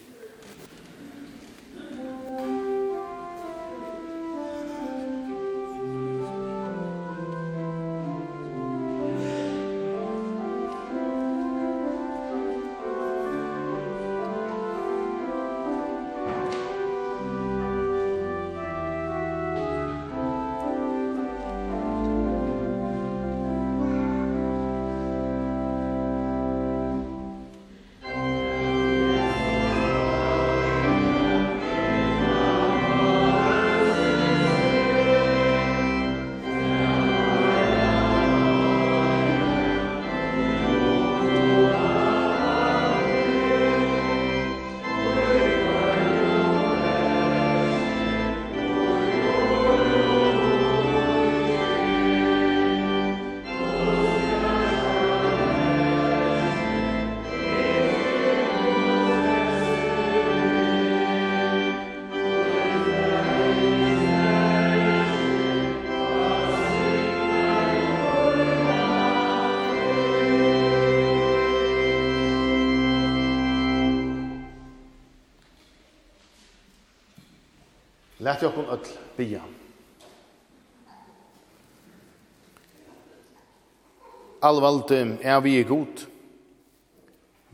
allvalde 84.44 85.18
er 85.22 85.40
vi 85.40 85.58
i 85.58 85.64
god. 85.64 86.04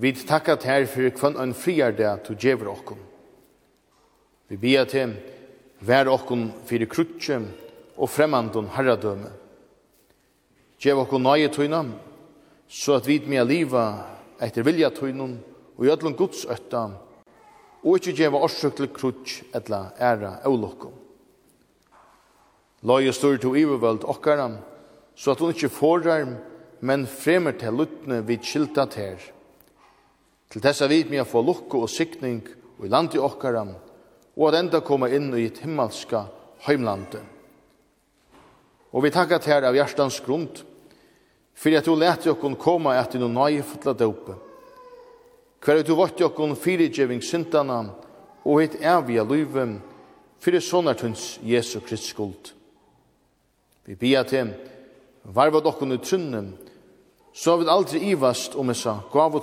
Vi 0.01 0.13
takkar 0.17 0.59
til 0.59 0.89
for 0.91 1.11
kvann 1.15 1.39
en 1.39 1.55
friar 1.55 1.95
det 1.95 2.13
du 2.27 2.35
djever 2.35 2.71
okkom. 2.73 2.99
Vi 4.51 4.59
bia 4.59 4.85
til 4.89 5.15
vær 5.87 6.11
okkom 6.11 6.49
fyrir 6.67 6.91
krutje 6.91 7.39
og 7.97 8.11
fremmandun 8.11 8.73
herradøme. 8.75 9.31
Djev 10.81 11.05
okkom 11.05 11.23
nøye 11.23 11.51
tøyna, 11.53 11.85
så 12.67 12.97
at 12.97 13.07
vi 13.07 13.21
med 13.29 13.47
liva 13.47 13.85
etter 14.41 14.65
vilja 14.65 14.89
tøynun 14.97 15.37
og 15.77 15.85
gjødlun 15.87 16.17
Guds 16.17 16.47
øtta, 16.49 16.89
og 17.85 17.97
ikkje 17.97 18.17
djeva 18.17 18.41
orsøk 18.41 18.77
til 18.77 18.91
krutje 18.93 19.47
etla 19.57 19.91
æra 20.01 20.39
eulokkom. 20.49 20.97
Løye 22.89 23.13
styr 23.13 23.37
til 23.37 23.59
ivervöld 23.61 24.07
okkara, 24.09 24.49
så 25.15 25.35
at 25.35 25.41
hun 25.45 25.53
ikkje 25.53 25.69
forar 25.69 26.25
men 26.81 27.07
fremer 27.07 27.57
til 27.61 27.77
luttne 27.77 28.23
vid 28.27 28.45
skilta 28.47 28.87
ter. 28.89 29.21
Til 30.51 30.63
dessa 30.63 30.89
vid 30.89 31.13
a 31.15 31.25
få 31.25 31.43
lukko 31.43 31.85
og 31.85 31.91
sikning 31.91 32.43
og 32.79 32.87
i 32.87 32.89
landi 32.89 33.19
okkaram, 33.19 33.75
og 34.37 34.49
at 34.49 34.59
enda 34.61 34.81
koma 34.81 35.09
inn 35.09 35.33
i 35.37 35.47
et 35.47 35.61
himmelska 35.61 36.25
heimlande. 36.67 37.21
Og 38.93 39.05
vi 39.05 39.11
takka 39.11 39.39
ter 39.39 39.63
av 39.63 39.77
hjertans 39.77 40.21
grunn, 40.25 40.49
fyrir 41.55 41.79
at 41.79 41.87
du 41.87 41.95
leti 41.95 42.31
okkon 42.33 42.57
koma 42.57 42.97
at 42.99 43.15
noen 43.15 43.37
nøye 43.37 43.63
fotla 43.63 43.93
døpe. 43.95 44.35
Hver 45.61 45.83
du 45.85 45.93
vart 45.95 46.21
okkon 46.25 46.57
fyrirgjeving 46.57 47.21
syndana 47.23 47.83
og 48.45 48.63
hitt 48.63 48.81
evige 48.81 49.27
luven, 49.29 49.77
fyrir 50.41 50.65
sonartuns 50.65 51.39
Jesu 51.45 51.83
Krist 51.85 52.09
skuld. 52.09 52.55
Vi 53.85 53.95
bia 53.95 54.25
til, 54.25 54.55
varvad 55.25 55.69
okkon 55.69 55.93
i 55.93 56.01
trunnen, 56.01 56.55
så 57.33 57.57
vil 57.57 57.69
aldri 57.69 57.99
ivast 58.11 58.55
om 58.55 58.71
essa 58.71 58.99
gav 59.13 59.37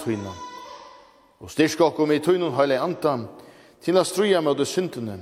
Og 1.40 1.52
styrk 1.52 1.82
okkom 1.82 2.12
i 2.12 2.20
tøynun 2.20 2.56
heile 2.58 2.80
anta 2.82 3.20
til 3.82 3.98
a 3.98 4.04
struja 4.04 4.42
møte 4.42 4.66
syndene 4.66 5.20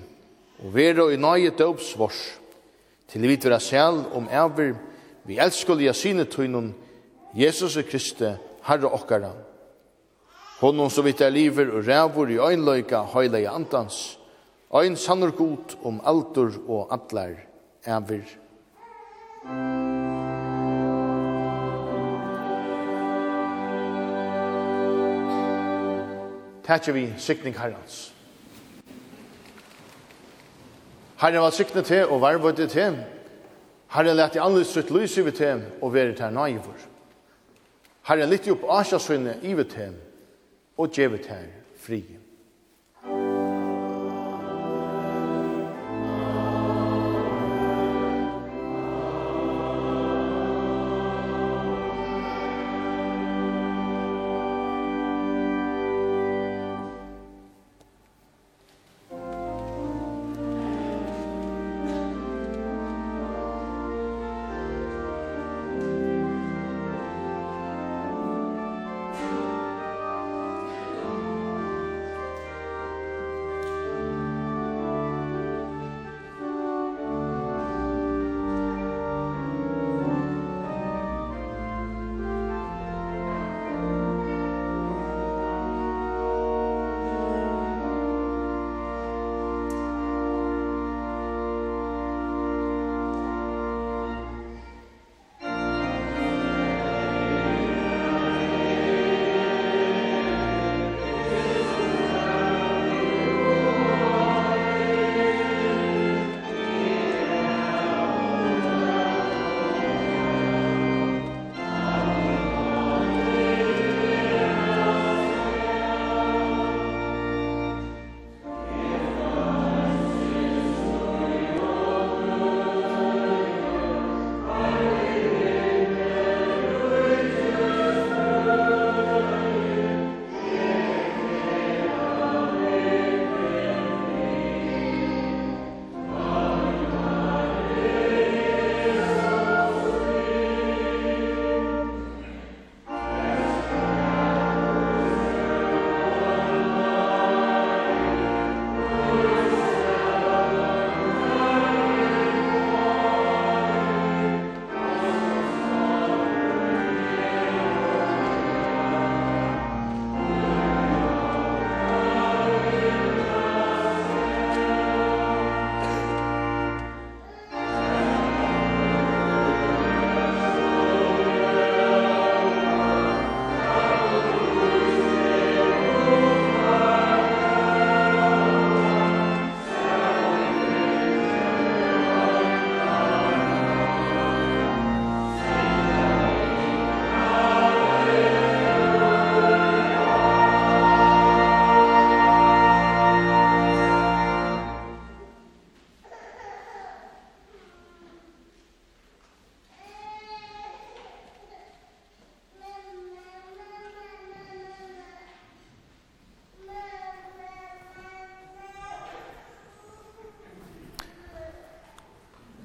og 0.63 0.73
vera 0.73 1.09
i 1.11 1.17
nøye 1.17 1.51
døps 1.51 1.97
vors 1.99 2.39
til 3.11 3.21
vi 3.21 3.35
vera 3.43 3.59
sjæl 3.59 4.05
om 4.15 4.29
ever 4.31 4.75
vi 5.25 5.39
elskuliga 5.39 5.93
sine 5.93 6.25
tøynun 6.25 6.73
Jesus 7.35 7.77
Kristi 7.89 8.31
Herre 8.65 8.89
okkara. 8.89 9.33
Honom 10.61 10.89
som 10.89 11.05
vitt 11.05 11.21
er 11.21 11.33
liver 11.33 11.73
og 11.75 11.87
rævor 11.87 12.31
i 12.31 12.39
øynløyka 12.39 13.03
heile 13.13 13.41
i 13.43 13.49
andans, 13.49 14.17
øyn 14.73 14.95
sannur 14.95 15.35
god 15.35 15.75
om 15.83 15.99
altur 16.05 16.55
og 16.67 16.93
atlar 16.93 17.35
æver. 17.85 18.23
Amen. 19.45 20.34
tætje 26.65 26.93
vi 26.93 27.13
sikning 27.17 27.57
herrens. 27.59 28.13
Herren 31.21 31.41
var 31.41 31.49
sikne 31.49 31.81
til 31.81 32.07
og 32.07 32.21
varvøyde 32.21 32.67
til. 32.67 32.97
Herren 33.93 34.17
lette 34.17 34.41
annerledes 34.41 34.73
sitt 34.73 34.91
lys 34.91 35.17
i 35.17 35.31
til 35.31 35.63
og 35.81 35.93
være 35.93 36.15
til 36.15 36.33
naivor. 36.33 36.75
Herren 38.07 38.29
lytte 38.29 38.51
opp 38.51 38.65
asja 38.79 38.99
sønne 38.99 39.37
i 39.41 39.55
til 39.63 39.95
og 40.77 40.91
gjevet 40.91 41.25
her 41.25 41.47
frie. 41.79 42.24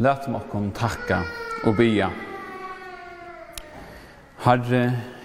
Læt 0.01 0.31
meg 0.33 0.39
okkom 0.41 0.71
takka 0.73 1.19
og 1.69 1.75
bya. 1.77 2.07
Herre, 4.41 4.79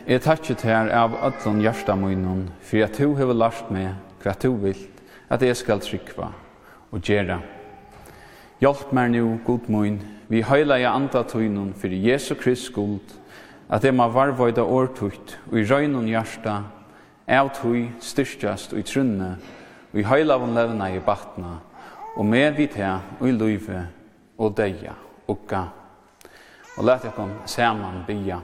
jeg 0.03 0.23
takkje 0.25 0.55
til 0.59 0.67
her 0.67 0.91
av 0.91 1.15
öllun 1.15 1.61
hjärsta 1.63 1.95
munnen, 1.95 2.49
for 2.59 2.83
at 2.83 2.99
du 2.99 3.15
hever 3.15 3.39
lært 3.39 3.71
meg 3.71 3.93
hva 4.19 4.33
du 4.35 4.49
vilt, 4.59 4.99
at 5.31 5.47
jeg 5.47 5.55
skal 5.55 5.79
trykva 5.79 6.27
og 6.91 6.99
gjera. 6.99 7.39
Hjelp 8.59 8.91
meg 8.91 9.15
nu, 9.15 9.39
god 9.47 9.71
munn, 9.71 10.01
vi 10.27 10.43
høyla 10.43 10.81
jeg 10.83 10.91
anda 10.91 11.23
tøynun 11.23 11.71
for 11.71 11.87
Jesu 11.87 12.35
Krist 12.35 12.67
skuld, 12.67 13.15
at 13.71 13.87
jeg 13.87 13.95
må 13.95 14.11
varvoida 14.11 14.67
årtukt 14.67 15.37
og 15.53 15.59
i 15.61 15.63
røynun 15.71 16.11
hjarta, 16.11 16.65
av 17.31 17.55
tøy 17.55 17.93
styrstjast 18.03 18.75
og 18.75 18.83
i 18.83 18.89
trunne, 18.91 19.37
og 19.93 20.03
i 20.03 20.09
høyla 20.11 20.35
levna 20.35 20.91
i 20.91 20.99
batna, 20.99 21.61
og 22.17 22.25
med 22.25 22.57
vidt 22.59 22.75
her 22.75 22.99
og 23.21 23.29
i 23.29 23.39
løyve, 23.39 23.85
og 24.37 24.57
deia 24.57 24.93
ukka. 25.27 25.63
Og 26.77 26.85
let 26.85 27.05
ekon 27.05 27.31
saman 27.45 28.03
bia. 28.07 28.39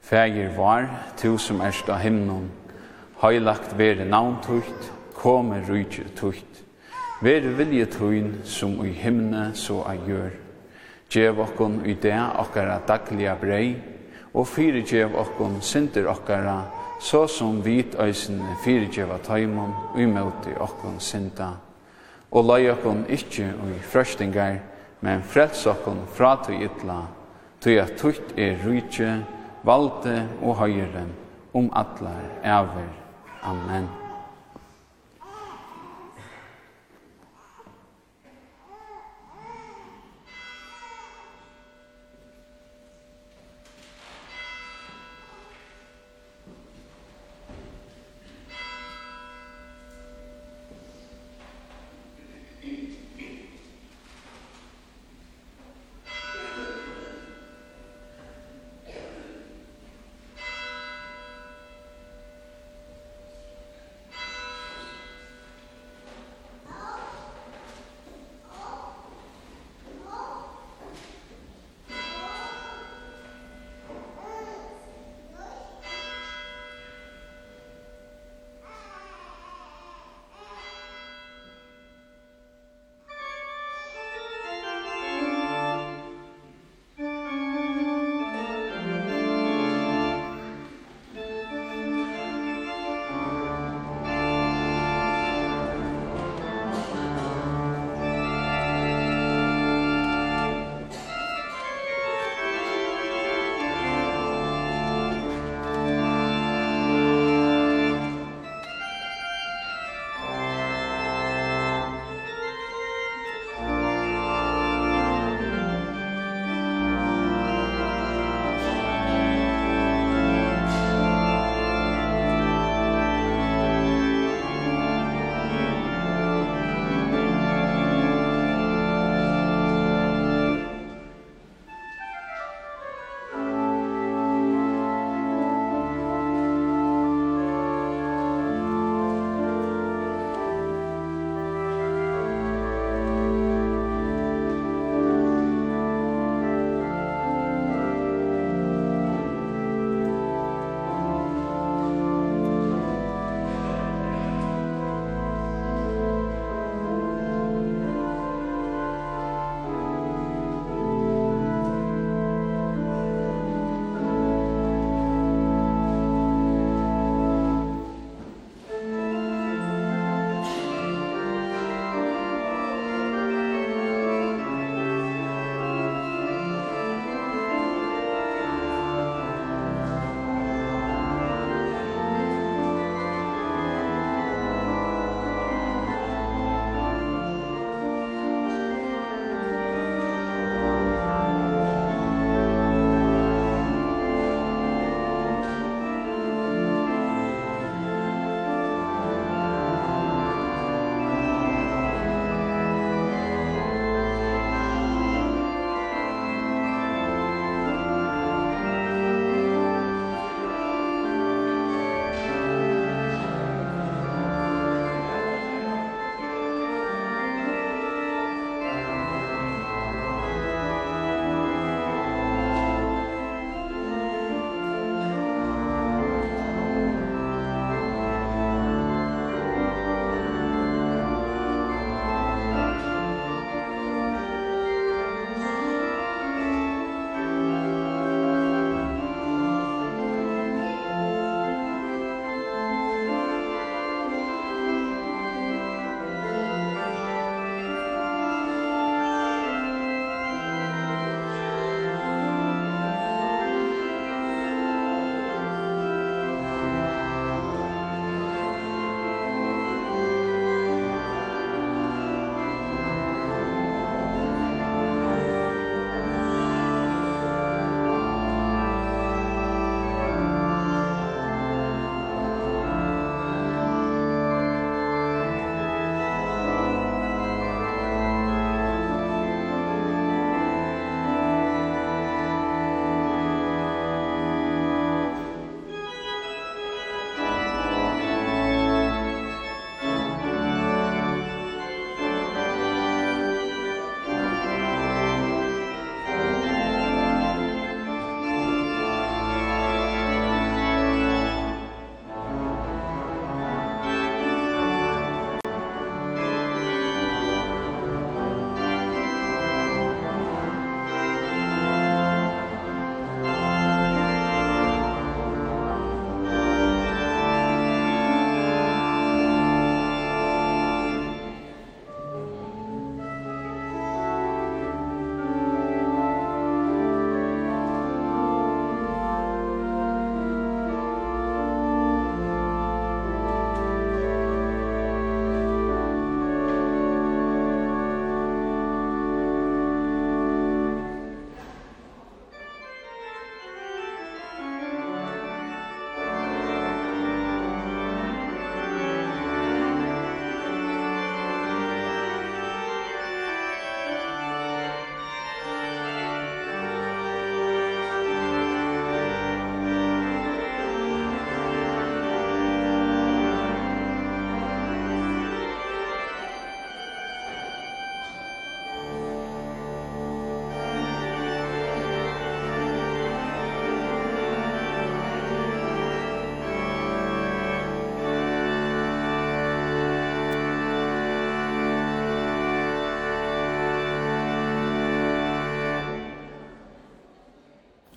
Fægir 0.00 0.56
var, 0.56 0.88
tu 1.16 1.38
som 1.38 1.60
erst 1.60 1.88
av 1.88 1.98
himnon, 1.98 2.50
heilagt 3.22 3.78
vere 3.78 4.04
navn 4.04 4.36
tukt, 4.44 4.90
kome 5.14 5.62
rujtje 5.68 6.04
tukt. 6.16 6.64
Vere 7.22 7.54
vilje 7.56 7.86
tuin 7.86 8.34
som 8.44 8.78
ui 8.80 8.92
himne 8.92 9.50
så 9.54 9.80
a 9.88 9.94
gjør. 9.96 10.30
Gjev 11.10 11.40
okkon 11.40 11.78
i 11.86 11.94
det 11.94 12.18
okkara 12.38 12.80
daglia 12.88 13.36
brei, 13.40 13.76
og 14.34 14.48
fyrirgjev 14.48 15.14
okkon 15.16 15.60
synder 15.62 16.08
okkara, 16.10 16.64
så 17.00 17.26
som 17.26 17.60
vit 17.64 17.94
øysen 18.00 18.42
fyrirgjeva 18.64 19.18
taimon, 19.24 19.72
uimauti 19.94 20.52
okkon 20.60 21.00
synda. 21.00 21.50
Og 22.30 22.44
lai 22.44 22.68
okkon 22.70 23.04
ikkje 23.08 23.52
ui 23.62 23.78
frøstingar, 23.82 24.58
men 25.04 25.22
frels 25.22 25.66
okkon 25.68 26.00
fra 26.16 26.36
tu 26.40 26.54
ytla, 26.56 27.02
tu 27.60 27.74
at 27.80 27.98
tutt 28.00 28.32
er 28.40 28.56
rujtje, 28.64 29.10
valde 29.64 30.16
og 30.40 30.56
høyre, 30.62 31.04
om 31.54 31.68
atlar, 31.76 32.24
æver. 32.44 32.88
Amen. 33.44 34.03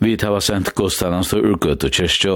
Vi 0.07 0.13
hava 0.21 0.37
sendt 0.39 0.69
godstallans 0.71 1.27
til 1.33 1.43
Urgøt 1.43 1.83
og 1.83 1.91
kyrkjå, 1.91 2.35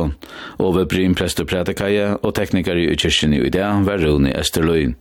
Ove 0.60 0.82
Bryn 0.92 1.14
prester 1.16 1.46
prædikaje 1.48 2.18
og 2.18 2.34
teknikere 2.36 2.84
i 2.84 2.98
kyrkjen 3.00 3.32
i 3.38 3.48
dag, 3.54 3.88
Rune 4.02 4.34
Esterløy. 4.36 4.92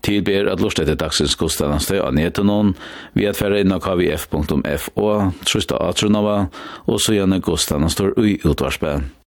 Tilber 0.00 0.48
at 0.48 0.62
lort 0.64 0.80
etter 0.80 0.96
dagsens 0.96 1.36
godstallans 1.36 1.90
til 1.90 2.00
av 2.00 2.14
netenon, 2.16 2.72
vi 3.12 3.28
at 3.28 3.36
færre 3.36 3.60
av 3.60 3.84
kvf.fo, 3.84 5.06
trusta 5.44 5.82
atronova, 5.84 6.46
og 6.86 7.00
så 7.00 7.18
gjerne 7.18 7.42
godstallans 7.44 7.98
til 7.98 8.14
ui 8.16 8.38
utvarspe. 8.40 9.02